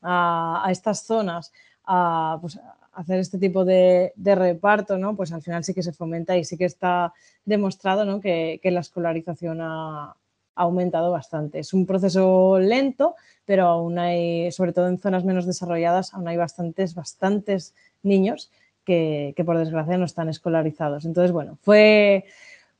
a, 0.02 0.68
estas 0.70 1.04
zonas 1.04 1.52
a, 1.84 2.38
pues, 2.42 2.60
hacer 2.94 3.20
este 3.20 3.38
tipo 3.38 3.66
de, 3.66 4.14
reparto, 4.18 4.98
¿no? 4.98 5.16
Pues 5.16 5.32
al 5.32 5.42
final 5.42 5.64
sí 5.64 5.74
que 5.74 5.84
se 5.84 5.94
fomenta 5.94 6.38
y 6.38 6.44
sí 6.44 6.58
que 6.58 6.66
está 6.66 7.14
demostrado, 7.46 8.06
¿no? 8.06 8.20
que, 8.20 8.60
la 8.64 8.80
escolarización 8.82 9.60
ha, 9.62 10.16
aumentado 10.56 11.12
bastante. 11.12 11.60
Es 11.60 11.72
un 11.74 11.86
proceso 11.86 12.58
lento, 12.58 13.16
pero 13.46 13.68
aún 13.68 14.00
hay, 14.00 14.52
sobre 14.52 14.74
todo 14.74 14.88
en 14.88 14.98
zonas 14.98 15.24
menos 15.24 15.46
desarrolladas, 15.46 16.16
aún 16.16 16.28
hay 16.28 16.36
bastantes, 16.36 16.96
bastantes 16.96 17.76
niños 18.02 18.50
que, 18.88 19.44
por 19.46 19.58
desgracia 19.58 19.98
no 19.98 20.06
están 20.06 20.30
escolarizados. 20.30 21.04
Entonces, 21.04 21.34
bueno, 21.34 21.58
fue, 21.62 22.24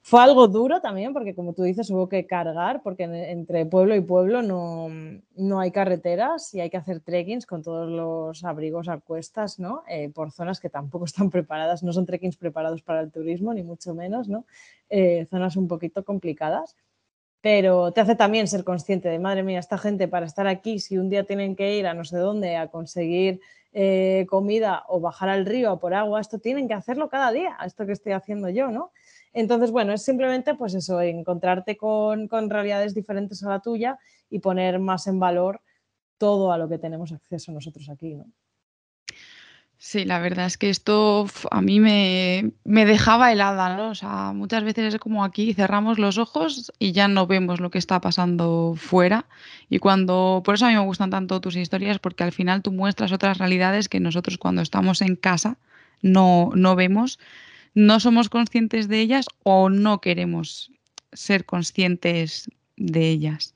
fue 0.02 0.22
algo 0.22 0.48
duro 0.48 0.80
también 0.80 1.12
porque 1.12 1.36
como 1.36 1.52
tú 1.52 1.64
dices 1.64 1.90
hubo 1.90 2.08
que 2.08 2.26
cargar 2.26 2.82
porque 2.82 3.04
entre 3.04 3.66
pueblo 3.66 3.94
y 3.94 4.00
pueblo 4.00 4.42
no, 4.42 4.88
no, 5.36 5.60
hay 5.60 5.72
carreteras 5.72 6.54
y 6.54 6.62
hay 6.62 6.70
que 6.70 6.78
hacer 6.78 7.02
trekkings 7.02 7.46
con 7.46 7.62
todos 7.62 7.90
los 7.90 8.46
abrigos 8.46 8.88
a 8.88 9.00
cuestas, 9.00 9.60
¿no? 9.60 9.84
Eh, 9.90 10.10
por 10.10 10.32
zonas 10.32 10.62
que 10.62 10.70
tampoco 10.70 11.06
están 11.12 11.30
preparadas, 11.30 11.84
no 11.84 11.92
son 11.92 12.06
trekkings 12.06 12.38
preparados 12.38 12.82
para 12.82 13.02
el 13.02 13.12
turismo 13.12 13.54
ni 13.54 13.64
mucho 13.64 13.94
menos, 13.94 14.30
¿no? 14.30 14.46
Eh, 14.90 15.28
zonas 15.30 15.58
un 15.58 15.68
poquito 15.68 16.06
complicadas. 16.06 16.78
Pero 17.40 17.92
te 17.92 18.02
hace 18.02 18.16
también 18.16 18.48
ser 18.48 18.64
consciente 18.64 19.10
de, 19.10 19.20
madre 19.20 19.44
mía, 19.44 19.60
esta 19.60 19.78
gente 19.78 20.08
para 20.08 20.26
estar 20.26 20.48
aquí, 20.48 20.80
si 20.80 20.98
un 20.98 21.10
día 21.10 21.24
tienen 21.24 21.56
que 21.56 21.78
ir 21.78 21.86
a 21.86 21.94
no 21.94 22.04
sé 22.04 22.18
dónde 22.18 22.56
a 22.56 22.68
conseguir 22.68 23.40
eh, 23.74 24.26
comida 24.30 24.84
o 24.88 25.00
bajar 25.00 25.30
al 25.30 25.46
río 25.46 25.74
o 25.74 25.80
por 25.80 25.94
agua, 25.94 26.22
esto 26.22 26.40
tienen 26.40 26.68
que 26.68 26.74
hacerlo 26.74 27.10
cada 27.10 27.32
día, 27.32 27.58
esto 27.66 27.86
que 27.86 27.92
estoy 27.92 28.14
haciendo 28.14 28.50
yo, 28.50 28.70
¿no? 28.70 28.92
Entonces, 29.34 29.72
bueno, 29.72 29.94
es 29.94 30.04
simplemente 30.04 30.56
pues 30.56 30.74
eso, 30.74 31.02
encontrarte 31.02 31.78
con, 31.78 32.28
con 32.28 32.50
realidades 32.50 32.94
diferentes 32.96 33.44
a 33.44 33.50
la 33.50 33.60
tuya 33.60 34.00
y 34.30 34.40
poner 34.40 34.80
más 34.80 35.08
en 35.08 35.20
valor 35.20 35.62
todo 36.18 36.52
a 36.52 36.58
lo 36.58 36.68
que 36.68 36.80
tenemos 36.80 37.12
acceso 37.12 37.52
nosotros 37.52 37.90
aquí, 37.90 38.16
¿no? 38.16 38.26
Sí, 39.80 40.06
la 40.06 40.18
verdad 40.20 40.48
es 40.48 40.58
que 40.58 40.72
esto 40.72 41.28
a 41.52 41.62
mí 41.62 41.80
me, 41.80 42.52
dejaba 42.66 43.32
helada, 43.32 43.76
¿no? 43.76 43.90
O 43.90 43.96
sea, 43.96 44.34
muchas 44.34 44.64
veces 44.64 44.96
es 44.96 45.00
como 45.00 45.24
aquí 45.24 45.54
cerramos 45.54 46.00
los 46.00 46.18
ojos 46.18 46.74
y 46.80 46.94
ya 46.94 47.08
no 47.08 47.28
vemos 47.28 47.60
lo 47.60 47.70
que 47.70 47.78
está 47.78 48.02
pasando 48.02 48.74
fuera. 48.76 49.28
Y 49.70 49.78
cuando, 49.78 50.42
por 50.44 50.56
eso 50.56 50.66
a 50.66 50.70
mí 50.70 50.76
me 50.76 50.82
gustan 50.82 51.12
tanto 51.12 51.40
tus 51.42 51.56
historias, 51.56 52.00
porque 52.00 52.24
al 52.24 52.32
final 52.32 52.64
tú 52.64 52.72
muestras 52.72 53.12
otras 53.12 53.38
realidades 53.38 53.88
que 53.88 54.00
nosotros 54.00 54.40
cuando 54.40 54.64
estamos 54.64 55.02
en 55.04 55.16
casa 55.16 55.58
no, 56.02 56.50
no 56.56 56.76
vemos, 56.76 57.20
no 57.76 58.00
somos 58.00 58.30
conscientes 58.30 58.88
de 58.88 59.00
ellas 59.00 59.28
o 59.44 59.70
no 59.70 60.02
queremos 60.02 60.72
ser 61.14 61.46
conscientes 61.46 62.50
de 62.78 63.10
ellas. 63.10 63.54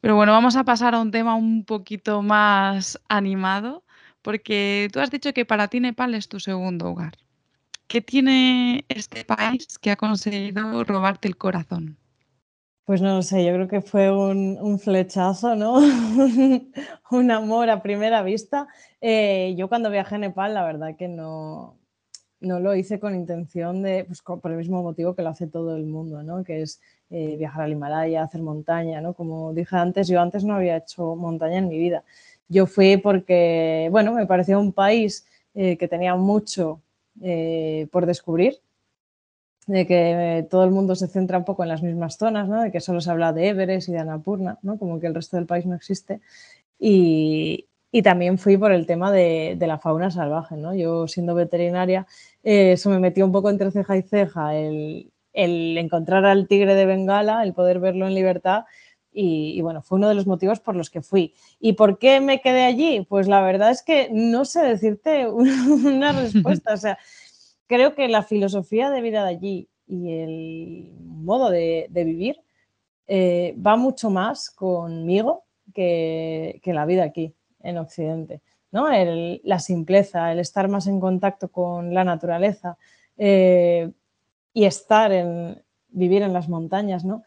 Pero 0.00 0.16
bueno, 0.16 0.32
vamos 0.32 0.56
a 0.56 0.64
pasar 0.64 0.96
a 0.96 1.00
un 1.00 1.12
tema 1.12 1.36
un 1.36 1.64
poquito 1.64 2.22
más 2.22 3.00
animado 3.08 3.84
porque 4.22 4.88
tú 4.92 5.00
has 5.00 5.10
dicho 5.10 5.32
que 5.32 5.44
para 5.44 5.68
ti 5.68 5.80
Nepal 5.80 6.14
es 6.14 6.28
tu 6.28 6.40
segundo 6.40 6.90
hogar. 6.90 7.14
¿Qué 7.86 8.02
tiene 8.02 8.84
este 8.88 9.24
país 9.24 9.78
que 9.78 9.90
ha 9.90 9.96
conseguido 9.96 10.84
robarte 10.84 11.26
el 11.26 11.38
corazón? 11.38 11.96
Pues 12.84 13.00
no 13.02 13.14
lo 13.16 13.22
sé, 13.22 13.44
yo 13.44 13.52
creo 13.52 13.68
que 13.68 13.82
fue 13.82 14.10
un, 14.10 14.78
flechazo, 14.78 15.56
¿no? 15.56 15.76
un 17.10 17.30
amor 17.30 17.70
a 17.70 17.82
primera 17.82 18.22
vista. 18.22 18.66
Eh, 19.00 19.54
yo 19.56 19.68
cuando 19.68 19.90
viajé 19.90 20.14
a 20.16 20.18
Nepal, 20.18 20.54
la 20.54 20.64
verdad 20.64 20.96
que 20.96 21.08
no, 21.08 21.77
no 22.40 22.60
lo 22.60 22.74
hice 22.74 23.00
con 23.00 23.14
intención 23.14 23.82
de, 23.82 24.04
pues 24.04 24.22
por 24.22 24.50
el 24.50 24.58
mismo 24.58 24.82
motivo 24.82 25.14
que 25.14 25.22
lo 25.22 25.30
hace 25.30 25.46
todo 25.46 25.76
el 25.76 25.84
mundo, 25.86 26.22
¿no? 26.22 26.44
Que 26.44 26.62
es 26.62 26.80
eh, 27.10 27.36
viajar 27.36 27.62
al 27.62 27.72
Himalaya, 27.72 28.22
hacer 28.22 28.42
montaña, 28.42 29.00
¿no? 29.00 29.14
Como 29.14 29.52
dije 29.54 29.76
antes, 29.76 30.08
yo 30.08 30.20
antes 30.20 30.44
no 30.44 30.54
había 30.54 30.76
hecho 30.76 31.16
montaña 31.16 31.58
en 31.58 31.68
mi 31.68 31.78
vida. 31.78 32.04
Yo 32.48 32.66
fui 32.66 32.96
porque, 32.96 33.88
bueno, 33.90 34.12
me 34.12 34.26
parecía 34.26 34.58
un 34.58 34.72
país 34.72 35.26
eh, 35.54 35.76
que 35.76 35.88
tenía 35.88 36.14
mucho 36.14 36.80
eh, 37.22 37.88
por 37.90 38.06
descubrir, 38.06 38.60
de 39.66 39.86
que 39.86 40.46
todo 40.50 40.64
el 40.64 40.70
mundo 40.70 40.94
se 40.94 41.08
centra 41.08 41.38
un 41.38 41.44
poco 41.44 41.62
en 41.62 41.68
las 41.68 41.82
mismas 41.82 42.16
zonas, 42.16 42.48
¿no? 42.48 42.62
de 42.62 42.70
que 42.70 42.80
solo 42.80 43.00
se 43.00 43.10
habla 43.10 43.32
de 43.32 43.48
Everest 43.48 43.88
y 43.88 43.92
de 43.92 43.98
Annapurna, 43.98 44.58
¿no? 44.62 44.78
como 44.78 44.98
que 44.98 45.08
el 45.08 45.14
resto 45.14 45.36
del 45.36 45.46
país 45.46 45.66
no 45.66 45.74
existe. 45.74 46.20
Y, 46.78 47.66
también 48.02 48.38
fui 48.38 48.56
por 48.56 48.72
el 48.72 48.86
tema 48.86 49.10
de, 49.12 49.56
la 49.60 49.78
fauna 49.78 50.10
salvaje. 50.10 50.56
¿no? 50.56 50.74
Yo 50.74 51.08
siendo 51.08 51.34
veterinaria, 51.34 52.06
eh, 52.42 52.72
eso 52.72 52.90
me 52.90 52.98
metió 52.98 53.24
un 53.24 53.32
poco 53.32 53.50
entre 53.50 53.70
ceja 53.70 53.96
y 53.96 54.02
ceja 54.02 54.54
el, 54.54 55.10
el 55.32 55.78
encontrar 55.78 56.24
al 56.24 56.48
tigre 56.48 56.74
de 56.74 56.86
Bengala, 56.86 57.42
el 57.42 57.54
poder 57.54 57.80
verlo 57.80 58.06
en 58.06 58.14
libertad 58.14 58.64
y, 59.20 59.60
bueno, 59.62 59.82
fue 59.82 59.98
uno 59.98 60.08
de 60.08 60.14
los 60.14 60.28
motivos 60.28 60.60
por 60.60 60.76
los 60.76 60.90
que 60.90 61.02
fui. 61.02 61.34
¿Y 61.58 61.72
por 61.72 61.98
qué 61.98 62.20
me 62.20 62.40
quedé 62.40 62.62
allí? 62.62 63.04
Pues 63.08 63.26
la 63.26 63.42
verdad 63.42 63.70
es 63.70 63.82
que 63.82 64.08
no 64.12 64.44
sé 64.44 64.60
decirte 64.60 65.26
una 65.28 66.12
respuesta. 66.12 66.74
O 66.74 66.76
sea, 66.76 66.98
creo 67.66 67.94
que 67.96 68.06
la 68.06 68.22
filosofía 68.22 68.90
de 68.90 69.00
vida 69.00 69.24
de 69.24 69.30
allí 69.30 69.68
y 69.88 70.12
el 70.12 70.92
modo 71.00 71.50
de, 71.50 71.88
vivir 71.90 72.40
eh, 73.08 73.56
va 73.64 73.76
mucho 73.76 74.10
más 74.10 74.50
conmigo 74.50 75.44
que, 75.74 76.60
la 76.64 76.86
vida 76.86 77.02
aquí, 77.02 77.34
en 77.62 77.78
Occidente. 77.78 78.40
¿no? 78.70 78.86
la 79.44 79.58
simpleza, 79.60 80.30
el 80.30 80.40
estar 80.40 80.68
más 80.68 80.86
en 80.86 81.00
contacto 81.00 81.48
con 81.48 81.94
la 81.94 82.04
naturaleza 82.04 82.76
eh, 83.16 83.90
y 84.52 84.64
estar 84.66 85.10
en 85.10 85.62
vivir 85.88 86.20
en 86.20 86.34
las 86.34 86.50
montañas, 86.50 87.02
¿no? 87.02 87.24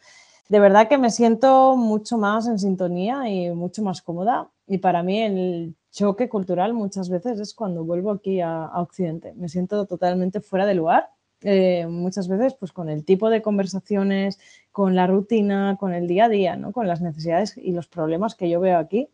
de 0.52 0.60
verdad 0.60 0.90
que 0.90 0.98
me 0.98 1.12
siento 1.12 1.78
mucho 1.78 2.18
más 2.18 2.46
en 2.46 2.60
sintonía 2.60 3.30
y 3.30 3.52
mucho 3.52 3.82
más 3.84 4.02
cómoda. 4.02 4.50
Y 4.68 4.80
para 4.80 5.02
mí 5.02 5.22
el 5.22 5.76
choque 5.92 6.28
cultural 6.28 6.74
muchas 6.74 7.10
veces 7.10 7.40
es 7.40 7.54
cuando 7.54 7.86
vuelvo 7.86 8.12
aquí 8.12 8.42
a, 8.42 8.70
Occidente. 8.76 9.32
Me 9.38 9.48
siento 9.48 9.86
totalmente 9.86 10.42
fuera 10.42 10.66
de 10.66 10.74
lugar. 10.76 11.08
Eh, 11.44 11.88
muchas 11.88 12.28
veces 12.28 12.54
pues 12.56 12.74
con 12.74 12.90
el 12.90 13.06
tipo 13.06 13.30
de 13.30 13.42
conversaciones, 13.42 14.40
con 14.74 14.94
la 14.94 15.08
rutina, 15.08 15.78
con 15.80 15.94
el 15.94 16.06
día 16.06 16.26
a 16.26 16.30
día, 16.30 16.58
¿no? 16.58 16.74
con 16.74 16.86
las 16.86 17.00
necesidades 17.00 17.58
y 17.58 17.72
los 17.72 17.88
problemas 17.88 18.36
que 18.36 18.50
yo 18.50 18.60
veo 18.60 18.78
aquí. 18.78 19.08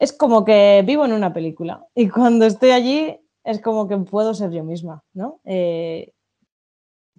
Es 0.00 0.12
como 0.14 0.44
que 0.44 0.82
vivo 0.84 1.04
en 1.04 1.12
una 1.12 1.32
película 1.32 1.86
y 1.94 2.08
cuando 2.08 2.46
estoy 2.46 2.70
allí 2.70 3.20
es 3.44 3.60
como 3.60 3.86
que 3.86 3.98
puedo 3.98 4.34
ser 4.34 4.50
yo 4.50 4.64
misma. 4.64 5.04
¿no? 5.12 5.40
Eh, 5.44 6.12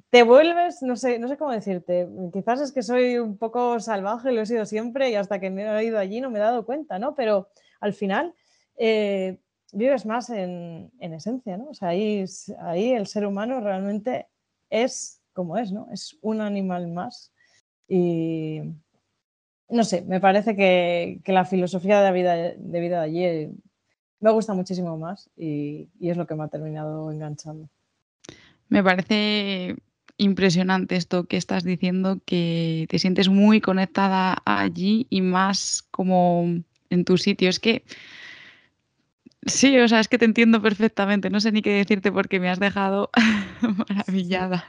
te 0.09 0.23
vuelves, 0.23 0.81
no 0.81 0.95
sé, 0.95 1.19
no 1.19 1.27
sé 1.27 1.37
cómo 1.37 1.51
decirte, 1.51 2.09
quizás 2.33 2.59
es 2.59 2.71
que 2.71 2.81
soy 2.81 3.17
un 3.17 3.37
poco 3.37 3.79
salvaje, 3.79 4.31
lo 4.31 4.41
he 4.41 4.45
sido 4.45 4.65
siempre 4.65 5.09
y 5.09 5.15
hasta 5.15 5.39
que 5.39 5.49
me 5.49 5.63
he 5.63 5.85
ido 5.85 5.99
allí 5.99 6.19
no 6.19 6.29
me 6.29 6.39
he 6.39 6.41
dado 6.41 6.65
cuenta, 6.65 6.99
¿no? 6.99 7.15
Pero 7.15 7.49
al 7.79 7.93
final 7.93 8.33
eh, 8.77 9.37
vives 9.71 10.05
más 10.07 10.29
en, 10.31 10.91
esencia, 10.99 11.57
¿no? 11.57 11.69
O 11.69 11.73
sea, 11.75 11.89
ahí, 11.89 12.25
ahí 12.59 12.91
el 12.93 13.05
ser 13.05 13.27
humano 13.27 13.61
realmente 13.61 14.27
es 14.69 15.21
como 15.33 15.57
es, 15.57 15.71
¿no? 15.71 15.87
Es 15.93 16.17
un 16.21 16.41
animal 16.41 16.87
más 16.87 17.31
y 17.87 18.61
no 19.71 19.83
sé, 19.83 20.03
me 20.03 20.19
parece 20.19 20.55
que, 20.55 21.21
la 21.25 21.45
filosofía 21.45 22.01
de 22.01 22.11
vida, 22.11 22.35
de 22.35 22.79
vida 22.79 23.01
de 23.01 23.05
allí 23.05 23.49
me 24.19 24.31
gusta 24.31 24.53
muchísimo 24.53 24.97
más 24.97 25.29
y, 25.35 25.89
y 25.99 26.09
es 26.09 26.17
lo 26.17 26.27
que 26.27 26.35
me 26.35 26.43
ha 26.43 26.47
terminado 26.47 27.11
enganchando. 27.11 27.69
Me 28.69 28.83
parece 28.83 29.75
impresionante 30.17 30.95
esto 30.95 31.25
que 31.25 31.37
estás 31.37 31.63
diciendo, 31.63 32.19
que 32.25 32.85
te 32.89 32.99
sientes 32.99 33.27
muy 33.27 33.59
conectada 33.59 34.41
allí 34.45 35.07
y 35.09 35.21
más 35.21 35.83
como 35.89 36.61
en 36.89 37.05
tu 37.05 37.17
sitio. 37.17 37.49
Es 37.49 37.59
que 37.59 37.83
sí, 39.45 39.77
o 39.79 39.87
sea, 39.87 39.99
es 39.99 40.07
que 40.07 40.19
te 40.19 40.25
entiendo 40.25 40.61
perfectamente. 40.61 41.29
No 41.29 41.39
sé 41.39 41.51
ni 41.51 41.61
qué 41.61 41.71
decirte 41.71 42.11
porque 42.11 42.39
me 42.39 42.49
has 42.49 42.59
dejado 42.59 43.09
maravillada. 43.61 44.63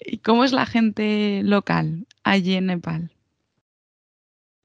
¿Y 0.00 0.18
cómo 0.18 0.44
es 0.44 0.52
la 0.52 0.64
gente 0.64 1.42
local 1.44 2.06
allí 2.24 2.54
en 2.54 2.66
Nepal? 2.66 3.10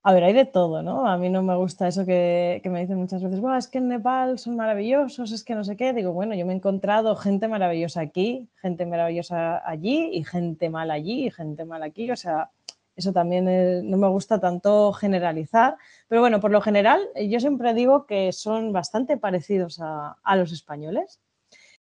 A 0.06 0.12
ver, 0.12 0.26
hay 0.26 0.34
de 0.34 0.44
todo, 0.44 0.84
¿no? 0.84 1.08
A 1.08 1.18
mí 1.18 1.30
no 1.30 1.42
me 1.44 1.56
gusta 1.56 1.88
eso 1.88 2.06
que, 2.06 2.62
me 2.66 2.82
dicen 2.82 2.98
muchas 2.98 3.24
veces, 3.24 3.40
es 3.58 3.68
que 3.70 3.78
en 3.78 3.88
Nepal 3.88 4.38
son 4.38 4.58
maravillosos, 4.58 5.32
es 5.32 5.46
que 5.46 5.56
no 5.56 5.64
sé 5.64 5.78
qué. 5.78 5.94
Digo, 5.94 6.12
bueno, 6.12 6.36
yo 6.36 6.46
me 6.46 6.52
he 6.52 6.56
encontrado 6.58 7.16
gente 7.16 7.48
maravillosa 7.48 8.02
aquí, 8.02 8.50
gente 8.62 8.86
maravillosa 8.86 9.66
allí 9.66 10.10
y 10.12 10.26
gente 10.26 10.70
mala 10.70 10.96
allí 10.96 11.28
y 11.28 11.32
gente 11.32 11.64
mala 11.64 11.86
aquí. 11.86 12.12
O 12.12 12.18
sea, 12.18 12.52
eso 12.98 13.14
también 13.14 13.46
no 13.90 13.98
me 13.98 14.10
gusta 14.10 14.42
tanto 14.42 14.92
generalizar. 14.92 15.78
Pero 16.10 16.20
bueno, 16.20 16.42
por 16.42 16.52
lo 16.52 16.60
general, 16.60 17.00
yo 17.30 17.40
siempre 17.40 17.74
digo 17.74 18.06
que 18.06 18.34
son 18.34 18.74
bastante 18.74 19.16
parecidos 19.16 19.80
a 19.82 20.36
los 20.36 20.52
españoles. 20.52 21.22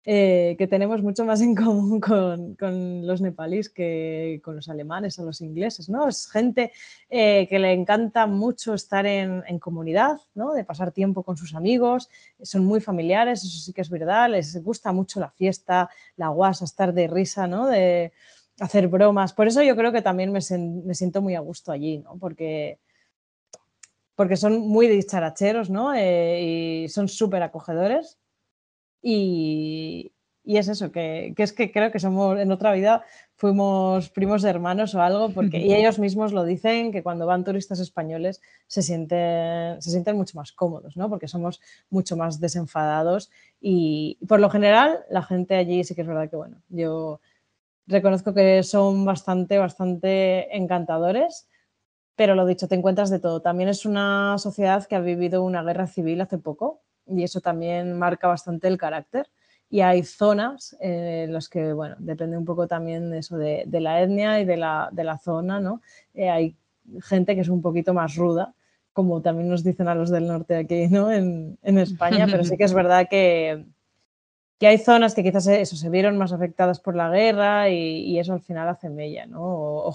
Eh, 0.10 0.56
que 0.58 0.68
tenemos 0.68 1.04
mucho 1.04 1.26
más 1.26 1.42
en 1.42 1.54
común 1.54 2.00
con, 2.00 3.06
los 3.06 3.20
nepalíes 3.20 3.68
que 3.70 4.40
con 4.42 4.56
los 4.56 4.70
alemanes 4.70 5.20
o 5.20 5.26
los 5.26 5.42
ingleses, 5.42 5.90
¿no? 5.90 6.08
Es 6.08 6.32
gente 6.32 6.72
eh, 7.10 7.46
que 7.50 7.60
le 7.60 7.74
encanta 7.74 8.26
mucho 8.26 8.74
estar 8.74 9.06
en, 9.06 9.44
comunidad, 9.60 10.22
¿no? 10.34 10.54
De 10.54 10.64
pasar 10.64 10.94
tiempo 10.94 11.24
con 11.24 11.36
sus 11.36 11.56
amigos, 11.56 12.10
son 12.42 12.64
muy 12.64 12.80
familiares, 12.80 13.44
eso 13.44 13.60
sí 13.60 13.74
que 13.74 13.82
es 13.82 13.90
verdad, 13.90 14.30
les 14.30 14.64
gusta 14.64 14.94
mucho 14.94 15.20
la 15.20 15.30
fiesta, 15.30 15.90
la 16.16 16.30
guasa, 16.30 16.64
estar 16.64 16.94
de 16.94 17.08
risa, 17.08 17.46
¿no? 17.46 17.68
De 17.68 18.14
hacer 18.62 18.88
bromas. 18.88 19.34
Por 19.34 19.48
eso 19.48 19.62
yo 19.62 19.76
creo 19.76 19.92
que 19.92 20.02
también 20.02 20.32
me, 20.32 20.40
siento 20.40 21.22
muy 21.22 21.36
a 21.36 21.42
gusto 21.42 21.74
allí, 21.74 21.98
¿no? 21.98 22.16
Porque 22.18 22.80
porque 24.16 24.38
son 24.38 24.60
muy 24.60 24.88
dicharacheros, 24.88 25.70
¿no? 25.70 25.94
Eh, 25.94 26.84
y 26.86 26.90
son 26.90 27.10
súper 27.10 27.44
acogedores 27.44 28.18
y, 29.02 30.14
es 30.44 30.68
eso, 30.68 30.92
que, 30.92 31.34
es 31.38 31.54
que 31.54 31.72
creo 31.72 31.92
que 31.92 32.00
somos, 32.00 32.40
en 32.40 32.52
otra 32.52 32.72
vida 32.72 33.04
fuimos 33.36 34.10
primos 34.10 34.42
de 34.42 34.50
hermanos 34.50 34.96
o 34.96 35.02
algo, 35.02 35.30
porque 35.30 35.60
y 35.60 35.74
ellos 35.74 36.00
mismos 36.00 36.34
lo 36.34 36.44
dicen, 36.44 36.92
que 36.92 37.04
cuando 37.04 37.26
van 37.26 37.44
turistas 37.44 37.80
españoles 37.80 38.42
se 38.66 38.82
sienten, 38.82 39.82
se 39.82 39.92
sienten 39.92 40.16
mucho 40.16 40.38
más 40.38 40.52
cómodos, 40.52 40.98
¿no? 40.98 41.10
Porque 41.10 41.28
somos 41.28 41.62
mucho 41.90 42.18
más 42.18 42.40
desenfadados 42.40 43.30
y, 43.62 44.18
por 44.28 44.40
lo 44.40 44.50
general 44.50 45.00
la 45.10 45.22
gente 45.22 45.56
allí 45.56 45.84
sí 45.84 45.94
que 45.96 46.02
es 46.02 46.08
verdad 46.08 46.30
que, 46.30 46.36
bueno, 46.36 46.62
yo 46.70 47.20
reconozco 47.86 48.34
que 48.34 48.64
son 48.64 49.06
bastante, 49.06 49.58
bastante 49.60 50.56
encantadores, 50.58 51.48
pero 52.16 52.34
lo 52.34 52.46
dicho, 52.48 52.68
te 52.68 52.76
encuentras 52.76 53.12
de 53.12 53.20
todo. 53.20 53.42
También 53.42 53.70
es 53.70 53.86
una 53.86 54.38
sociedad 54.40 54.86
que 54.88 54.96
ha 54.96 55.00
vivido 55.00 55.44
una 55.44 55.64
guerra 55.64 55.88
civil 55.88 56.20
hace 56.22 56.40
poco 56.40 56.82
y 57.10 57.24
eso 57.24 57.42
también 57.42 57.98
marca 57.98 58.28
bastante 58.28 58.68
el 58.68 58.78
carácter. 58.78 59.28
Y 59.70 59.82
hay 59.82 60.04
zonas 60.04 60.78
en 60.80 61.34
las 61.34 61.50
que, 61.50 61.74
bueno, 61.74 61.96
depende 62.00 62.38
un 62.38 62.46
poco 62.46 62.68
también 62.68 63.10
de 63.10 63.20
eso 63.20 63.38
de, 63.38 63.68
la 63.70 64.02
etnia 64.02 64.40
y 64.40 64.46
de 64.46 64.58
la, 64.58 64.90
de 64.92 65.04
la 65.04 65.18
zona, 65.18 65.60
¿no? 65.60 65.82
Eh, 66.14 66.30
hay 66.30 66.56
gente 67.02 67.36
que 67.36 67.42
es 67.42 67.50
un 67.50 67.62
poquito 67.62 67.94
más 67.94 68.16
ruda, 68.16 68.54
como 68.94 69.22
también 69.22 69.50
nos 69.50 69.64
dicen 69.64 69.90
a 69.90 69.96
los 69.96 70.10
del 70.10 70.28
norte 70.28 70.56
aquí, 70.56 70.88
¿no? 70.88 71.12
En, 71.12 71.58
en 71.64 71.78
España, 71.80 72.28
pero 72.32 72.46
sí 72.46 72.56
que 72.56 72.64
es 72.64 72.74
verdad 72.74 73.08
que, 73.10 73.66
que 74.60 74.68
hay 74.68 74.78
zonas 74.80 75.14
que 75.14 75.24
quizás 75.24 75.48
eso, 75.48 75.76
se 75.76 75.90
vieron 75.90 76.18
más 76.18 76.34
afectadas 76.34 76.80
por 76.80 76.96
la 76.96 77.10
guerra 77.10 77.70
y, 77.70 78.18
eso 78.18 78.34
al 78.34 78.42
final 78.42 78.68
hace 78.68 78.90
mella, 78.90 79.26
¿no? 79.28 79.42
O, 79.42 79.94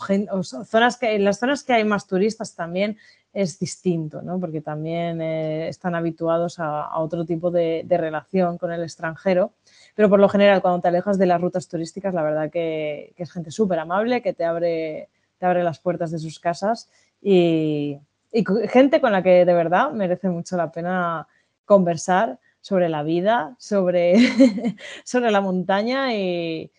zonas 0.65 0.97
que, 0.99 1.17
en 1.17 1.25
las 1.25 1.41
zonas 1.41 1.65
que 1.65 1.73
hay 1.73 1.85
más 1.85 2.07
turistas 2.07 2.55
también 2.55 2.97
es 3.33 3.59
distinto, 3.59 4.23
¿no? 4.23 4.39
Porque 4.39 4.61
también 4.61 5.21
eh, 5.23 5.69
están 5.69 5.95
habituados 5.95 6.59
a, 6.59 6.99
otro 6.99 7.25
tipo 7.25 7.51
de, 7.51 7.85
relación 7.89 8.59
con 8.59 8.73
el 8.73 8.83
extranjero. 8.83 9.53
Pero 9.95 10.09
por 10.11 10.21
lo 10.21 10.29
general, 10.29 10.61
cuando 10.61 10.81
te 10.81 10.89
alejas 10.89 11.19
de 11.19 11.27
las 11.27 11.41
rutas 11.41 11.69
turísticas, 11.69 12.15
la 12.15 12.23
verdad 12.23 12.51
que, 12.51 13.15
es 13.17 13.33
gente 13.33 13.51
súper 13.51 13.79
amable, 13.79 14.23
que 14.23 14.33
te 14.35 14.45
abre, 14.45 15.09
te 15.39 15.47
abre 15.47 15.65
las 15.65 15.79
puertas 15.79 16.11
de 16.11 16.19
sus 16.19 16.39
casas 16.39 16.91
y, 17.21 17.99
y 18.33 18.45
gente 18.69 19.01
con 19.01 19.13
la 19.13 19.23
que 19.23 19.45
de 19.45 19.55
verdad 19.55 19.93
merece 19.93 20.29
mucho 20.29 20.57
la 20.57 20.71
pena 20.71 21.27
conversar 21.65 22.39
sobre 22.61 22.89
la 22.89 23.03
vida, 23.03 23.57
sobre, 23.59 24.15
sobre 25.05 25.31
la 25.31 25.41
montaña 25.41 26.15
y, 26.15 26.71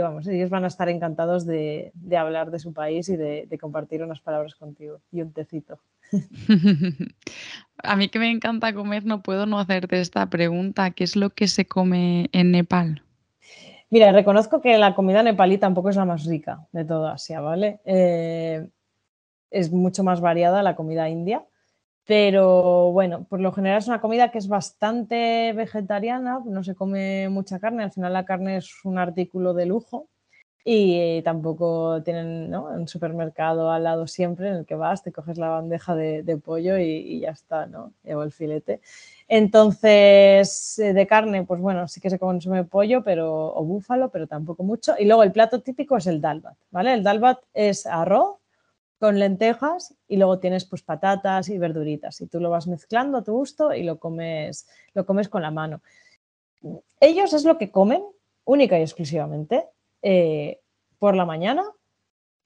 vamos, 0.00 0.26
ellos 0.26 0.48
van 0.48 0.64
a 0.64 0.68
estar 0.68 0.88
encantados 0.88 1.44
de, 1.44 1.92
hablar 2.18 2.50
de 2.50 2.58
su 2.58 2.72
país 2.72 3.08
y 3.10 3.16
de, 3.16 3.58
compartir 3.60 4.02
unas 4.02 4.20
palabras 4.20 4.54
contigo 4.54 5.00
y 5.12 5.20
un 5.20 5.32
tecito. 5.32 5.78
A 7.82 7.96
mí 7.96 8.08
que 8.08 8.18
me 8.18 8.30
encanta 8.30 8.72
comer, 8.72 9.04
no 9.04 9.22
puedo 9.22 9.44
no 9.44 9.58
hacerte 9.58 10.00
esta 10.00 10.26
pregunta. 10.30 10.92
¿Qué 10.92 11.04
es 11.04 11.14
lo 11.14 11.30
que 11.30 11.46
se 11.46 11.66
come 11.66 12.30
en 12.32 12.52
Nepal? 12.52 13.02
Mira, 13.90 14.12
reconozco 14.12 14.62
que 14.62 14.78
la 14.78 14.94
comida 14.94 15.22
nepalí 15.22 15.58
tampoco 15.58 15.90
es 15.90 15.96
la 15.96 16.06
más 16.06 16.24
rica 16.24 16.66
de 16.72 16.84
toda 16.84 17.12
Asia, 17.12 17.40
¿vale? 17.40 17.80
Eh, 17.84 18.66
es 19.50 19.70
mucho 19.70 20.02
más 20.02 20.20
variada 20.22 20.62
la 20.62 20.74
comida 20.74 21.08
india. 21.08 21.44
Pero 22.06 22.92
bueno, 22.92 23.24
por 23.24 23.40
lo 23.40 23.52
general 23.52 23.78
es 23.78 23.88
una 23.88 24.00
comida 24.00 24.30
que 24.30 24.38
es 24.38 24.48
bastante 24.48 25.52
vegetariana, 25.54 26.40
no 26.44 26.62
se 26.62 26.76
come 26.76 27.28
mucha 27.28 27.58
carne, 27.58 27.82
al 27.82 27.92
final 27.92 28.12
la 28.12 28.24
carne 28.24 28.58
es 28.58 28.84
un 28.84 28.98
artículo 28.98 29.54
de 29.54 29.66
lujo 29.66 30.08
y 30.68 31.22
tampoco 31.22 32.02
tienen 32.02 32.52
un 32.54 32.88
supermercado 32.88 33.70
al 33.70 33.84
lado 33.84 34.08
siempre 34.08 34.48
en 34.48 34.54
el 34.56 34.66
que 34.66 34.74
vas, 34.74 35.02
te 35.02 35.12
coges 35.12 35.38
la 35.38 35.48
bandeja 35.48 35.94
de, 35.94 36.40
pollo 36.44 36.76
y, 36.78 37.20
ya 37.20 37.30
está, 37.30 37.66
¿no? 37.66 37.92
O 38.04 38.22
el 38.22 38.32
filete. 38.32 38.80
Entonces, 39.28 40.78
eh, 40.80 40.92
de 40.92 41.06
carne, 41.06 41.44
pues 41.44 41.60
bueno, 41.60 41.86
sí 41.86 42.00
que 42.00 42.10
se 42.10 42.18
consume 42.18 42.64
pollo 42.64 43.04
pero, 43.04 43.54
o 43.54 43.64
búfalo, 43.64 44.10
pero 44.10 44.26
tampoco 44.26 44.64
mucho. 44.64 44.94
Y 44.98 45.04
luego 45.04 45.22
el 45.22 45.32
plato 45.32 45.60
típico 45.60 45.96
es 45.96 46.06
el 46.08 46.20
dalbat, 46.20 46.56
¿vale? 46.72 46.94
El 46.94 47.04
dalbat 47.04 47.38
es 47.54 47.86
arroz, 47.86 48.38
con 48.98 49.18
lentejas 49.18 49.94
y 50.08 50.16
luego 50.16 50.38
tienes 50.38 50.64
pues 50.64 50.82
patatas 50.82 51.48
y 51.48 51.58
verduritas 51.58 52.20
y 52.20 52.26
tú 52.26 52.40
lo 52.40 52.50
vas 52.50 52.66
mezclando 52.66 53.18
a 53.18 53.24
tu 53.24 53.32
gusto 53.32 53.74
y 53.74 53.82
lo 53.82 53.98
comes, 53.98 54.66
lo 54.94 55.04
comes 55.04 55.28
con 55.28 55.42
la 55.42 55.50
mano. 55.50 55.82
Ellos 57.00 57.32
es 57.32 57.44
lo 57.44 57.58
que 57.58 57.70
comen 57.70 58.02
única 58.44 58.78
y 58.78 58.82
exclusivamente 58.82 59.66
eh, 60.02 60.60
por 60.98 61.14
la 61.14 61.26
mañana, 61.26 61.64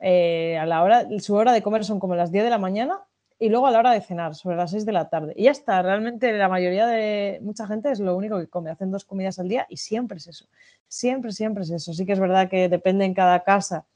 eh, 0.00 0.58
a 0.58 0.66
la 0.66 0.82
hora, 0.82 1.06
su 1.20 1.34
hora 1.34 1.52
de 1.52 1.62
comer 1.62 1.84
son 1.84 2.00
como 2.00 2.16
las 2.16 2.32
10 2.32 2.44
de 2.44 2.50
la 2.50 2.58
mañana 2.58 3.00
y 3.38 3.48
luego 3.48 3.66
a 3.66 3.70
la 3.70 3.78
hora 3.78 3.92
de 3.92 4.00
cenar, 4.00 4.34
sobre 4.34 4.56
las 4.56 4.72
6 4.72 4.84
de 4.84 4.92
la 4.92 5.08
tarde. 5.08 5.34
Y 5.36 5.44
ya 5.44 5.50
está, 5.52 5.80
realmente 5.82 6.32
la 6.32 6.48
mayoría 6.48 6.86
de 6.86 7.38
mucha 7.42 7.66
gente 7.66 7.90
es 7.90 8.00
lo 8.00 8.16
único 8.16 8.38
que 8.38 8.48
come, 8.48 8.70
hacen 8.70 8.90
dos 8.90 9.04
comidas 9.04 9.38
al 9.38 9.48
día 9.48 9.66
y 9.68 9.76
siempre 9.76 10.18
es 10.18 10.26
eso, 10.26 10.46
siempre, 10.88 11.32
siempre 11.32 11.62
es 11.64 11.70
eso. 11.70 11.94
Sí 11.94 12.04
que 12.04 12.12
es 12.12 12.20
verdad 12.20 12.50
que 12.50 12.68
depende 12.68 13.04
en 13.04 13.14
cada 13.14 13.42
casa 13.44 13.86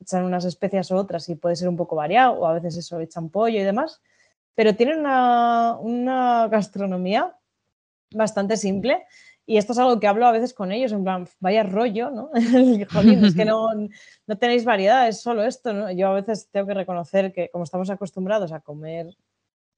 echan 0.00 0.24
unas 0.24 0.44
especias 0.44 0.90
u 0.90 0.96
otras 0.96 1.28
y 1.28 1.34
puede 1.34 1.56
ser 1.56 1.68
un 1.68 1.76
poco 1.76 1.96
variado, 1.96 2.34
o 2.34 2.46
a 2.46 2.54
veces 2.54 2.76
eso, 2.76 3.00
echan 3.00 3.30
pollo 3.30 3.60
y 3.60 3.64
demás, 3.64 4.00
pero 4.54 4.74
tienen 4.74 5.00
una, 5.00 6.48
gastronomía 6.50 7.36
bastante 8.12 8.56
simple 8.56 9.06
y 9.46 9.56
esto 9.56 9.72
es 9.72 9.78
algo 9.78 9.98
que 9.98 10.06
hablo 10.06 10.26
a 10.26 10.32
veces 10.32 10.52
con 10.52 10.72
ellos, 10.72 10.92
en 10.92 11.04
plan, 11.04 11.26
vaya 11.40 11.62
rollo, 11.62 12.10
¿no? 12.10 12.30
Jolín, 12.92 13.24
es 13.24 13.34
que 13.34 13.44
no, 13.44 13.68
no, 13.74 14.38
tenéis 14.38 14.64
variedad, 14.64 15.08
es 15.08 15.20
solo 15.20 15.42
esto, 15.42 15.72
¿no? 15.72 15.90
Yo 15.90 16.08
a 16.08 16.14
veces 16.14 16.48
tengo 16.50 16.66
que 16.66 16.74
reconocer 16.74 17.32
que 17.32 17.48
como 17.50 17.64
estamos 17.64 17.88
acostumbrados 17.88 18.52
a 18.52 18.60
comer, 18.60 19.16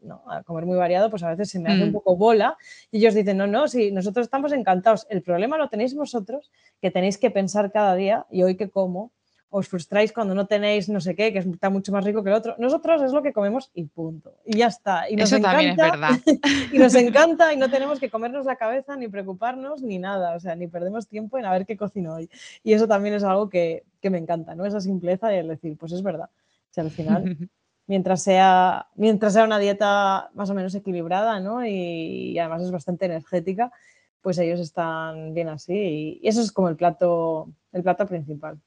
¿no? 0.01 0.23
A 0.27 0.43
comer 0.43 0.67
muy 0.67 0.77
variado, 0.77 1.11
pues 1.11 1.23
a 1.23 1.31
veces 1.31 1.51
se 1.51 1.61
me 1.61 1.71
hace 1.71 1.85
un 1.85 1.91
mm. 1.91 1.93
poco 1.93 2.17
bola 2.17 2.57
y 2.91 2.99
ellos 2.99 3.15
dicen, 3.15 3.37
no, 3.37 3.47
no, 3.47 3.69
sí, 3.69 3.93
nosotros 3.93 4.25
estamos 4.25 4.53
encantados. 4.53 5.07
El 5.09 5.23
problema 5.23 5.57
lo 5.57 5.69
tenéis 5.69 5.95
vosotros, 5.95 6.51
que 6.81 6.91
tenéis 6.91 7.19
que 7.19 7.31
pensar 7.31 7.71
cada 7.71 7.95
día, 7.95 8.27
y 8.31 8.43
hoy 8.43 8.57
que 8.57 8.71
como, 8.71 9.13
os 9.51 9.67
frustráis 9.67 10.13
cuando 10.13 10.33
no 10.33 10.47
tenéis 10.47 10.89
no 10.89 11.01
sé 11.01 11.17
qué, 11.17 11.33
que 11.33 11.41
está 11.41 11.71
mucho 11.71 11.91
más 11.91 12.05
rico 12.05 12.23
que 12.23 12.31
el 12.31 12.37
otro. 12.37 12.55
Nosotros 12.59 13.03
es 13.03 13.13
lo 13.13 13.21
que 13.21 13.33
comemos 13.33 13.71
y 13.75 13.85
punto. 13.85 14.33
Y 14.47 14.59
ya 14.59 14.69
está. 14.69 15.11
Y 15.11 15.17
nos 15.17 15.33
Eso 15.33 15.39
encanta, 15.39 15.51
también 15.51 15.71
es 15.73 15.77
verdad. 15.77 16.11
y 16.73 16.79
nos 16.79 16.95
encanta 16.95 17.53
y 17.53 17.57
no 17.57 17.69
tenemos 17.69 17.99
que 17.99 18.11
comernos 18.11 18.47
la 18.47 18.55
cabeza 18.55 18.97
ni 18.97 19.09
preocuparnos 19.09 19.83
ni 19.83 19.99
nada. 19.99 20.37
O 20.37 20.41
sea, 20.41 20.55
ni 20.55 20.69
perdemos 20.69 21.09
tiempo 21.09 21.37
en 21.37 21.47
a 21.47 21.53
ver 21.53 21.67
qué 21.67 21.77
cocino 21.77 22.15
hoy. 22.15 22.31
Y 22.63 22.75
eso 22.75 22.87
también 22.87 23.17
es 23.17 23.25
algo 23.25 23.49
que, 23.49 23.85
me 24.03 24.19
encanta, 24.19 24.55
¿no? 24.55 24.65
Esa 24.65 24.81
simpleza 24.81 25.35
y 25.35 25.39
el 25.39 25.49
decir, 25.49 25.77
pues 25.77 25.91
es 25.93 26.03
verdad. 26.03 26.31
O 26.31 26.73
sea, 26.73 26.85
al 26.85 26.91
final, 26.93 27.37
mientras 27.89 28.23
sea, 28.23 28.87
mientras 28.95 29.33
sea 29.33 29.43
una 29.43 29.59
dieta 29.59 30.31
más 30.33 30.49
o 30.51 30.55
menos 30.55 30.77
equilibrada, 30.77 31.41
¿no? 31.41 31.67
Y, 31.67 32.39
además 32.39 32.63
es 32.63 32.71
bastante 32.71 33.07
energética, 33.07 33.73
pues 34.21 34.39
ellos 34.39 34.61
están 34.61 35.35
bien 35.35 35.49
así. 35.49 36.21
y 36.23 36.29
eso 36.29 36.41
es 36.41 36.53
como 36.53 36.69
el 36.69 36.77
plato, 36.77 37.49
el 37.73 37.83
plato 37.83 38.07
principal. 38.07 38.61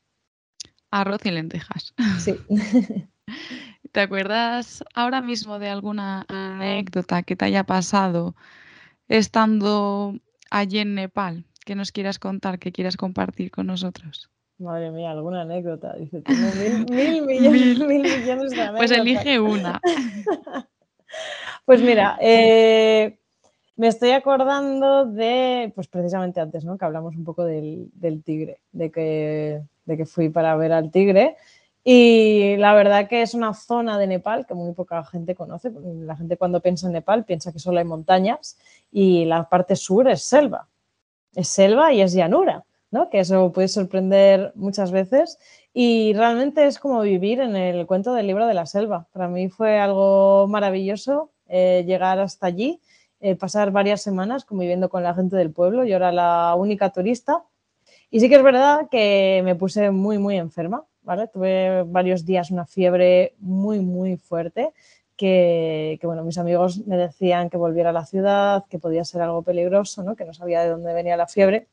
Arroz 0.94 1.26
y 1.26 1.32
lentejas. 1.32 1.96
Sí. 2.20 2.36
¿Te 3.92 4.00
acuerdas 4.00 4.84
ahora 4.94 5.22
mismo 5.22 5.58
de 5.58 5.70
alguna 5.70 6.24
anécdota 6.28 7.24
que 7.24 7.36
te 7.36 7.46
haya 7.46 7.64
pasado 7.64 8.36
estando 9.08 10.14
allí 10.52 10.78
en 10.78 10.94
Nepal 10.94 11.46
que 11.66 11.74
nos 11.74 11.92
quieras 11.92 12.20
contar, 12.20 12.60
que 12.60 12.72
quieras 12.72 12.96
compartir 12.96 13.50
con 13.50 13.66
nosotros? 13.66 14.30
Madre 14.60 14.92
mía, 14.92 15.10
alguna 15.10 15.42
anécdota. 15.42 15.96
Dice, 15.96 16.22
tengo 16.22 16.52
mil, 16.92 17.26
millones, 17.26 17.80
mil. 17.80 18.04
millones 18.04 18.52
de 18.52 18.62
anécdotas. 18.62 18.78
Pues 18.78 18.92
elige 18.92 19.40
una. 19.40 19.82
pues 21.66 21.82
mira, 21.82 22.20
eh, 22.22 23.18
me 23.76 23.88
estoy 23.88 24.12
acordando 24.12 25.06
de, 25.06 25.72
pues 25.76 25.88
precisamente 25.88 26.40
antes, 26.40 26.64
¿no? 26.64 26.78
Que 26.78 26.86
hablamos 26.86 27.16
un 27.16 27.24
poco 27.24 27.44
del, 27.44 27.92
tigre, 28.24 28.60
de 28.72 28.92
que, 28.92 29.62
de 29.86 29.98
que 29.98 30.06
fui 30.06 30.30
para 30.30 30.56
ver 30.56 30.72
al 30.72 30.92
tigre. 30.92 31.36
Y 31.84 32.56
la 32.58 32.74
verdad 32.74 33.10
que 33.10 33.22
es 33.22 33.34
una 33.34 33.54
zona 33.54 33.98
de 33.98 34.08
Nepal 34.08 34.46
que 34.46 34.54
muy 34.54 34.74
poca 34.74 35.04
gente 35.04 35.36
conoce. 35.36 35.72
La 36.06 36.16
gente 36.16 36.38
cuando 36.38 36.62
piensa 36.62 36.88
en 36.88 36.94
Nepal 36.94 37.26
piensa 37.26 37.52
que 37.52 37.60
solo 37.60 37.80
hay 37.80 37.86
montañas 37.86 38.58
y 38.92 39.26
la 39.26 39.50
parte 39.50 39.76
sur 39.76 40.08
es 40.08 40.22
selva. 40.24 40.70
Es 41.36 41.50
selva 41.50 41.92
y 41.92 42.02
es 42.02 42.14
llanura, 42.14 42.64
¿no? 42.92 43.10
Que 43.10 43.20
eso 43.20 43.52
puede 43.52 43.68
sorprender 43.68 44.54
muchas 44.56 44.92
veces 44.92 45.40
y 45.74 46.14
realmente 46.14 46.68
es 46.68 46.80
como 46.80 47.02
vivir 47.02 47.42
en 47.42 47.56
el 47.56 47.86
cuento 47.88 48.14
del 48.14 48.28
libro 48.28 48.48
de 48.48 48.54
la 48.54 48.66
selva. 48.66 49.08
Para 49.12 49.28
mí 49.28 49.50
fue 49.50 49.80
algo 49.80 50.48
maravilloso 50.48 51.32
eh, 51.48 51.84
llegar 51.86 52.20
hasta 52.20 52.48
allí, 52.48 52.80
eh, 53.24 53.36
pasar 53.36 53.72
varias 53.72 54.02
semanas 54.02 54.46
conviviendo 54.46 54.90
con 54.90 55.02
la 55.02 55.16
gente 55.16 55.36
del 55.36 55.52
pueblo. 55.52 55.84
Yo 55.86 55.96
era 55.96 56.12
la 56.12 56.54
única 56.56 56.92
turista 56.92 57.44
y 58.12 58.20
sí 58.20 58.30
que 58.30 58.36
es 58.36 58.44
verdad 58.44 58.88
que 58.92 59.42
me 59.44 59.56
puse 59.56 59.90
muy, 59.90 60.20
muy 60.20 60.38
enferma 60.38 60.86
Tuve 61.34 61.84
varios 61.84 62.26
días 62.26 62.50
una 62.52 62.66
fiebre 62.66 63.36
muy, 63.40 63.80
muy 63.82 64.18
fuerte 64.18 64.74
que, 65.18 66.00
bueno, 66.04 66.24
mis 66.24 66.38
amigos 66.38 66.86
me 66.88 66.98
decían 66.98 67.50
que 67.50 67.58
volviera 67.58 67.90
a 67.90 67.94
la 67.94 68.06
ciudad, 68.06 68.66
que 68.70 68.80
podía 68.80 69.04
ser 69.06 69.22
algo 69.22 69.42
peligroso, 69.44 70.04
¿no? 70.04 70.16
Que 70.16 70.26
no 70.26 70.34
sabía 70.34 70.62
de 70.62 70.70
dónde 70.70 70.94
venía 70.94 71.16
la 71.16 71.28
fiebre. 71.28 71.68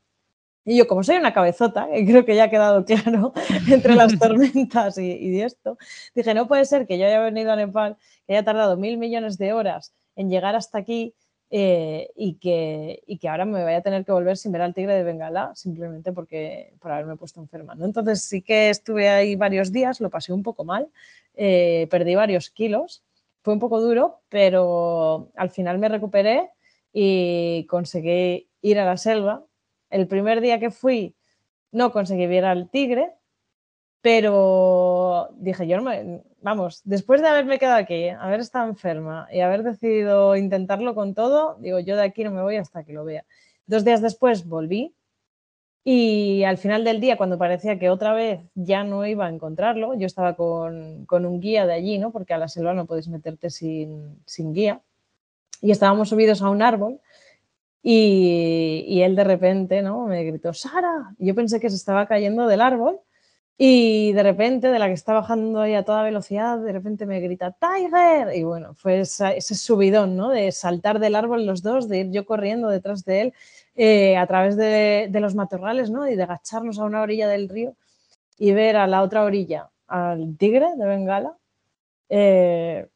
Y 0.64 0.76
yo, 0.76 0.86
como 0.86 1.02
soy 1.02 1.16
una 1.16 1.32
cabezota, 1.32 1.88
y 1.96 2.06
creo 2.06 2.24
que 2.24 2.36
ya 2.36 2.44
ha 2.44 2.50
quedado 2.50 2.84
claro 2.86 3.32
entre 3.68 3.94
las 3.94 4.18
tormentas 4.18 4.98
y, 4.98 5.12
y, 5.12 5.40
esto, 5.42 5.78
dije, 6.14 6.34
no 6.34 6.46
puede 6.46 6.64
ser 6.64 6.86
que 6.86 6.98
yo 6.98 7.06
haya 7.06 7.20
venido 7.20 7.50
a 7.52 7.56
Nepal, 7.56 7.96
que 8.26 8.34
haya 8.34 8.44
tardado 8.44 8.76
mil 8.76 8.98
millones 8.98 9.38
de 9.38 9.52
horas 9.52 9.94
en 10.16 10.28
llegar 10.28 10.54
hasta 10.54 10.78
aquí 10.78 11.14
eh, 11.52 12.12
y, 12.14 12.34
que, 12.34 13.02
y, 13.06 13.18
que, 13.18 13.28
ahora 13.28 13.44
me 13.44 13.64
vaya 13.64 13.78
a 13.78 13.82
tener 13.82 14.04
que 14.04 14.12
volver 14.12 14.36
sin 14.36 14.52
ver 14.52 14.62
al 14.62 14.72
tigre 14.72 14.94
de 14.94 15.02
Bengala 15.02 15.52
simplemente 15.56 16.12
porque 16.12 16.74
por 16.78 16.92
haberme 16.92 17.16
puesto 17.16 17.40
enferma. 17.40 17.74
¿no? 17.74 17.84
Entonces 17.84 18.22
sí 18.22 18.40
que 18.40 18.70
estuve 18.70 19.08
ahí 19.08 19.34
varios 19.34 19.72
días, 19.72 20.00
lo 20.00 20.10
pasé 20.10 20.32
un 20.32 20.44
poco 20.44 20.64
mal, 20.64 20.88
eh, 21.34 21.88
perdí 21.90 22.14
varios 22.14 22.50
kilos, 22.50 23.02
fue 23.42 23.52
un 23.52 23.58
poco 23.58 23.80
duro, 23.80 24.20
pero 24.28 25.32
al 25.34 25.50
final 25.50 25.78
me 25.78 25.88
recuperé 25.88 26.50
y 26.92 27.66
conseguí 27.68 28.48
ir 28.62 28.78
a 28.78 28.84
la 28.84 28.96
selva. 28.96 29.44
El 29.90 30.06
primer 30.06 30.40
día 30.40 30.60
que 30.60 30.70
fui 30.70 31.16
no 31.72 31.90
conseguí 31.90 32.26
ver 32.26 32.44
al 32.44 32.70
tigre, 32.70 33.12
pero 34.02 35.28
dije, 35.36 35.66
yo 35.66 35.80
no 35.80 35.90
vamos, 36.40 36.80
después 36.84 37.20
de 37.20 37.28
haberme 37.28 37.58
quedado 37.58 37.76
aquí, 37.76 38.08
haber 38.08 38.40
estado 38.40 38.68
enferma 38.68 39.28
y 39.30 39.40
haber 39.40 39.62
decidido 39.62 40.36
intentarlo 40.36 40.94
con 40.94 41.14
todo, 41.14 41.56
digo, 41.60 41.80
yo 41.80 41.96
de 41.96 42.02
aquí 42.02 42.24
no 42.24 42.30
me 42.30 42.42
voy 42.42 42.56
hasta 42.56 42.84
que 42.84 42.92
lo 42.92 43.04
vea. 43.04 43.24
Dos 43.66 43.84
días 43.84 44.00
después 44.00 44.46
volví 44.46 44.94
y 45.84 46.44
al 46.44 46.58
final 46.58 46.84
del 46.84 47.00
día, 47.00 47.16
cuando 47.16 47.38
parecía 47.38 47.78
que 47.78 47.90
otra 47.90 48.12
vez 48.12 48.40
ya 48.54 48.84
no 48.84 49.06
iba 49.06 49.26
a 49.26 49.30
encontrarlo, 49.30 49.94
yo 49.94 50.06
estaba 50.06 50.34
con, 50.34 51.06
un 51.10 51.40
guía 51.40 51.66
de 51.66 51.74
allí, 51.74 51.98
¿no? 51.98 52.10
Porque 52.10 52.34
a 52.34 52.38
la 52.38 52.48
selva 52.48 52.74
no 52.74 52.86
puedes 52.86 53.08
meterte 53.08 53.50
sin, 53.50 54.18
guía. 54.52 54.82
Y 55.62 55.70
estábamos 55.70 56.10
subidos 56.10 56.42
a 56.42 56.50
un 56.50 56.62
árbol 56.62 57.00
y, 57.82 58.84
y, 58.88 59.02
él 59.02 59.16
de 59.16 59.24
repente, 59.24 59.82
¿no? 59.82 60.06
Me 60.06 60.24
gritó, 60.24 60.52
Sara. 60.52 61.14
Yo 61.18 61.34
pensé 61.34 61.60
que 61.60 61.70
se 61.70 61.76
estaba 61.76 62.06
cayendo 62.06 62.46
del 62.46 62.60
árbol 62.60 63.00
y 63.62 64.14
de 64.14 64.22
repente, 64.22 64.68
de 64.68 64.78
la 64.78 64.86
que 64.86 64.94
está 64.94 65.12
bajando 65.12 65.60
ahí 65.60 65.74
a 65.74 65.84
toda 65.84 66.02
velocidad, 66.02 66.58
de 66.60 66.72
repente 66.72 67.04
me 67.04 67.20
grita 67.20 67.54
¡Tiger! 67.60 68.34
Y 68.34 68.42
bueno, 68.42 68.72
fue 68.72 69.00
ese 69.00 69.54
subidón, 69.54 70.16
¿no? 70.16 70.30
De 70.30 70.50
saltar 70.50 70.98
del 70.98 71.14
árbol 71.14 71.44
los 71.44 71.62
dos, 71.62 71.86
de 71.86 71.98
ir 71.98 72.10
yo 72.10 72.24
corriendo 72.24 72.68
detrás 72.70 73.04
de 73.04 73.20
él 73.20 73.34
eh, 73.76 74.16
a 74.16 74.26
través 74.26 74.56
de, 74.56 75.10
los 75.12 75.34
matorrales, 75.34 75.90
¿no? 75.90 76.08
Y 76.08 76.16
de 76.16 76.22
agacharnos 76.22 76.78
a 76.78 76.84
una 76.84 77.02
orilla 77.02 77.28
del 77.28 77.50
río 77.50 77.74
y 78.38 78.52
ver 78.52 78.76
a 78.76 78.86
la 78.86 79.02
otra 79.02 79.24
orilla 79.24 79.68
al 79.88 80.38
tigre 80.38 80.74
de 80.78 80.86
Bengala. 80.86 81.36
Eh, 82.08 82.88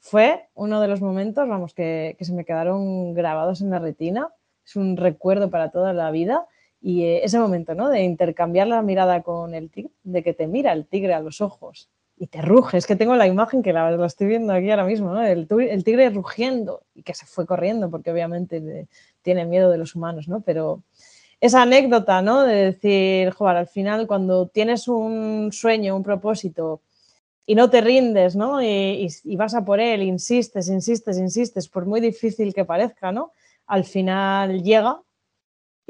fue 0.00 0.48
uno 0.54 0.80
de 0.80 0.88
los 0.88 1.00
momentos, 1.00 1.48
vamos, 1.48 1.74
que, 1.74 2.16
que 2.18 2.24
se 2.24 2.32
me 2.32 2.44
quedaron 2.44 3.14
grabados 3.14 3.60
en 3.60 3.70
la 3.70 3.78
retina. 3.78 4.34
Es 4.66 4.74
un 4.74 4.96
recuerdo 4.96 5.48
para 5.48 5.70
toda 5.70 5.92
la 5.92 6.10
vida 6.10 6.48
y 6.80 7.02
eh, 7.02 7.24
ese 7.24 7.38
momento, 7.38 7.74
¿no? 7.74 7.88
De 7.88 8.02
intercambiar 8.02 8.66
la 8.68 8.82
mirada 8.82 9.22
con 9.22 9.54
el 9.54 9.70
tigre, 9.70 9.92
de 10.04 10.22
que 10.22 10.34
te 10.34 10.46
mira 10.46 10.72
el 10.72 10.86
tigre 10.86 11.14
a 11.14 11.20
los 11.20 11.40
ojos 11.40 11.90
y 12.16 12.26
te 12.26 12.42
ruge. 12.42 12.76
Es 12.76 12.86
que 12.86 12.96
tengo 12.96 13.16
la 13.16 13.26
imagen 13.26 13.62
que 13.62 13.72
la, 13.72 14.04
estoy 14.04 14.26
viendo 14.26 14.52
aquí 14.52 14.70
ahora 14.70 14.84
mismo, 14.84 15.12
¿no? 15.12 15.24
El, 15.24 15.46
tigre 15.84 16.10
rugiendo 16.10 16.82
y 16.94 17.02
que 17.02 17.14
se 17.14 17.26
fue 17.26 17.46
corriendo 17.46 17.90
porque 17.90 18.10
obviamente 18.10 18.88
tiene 19.22 19.44
miedo 19.44 19.70
de 19.70 19.78
los 19.78 19.94
humanos, 19.94 20.28
¿no? 20.28 20.40
Pero 20.40 20.82
esa 21.40 21.62
anécdota, 21.62 22.22
¿no? 22.22 22.42
De 22.42 22.72
decir, 22.72 23.30
joder, 23.30 23.56
al 23.56 23.68
final 23.68 24.06
cuando 24.06 24.48
tienes 24.48 24.88
un 24.88 25.50
sueño, 25.52 25.96
un 25.96 26.02
propósito 26.02 26.82
y 27.46 27.54
no 27.54 27.70
te 27.70 27.80
rindes, 27.80 28.36
¿no? 28.36 28.62
Y, 28.62 29.08
y, 29.24 29.36
vas 29.36 29.54
a 29.54 29.64
por 29.64 29.80
él, 29.80 30.02
insistes, 30.02 30.68
insistes, 30.68 31.18
insistes, 31.18 31.68
por 31.68 31.86
muy 31.86 32.00
difícil 32.00 32.52
que 32.52 32.64
parezca, 32.64 33.10
¿no? 33.10 33.32
Al 33.66 33.84
final 33.84 34.62
llega 34.62 35.00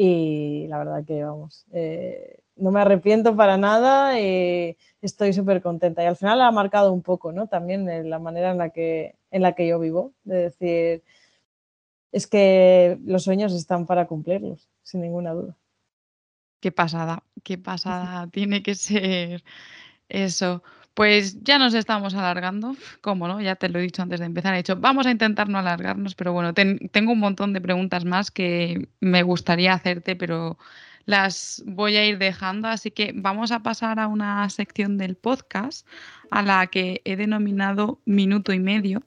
y 0.00 0.68
la 0.68 0.78
verdad 0.78 1.04
que, 1.04 1.24
vamos, 1.24 1.66
eh, 1.72 2.38
no 2.54 2.70
me 2.70 2.80
arrepiento 2.80 3.34
para 3.34 3.56
nada 3.56 4.20
y 4.20 4.76
estoy 5.02 5.32
súper 5.32 5.60
contenta. 5.60 6.04
Y 6.04 6.06
al 6.06 6.14
final 6.14 6.40
ha 6.40 6.52
marcado 6.52 6.92
un 6.92 7.02
poco, 7.02 7.32
¿no? 7.32 7.48
También 7.48 8.08
la 8.08 8.20
manera 8.20 8.52
en 8.52 8.58
la, 8.58 8.70
que, 8.70 9.16
en 9.32 9.42
la 9.42 9.56
que 9.56 9.66
yo 9.66 9.80
vivo, 9.80 10.12
de 10.22 10.36
decir, 10.36 11.02
es 12.12 12.28
que 12.28 12.96
los 13.04 13.24
sueños 13.24 13.52
están 13.52 13.86
para 13.86 14.06
cumplirlos, 14.06 14.68
sin 14.84 15.00
ninguna 15.00 15.32
duda. 15.32 15.56
Qué 16.60 16.70
pasada, 16.70 17.24
qué 17.42 17.58
pasada 17.58 18.28
tiene 18.28 18.62
que 18.62 18.76
ser 18.76 19.42
eso. 20.08 20.62
Pues 20.98 21.44
ya 21.44 21.60
nos 21.60 21.74
estamos 21.74 22.14
alargando, 22.14 22.74
como 23.00 23.28
no, 23.28 23.40
ya 23.40 23.54
te 23.54 23.68
lo 23.68 23.78
he 23.78 23.82
dicho 23.82 24.02
antes 24.02 24.18
de 24.18 24.26
empezar, 24.26 24.54
he 24.54 24.56
dicho, 24.56 24.74
vamos 24.74 25.06
a 25.06 25.12
intentar 25.12 25.48
no 25.48 25.56
alargarnos, 25.56 26.16
pero 26.16 26.32
bueno, 26.32 26.52
tengo 26.54 27.12
un 27.12 27.20
montón 27.20 27.52
de 27.52 27.60
preguntas 27.60 28.04
más 28.04 28.32
que 28.32 28.88
me 28.98 29.22
gustaría 29.22 29.74
hacerte, 29.74 30.16
pero 30.16 30.58
las 31.04 31.62
voy 31.66 31.94
a 31.94 32.04
ir 32.04 32.18
dejando, 32.18 32.66
así 32.66 32.90
que 32.90 33.12
vamos 33.14 33.52
a 33.52 33.60
pasar 33.60 34.00
a 34.00 34.08
una 34.08 34.50
sección 34.50 34.98
del 34.98 35.14
podcast 35.14 35.86
a 36.32 36.42
la 36.42 36.66
que 36.66 37.00
he 37.04 37.14
denominado 37.14 38.00
minuto 38.04 38.52
y 38.52 38.58
medio. 38.58 39.00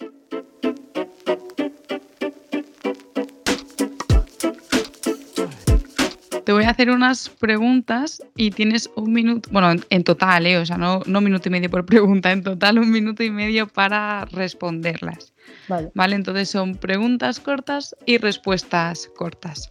Hacer 6.81 6.89
unas 6.89 7.29
preguntas 7.29 8.23
y 8.35 8.49
tienes 8.49 8.89
un 8.95 9.13
minuto, 9.13 9.47
bueno, 9.51 9.79
en, 9.91 10.03
total, 10.03 10.47
¿eh? 10.47 10.57
o 10.57 10.65
sea, 10.65 10.77
no, 10.77 11.01
no 11.05 11.21
minuto 11.21 11.47
y 11.47 11.51
medio 11.51 11.69
por 11.69 11.85
pregunta, 11.85 12.31
en 12.31 12.41
total 12.41 12.79
un 12.79 12.89
minuto 12.89 13.21
y 13.21 13.29
medio 13.29 13.67
para 13.67 14.25
responderlas. 14.25 15.31
Vale. 15.67 15.91
Vale, 15.93 16.15
entonces 16.15 16.49
son 16.49 16.75
preguntas 16.75 17.39
cortas 17.39 17.95
y 18.07 18.17
respuestas 18.17 19.11
cortas. 19.15 19.69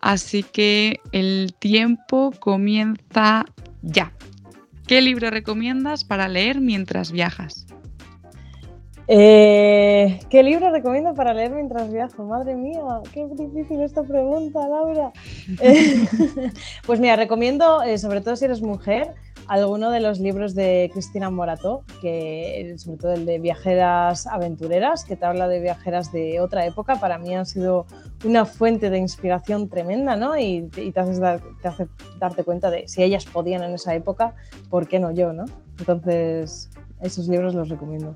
Así 0.00 0.44
que 0.44 0.98
el 1.12 1.54
tiempo 1.58 2.32
comienza 2.40 3.44
ya. 3.82 4.10
¿Qué 4.86 5.02
libro 5.02 5.28
recomiendas 5.28 6.04
para 6.04 6.26
leer 6.26 6.62
mientras 6.62 7.12
viajas? 7.12 7.66
Eh, 9.10 10.20
¿Qué 10.28 10.42
libro 10.42 10.70
recomiendo 10.70 11.14
para 11.14 11.32
leer 11.32 11.52
mientras 11.52 11.90
viajo? 11.90 12.24
Madre 12.24 12.54
mía, 12.54 12.82
qué 13.10 13.26
difícil 13.26 13.80
esta 13.80 14.02
pregunta, 14.02 14.68
Laura. 14.68 15.12
pues 16.86 17.00
mira, 17.00 17.16
recomiendo, 17.16 17.82
eh, 17.82 17.96
sobre 17.96 18.20
todo 18.20 18.36
si 18.36 18.44
eres 18.44 18.60
mujer, 18.60 19.14
alguno 19.46 19.90
de 19.90 20.00
los 20.00 20.20
libros 20.20 20.54
de 20.54 20.90
Cristina 20.92 21.30
Morato, 21.30 21.84
que 22.02 22.74
sobre 22.76 22.98
todo 22.98 23.12
el 23.14 23.24
de 23.24 23.38
Viajeras 23.38 24.26
Aventureras, 24.26 25.06
que 25.06 25.16
te 25.16 25.24
habla 25.24 25.48
de 25.48 25.60
viajeras 25.60 26.12
de 26.12 26.40
otra 26.40 26.66
época. 26.66 26.96
Para 26.96 27.16
mí 27.16 27.34
han 27.34 27.46
sido 27.46 27.86
una 28.26 28.44
fuente 28.44 28.90
de 28.90 28.98
inspiración 28.98 29.70
tremenda, 29.70 30.16
¿no? 30.16 30.36
Y, 30.36 30.68
te, 30.68 30.92
haces 31.00 31.18
te 31.62 31.68
hace 31.68 31.88
darte 32.18 32.44
cuenta 32.44 32.70
de 32.70 32.86
si 32.88 33.02
ellas 33.02 33.24
podían 33.24 33.62
en 33.62 33.72
esa 33.72 33.94
época, 33.94 34.34
¿por 34.68 34.86
qué 34.86 34.98
no 34.98 35.12
yo, 35.12 35.32
no? 35.32 35.46
Entonces, 35.78 36.68
esos 37.00 37.26
libros 37.28 37.54
los 37.54 37.70
recomiendo. 37.70 38.12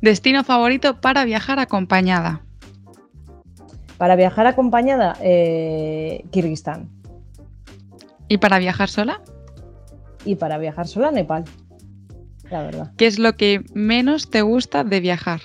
Destino 0.00 0.44
favorito 0.44 1.00
para 1.00 1.24
viajar 1.24 1.58
acompañada. 1.58 2.42
Para 3.98 4.16
viajar 4.16 4.46
acompañada, 4.46 5.16
eh, 5.20 6.24
Kirguistán. 6.30 6.88
¿Y 8.28 8.38
para 8.38 8.58
viajar 8.58 8.88
sola? 8.88 9.20
Y 10.24 10.36
para 10.36 10.56
viajar 10.56 10.86
sola, 10.86 11.10
Nepal. 11.10 11.44
La 12.50 12.62
verdad. 12.62 12.92
¿Qué 12.96 13.06
es 13.06 13.18
lo 13.18 13.36
que 13.36 13.62
menos 13.74 14.30
te 14.30 14.42
gusta 14.42 14.84
de 14.84 15.00
viajar? 15.00 15.40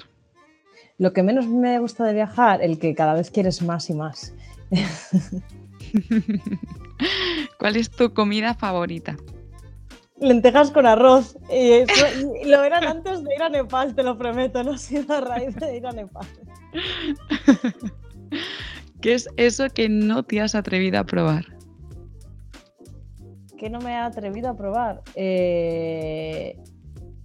Lo 0.98 1.12
que 1.12 1.24
menos 1.24 1.48
me 1.48 1.78
gusta 1.80 2.06
de 2.06 2.14
viajar, 2.14 2.62
el 2.62 2.80
que 2.80 2.96
cada 2.96 3.14
vez 3.14 3.32
quieres 3.32 3.62
más 3.62 3.90
y 3.90 3.94
más. 3.94 4.34
¿Cuál 7.60 7.76
es 7.76 7.92
tu 7.92 8.14
comida 8.14 8.54
favorita? 8.54 9.18
Lentejas 10.20 10.72
con 10.72 10.86
arroz. 10.86 11.38
Y, 11.52 11.86
lo 12.48 12.64
eran 12.64 12.86
antes 12.86 13.24
de 13.24 13.36
ir 13.36 13.42
a 13.42 13.50
Nepal, 13.50 13.94
te 13.96 14.04
lo 14.04 14.18
prometo, 14.18 14.64
no 14.64 14.74
ha 14.74 14.78
sido 14.78 15.14
a 15.14 15.22
raíz 15.22 15.56
de 15.56 15.78
ir 15.78 15.86
a 15.86 15.92
Nepal. 15.92 16.26
¿Qué 19.02 19.14
es 19.14 19.30
eso 19.38 19.70
que 19.70 19.90
no 19.90 20.24
te 20.24 20.42
has 20.42 20.56
atrevido 20.56 21.00
a 21.00 21.04
probar? 21.04 21.46
¿Qué 23.58 23.70
no 23.70 23.80
me 23.80 23.92
he 23.92 23.98
atrevido 23.98 24.50
a 24.50 24.58
probar? 24.58 25.02
Eh, 25.16 26.58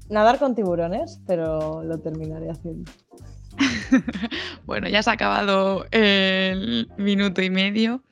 nadar 0.09 0.39
con 0.39 0.55
tiburones, 0.55 1.21
pero 1.27 1.83
lo 1.83 1.99
terminaré 1.99 2.51
haciendo. 2.51 2.91
bueno, 4.67 4.89
ya 4.89 5.03
se 5.03 5.11
ha 5.11 5.15
acabado 5.15 5.87
el 5.91 6.89
minuto 6.99 7.43
y 7.43 7.51
medio. 7.51 8.03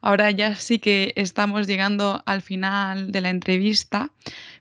Ahora 0.00 0.30
ya 0.30 0.54
sí 0.54 0.78
que 0.78 1.12
estamos 1.16 1.66
llegando 1.66 2.22
al 2.26 2.42
final 2.42 3.10
de 3.10 3.20
la 3.20 3.30
entrevista, 3.30 4.10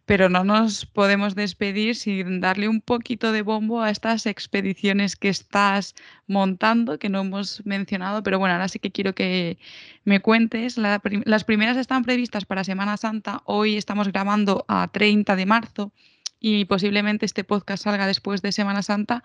pero 0.08 0.30
no 0.30 0.46
nos 0.46 0.86
podemos 0.86 1.36
despedir 1.36 1.96
sin 1.96 2.40
darle 2.40 2.70
un 2.70 2.82
poquito 2.82 3.34
de 3.34 3.42
bombo 3.42 3.82
a 3.82 3.90
estas 3.90 4.26
expediciones 4.26 5.16
que 5.18 5.30
estás 5.30 5.96
montando, 6.28 6.98
que 6.98 7.10
no 7.10 7.20
hemos 7.20 7.66
mencionado, 7.66 8.24
pero 8.24 8.40
bueno, 8.40 8.54
ahora 8.54 8.70
sí 8.70 8.80
que 8.80 8.92
quiero 8.92 9.14
que 9.14 9.58
me 10.06 10.22
cuentes. 10.22 10.78
las 10.78 11.44
primeras 11.44 11.78
están 11.78 12.04
previstas 12.04 12.46
para 12.46 12.64
Semana 12.64 12.96
Santa, 12.96 13.42
hoy 13.46 13.76
estamos 13.76 14.08
grabando 14.08 14.64
a 14.70 14.88
30 14.88 15.36
de 15.36 15.46
marzo 15.46 15.92
y 16.40 16.66
posiblemente 16.66 17.26
este 17.26 17.44
podcast 17.44 17.84
salga 17.84 18.08
después 18.08 18.42
de 18.42 18.54
Semana 18.54 18.84
Santa, 18.84 19.24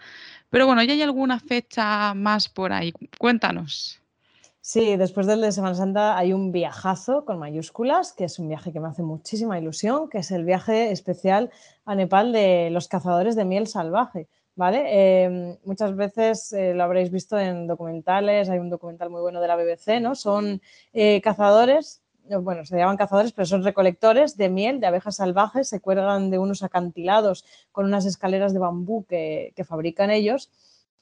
pero 0.51 0.67
bueno, 0.67 0.83
¿ya 0.83 0.95
hay 0.95 1.03
alguna 1.03 1.39
fecha 1.39 2.13
más 2.15 2.49
por 2.49 2.73
ahí? 2.73 2.93
Cuéntanos. 3.19 4.02
Sí, 4.65 4.97
después 4.97 5.27
del 5.27 5.41
de 5.41 5.51
Semana 5.51 5.75
Santa 5.75 6.17
hay 6.17 6.33
un 6.33 6.53
viajazo 6.53 7.25
con 7.25 7.37
mayúsculas, 7.41 8.13
que 8.13 8.23
es 8.23 8.39
un 8.39 8.47
viaje 8.47 8.73
que 8.73 8.79
me 8.79 8.87
hace 8.87 9.03
muchísima 9.03 9.59
ilusión, 9.59 10.09
que 10.09 10.19
es 10.19 10.31
el 10.31 10.45
viaje 10.45 10.93
especial 10.93 11.51
a 11.85 11.97
Nepal 11.97 12.31
de 12.33 12.71
los 12.71 12.87
cazadores 12.87 13.35
de 13.35 13.45
miel 13.45 13.67
salvaje. 13.67 14.29
¿Vale? 14.55 15.25
Em, 15.25 15.57
muchas 15.65 15.97
veces 15.97 16.53
eh, 16.53 16.75
lo 16.75 16.85
habréis 16.85 17.11
visto 17.11 17.37
en 17.41 17.67
documentales, 17.67 18.51
hay 18.51 18.61
un 18.61 18.71
documental 18.71 19.11
muy 19.11 19.21
bueno 19.21 19.41
de 19.41 19.49
la 19.49 19.57
BBC, 19.57 20.01
¿no? 20.01 20.15
Son 20.15 20.61
eh, 20.93 21.21
cazadores, 21.23 22.01
bueno, 22.29 22.65
se 22.65 22.77
llaman 22.77 22.97
cazadores, 22.97 23.33
pero 23.33 23.47
son 23.47 23.65
recolectores 23.65 24.37
de 24.37 24.49
miel 24.49 24.79
de 24.79 24.87
abejas 24.87 25.17
salvajes, 25.17 25.69
se 25.69 25.81
cuelgan 25.81 26.31
de 26.31 26.39
unos 26.39 26.63
acantilados 26.63 27.45
con 27.73 27.87
unas 27.87 28.05
escaleras 28.07 28.53
de 28.53 28.61
bambú 28.61 29.07
que 29.07 29.65
fabrican 29.67 30.11
ellos 30.11 30.51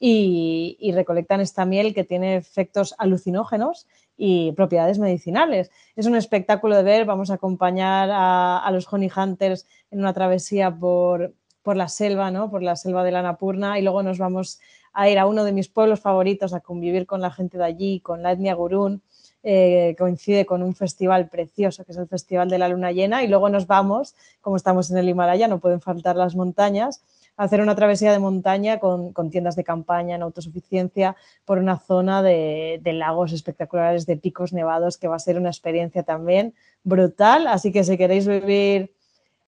y, 0.03 0.91
recolectan 0.95 1.41
esta 1.41 1.63
miel 1.63 1.93
que 1.93 2.03
tiene 2.03 2.35
efectos 2.35 2.95
alucinógenos 2.97 3.87
y 4.17 4.51
propiedades 4.53 4.97
medicinales. 4.97 5.69
Es 5.95 6.07
un 6.07 6.15
espectáculo 6.15 6.75
de 6.75 6.81
ver, 6.81 7.05
vamos 7.05 7.29
a 7.29 7.35
acompañar 7.35 8.09
a, 8.11 8.67
los 8.73 8.91
honey 8.91 9.11
hunters 9.15 9.67
en 9.91 9.99
una 9.99 10.13
travesía 10.13 10.75
por, 10.75 11.35
la 11.65 11.87
selva, 11.87 12.31
¿no? 12.31 12.49
por 12.49 12.63
la 12.63 12.75
selva 12.75 13.03
de 13.03 13.11
la 13.11 13.21
Napurna 13.21 13.77
y 13.77 13.83
luego 13.83 14.01
nos 14.01 14.17
vamos 14.17 14.59
a 14.91 15.07
ir 15.07 15.19
a 15.19 15.27
uno 15.27 15.43
de 15.43 15.51
mis 15.51 15.69
pueblos 15.69 15.99
favoritos 15.99 16.55
a 16.55 16.61
convivir 16.61 17.05
con 17.05 17.21
la 17.21 17.29
gente 17.29 17.59
de 17.59 17.65
allí, 17.65 17.99
con 17.99 18.23
la 18.23 18.31
etnia 18.31 18.55
gurún. 18.55 19.03
Eh, 19.43 19.95
coincide 19.97 20.45
con 20.45 20.61
un 20.61 20.75
festival 20.75 21.27
precioso 21.27 21.83
que 21.83 21.93
es 21.93 21.97
el 21.97 22.07
Festival 22.07 22.47
de 22.47 22.59
la 22.59 22.67
Luna 22.67 22.91
Llena 22.91 23.23
y 23.23 23.27
luego 23.27 23.49
nos 23.49 23.65
vamos, 23.65 24.15
como 24.39 24.55
estamos 24.55 24.91
en 24.91 24.99
el 24.99 25.09
Himalaya, 25.09 25.47
no 25.47 25.57
pueden 25.57 25.81
faltar 25.81 26.15
las 26.15 26.35
montañas, 26.35 27.01
hacer 27.37 27.61
una 27.61 27.75
travesía 27.75 28.11
de 28.11 28.19
montaña 28.19 28.79
con, 28.79 29.13
tiendas 29.31 29.55
de 29.55 29.63
campaña 29.63 30.15
en 30.15 30.21
autosuficiencia 30.21 31.15
por 31.45 31.57
una 31.57 31.79
zona 31.79 32.21
de, 32.21 32.79
lagos 32.83 33.33
espectaculares, 33.33 34.05
de 34.05 34.17
picos 34.17 34.53
nevados, 34.53 34.97
que 34.97 35.07
va 35.07 35.15
a 35.15 35.19
ser 35.19 35.37
una 35.37 35.49
experiencia 35.49 36.03
también 36.03 36.53
brutal. 36.83 37.47
Así 37.47 37.71
que 37.71 37.83
si 37.83 37.97
queréis 37.97 38.27
vivir 38.27 38.93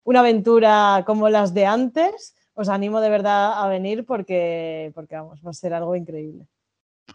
una 0.04 0.20
aventura 0.20 1.04
como 1.06 1.28
las 1.28 1.54
de 1.54 1.66
antes, 1.66 2.34
os 2.54 2.68
animo 2.68 3.00
de 3.00 3.10
verdad 3.10 3.62
a 3.62 3.68
venir 3.68 4.04
porque, 4.04 4.92
porque 4.94 5.16
vamos, 5.16 5.40
va 5.44 5.50
a 5.50 5.54
ser 5.54 5.74
algo 5.74 5.96
increíble. 5.96 6.46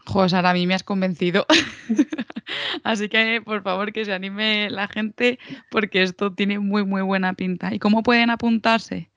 José, 0.05 0.36
ahora 0.36 0.51
a 0.51 0.53
mí 0.53 0.68
me 0.68 0.74
has 0.74 0.84
convencido. 0.84 1.45
Así 2.84 3.09
que, 3.09 3.41
por 3.43 3.61
favor, 3.61 3.91
que 3.91 4.05
se 4.05 4.13
anime 4.13 4.70
la 4.70 4.88
gente 4.88 5.39
porque 5.70 6.03
esto 6.03 6.34
tiene 6.34 6.59
muy, 6.59 6.86
muy 6.86 7.01
buena 7.01 7.34
pinta. 7.34 7.74
¿Y 7.74 7.80
cómo 7.80 8.03
pueden 8.03 8.30
apuntarse? 8.30 9.09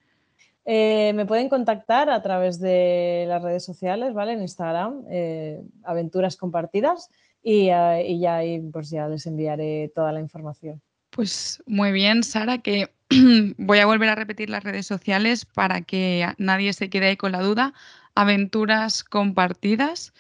Eh, 0.73 1.13
me 1.15 1.27
pueden 1.27 1.49
contactar 1.49 2.11
a 2.11 2.23
través 2.23 2.61
de 2.61 3.25
las 3.27 3.43
redes 3.43 3.65
sociales, 3.65 4.15
¿vale? 4.15 4.35
En 4.35 4.41
Instagram, 4.41 5.03
eh, 5.11 5.61
Aventuras 5.83 6.37
Compartidas, 6.37 7.11
y, 7.43 7.71
eh, 7.71 8.19
ya 8.21 8.41
pues 8.71 8.89
ya 8.89 9.09
les 9.09 9.27
enviaré 9.27 9.91
toda 9.93 10.13
la 10.13 10.21
información. 10.21 10.81
Pues 11.11 11.61
muy 11.67 11.91
bien, 11.91 12.23
Sara, 12.23 12.59
que 12.59 12.89
voy 13.59 13.81
a 13.81 13.87
volver 13.87 14.11
a 14.11 14.15
repetir 14.15 14.49
las 14.49 14.63
redes 14.63 14.87
sociales 14.87 15.45
para 15.45 15.81
que 15.81 16.25
nadie 16.39 16.73
se 16.73 16.89
quede 16.89 17.09
ahí 17.09 17.17
con 17.17 17.33
la 17.33 17.41
duda. 17.41 17.75
Aventuras 18.15 19.03
Compartidas. 19.03 20.13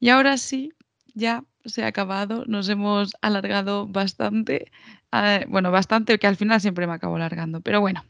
Y 0.00 0.10
ahora 0.10 0.36
sí, 0.36 0.74
ya 1.14 1.44
se 1.64 1.82
ha 1.82 1.86
acabado, 1.86 2.44
nos 2.46 2.68
hemos 2.68 3.16
alargado 3.22 3.86
bastante. 3.86 4.70
bueno, 5.48 5.70
bastante, 5.70 6.18
que 6.18 6.26
al 6.26 6.36
final 6.36 6.60
siempre 6.60 6.86
me 6.86 6.92
acabo 6.92 7.16
alargando, 7.16 7.62
pero 7.62 7.80
bueno. 7.80 8.04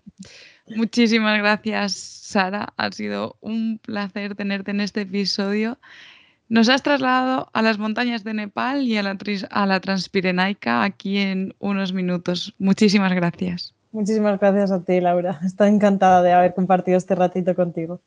Muchísimas 0.76 1.38
gracias, 1.38 1.92
Sara. 1.92 2.72
Ha 2.76 2.92
sido 2.92 3.36
un 3.40 3.78
placer 3.78 4.34
tenerte 4.34 4.70
en 4.70 4.80
este 4.80 5.02
episodio. 5.02 5.78
Nos 6.48 6.68
has 6.68 6.82
trasladado 6.82 7.50
a 7.52 7.62
las 7.62 7.78
montañas 7.78 8.24
de 8.24 8.34
Nepal 8.34 8.82
y 8.82 8.96
a 8.96 9.02
la, 9.02 9.16
a 9.50 9.66
la 9.66 9.80
Transpirenaica 9.80 10.82
aquí 10.82 11.18
en 11.18 11.54
unos 11.58 11.92
minutos. 11.92 12.54
Muchísimas 12.58 13.12
gracias. 13.12 13.74
Muchísimas 13.92 14.38
gracias 14.40 14.70
a 14.70 14.82
ti, 14.82 15.00
Laura. 15.00 15.40
Estoy 15.44 15.68
encantada 15.68 16.22
de 16.22 16.32
haber 16.32 16.54
compartido 16.54 16.96
este 16.96 17.14
ratito 17.14 17.54
contigo. 17.54 18.00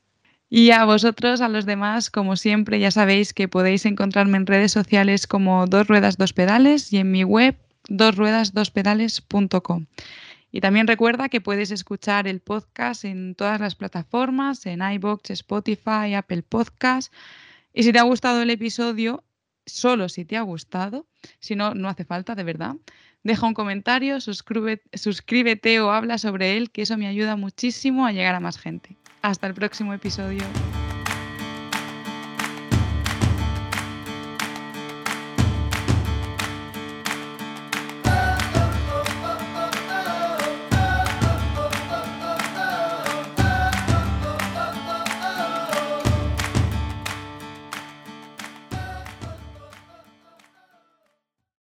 Y 0.50 0.72
a 0.72 0.84
vosotros, 0.86 1.40
a 1.42 1.48
los 1.50 1.66
demás, 1.66 2.10
como 2.10 2.36
siempre, 2.36 2.80
ya 2.80 2.92
sabéis 2.92 3.34
que 3.34 3.48
podéis 3.48 3.86
encontrarme 3.86 4.38
en 4.38 4.46
redes 4.46 4.72
sociales 4.74 5.26
como 5.26 5.66
Dos 5.66 5.88
Ruedas 5.88 6.18
Dos 6.18 6.34
Pedales 6.34 6.92
y 6.92 6.98
en 6.98 7.10
mi 7.10 7.24
web 7.24 7.56
dosruedasdospedales.com. 7.90 9.86
Y 10.52 10.62
también 10.62 10.88
recuerda 10.88 11.30
que 11.30 11.42
puedes 11.42 11.72
escuchar 11.72 12.28
el 12.28 12.42
podcast 12.42 13.06
en 13.06 13.36
todas 13.36 13.60
las 13.60 13.76
plataformas, 13.76 14.66
en 14.66 14.82
iBox, 14.82 15.30
Spotify, 15.32 16.14
Apple 16.16 16.44
Podcast. 16.44 17.14
Y 17.74 17.84
si 17.84 17.94
te 17.94 18.00
ha 18.00 18.04
gustado 18.04 18.42
el 18.42 18.50
episodio, 18.50 19.24
solo 19.66 20.10
si 20.10 20.26
te 20.26 20.36
ha 20.36 20.42
gustado, 20.42 21.08
si 21.40 21.56
no, 21.56 21.74
no 21.74 21.88
hace 21.88 22.04
falta, 22.04 22.36
de 22.36 22.44
verdad, 22.44 22.76
deja 23.24 23.48
un 23.48 23.54
comentario, 23.54 24.20
suscríbete, 24.20 24.98
suscríbete 24.98 25.80
o 25.80 25.92
habla 25.92 26.18
sobre 26.18 26.58
él, 26.58 26.72
que 26.72 26.82
eso 26.82 26.98
me 26.98 27.08
ayuda 27.08 27.38
muchísimo 27.38 28.06
a 28.06 28.12
llegar 28.12 28.36
a 28.36 28.40
más 28.40 28.58
gente. 28.58 28.98
Hasta 29.22 29.48
el 29.48 29.54
próximo 29.54 29.94
episodio. 29.94 30.44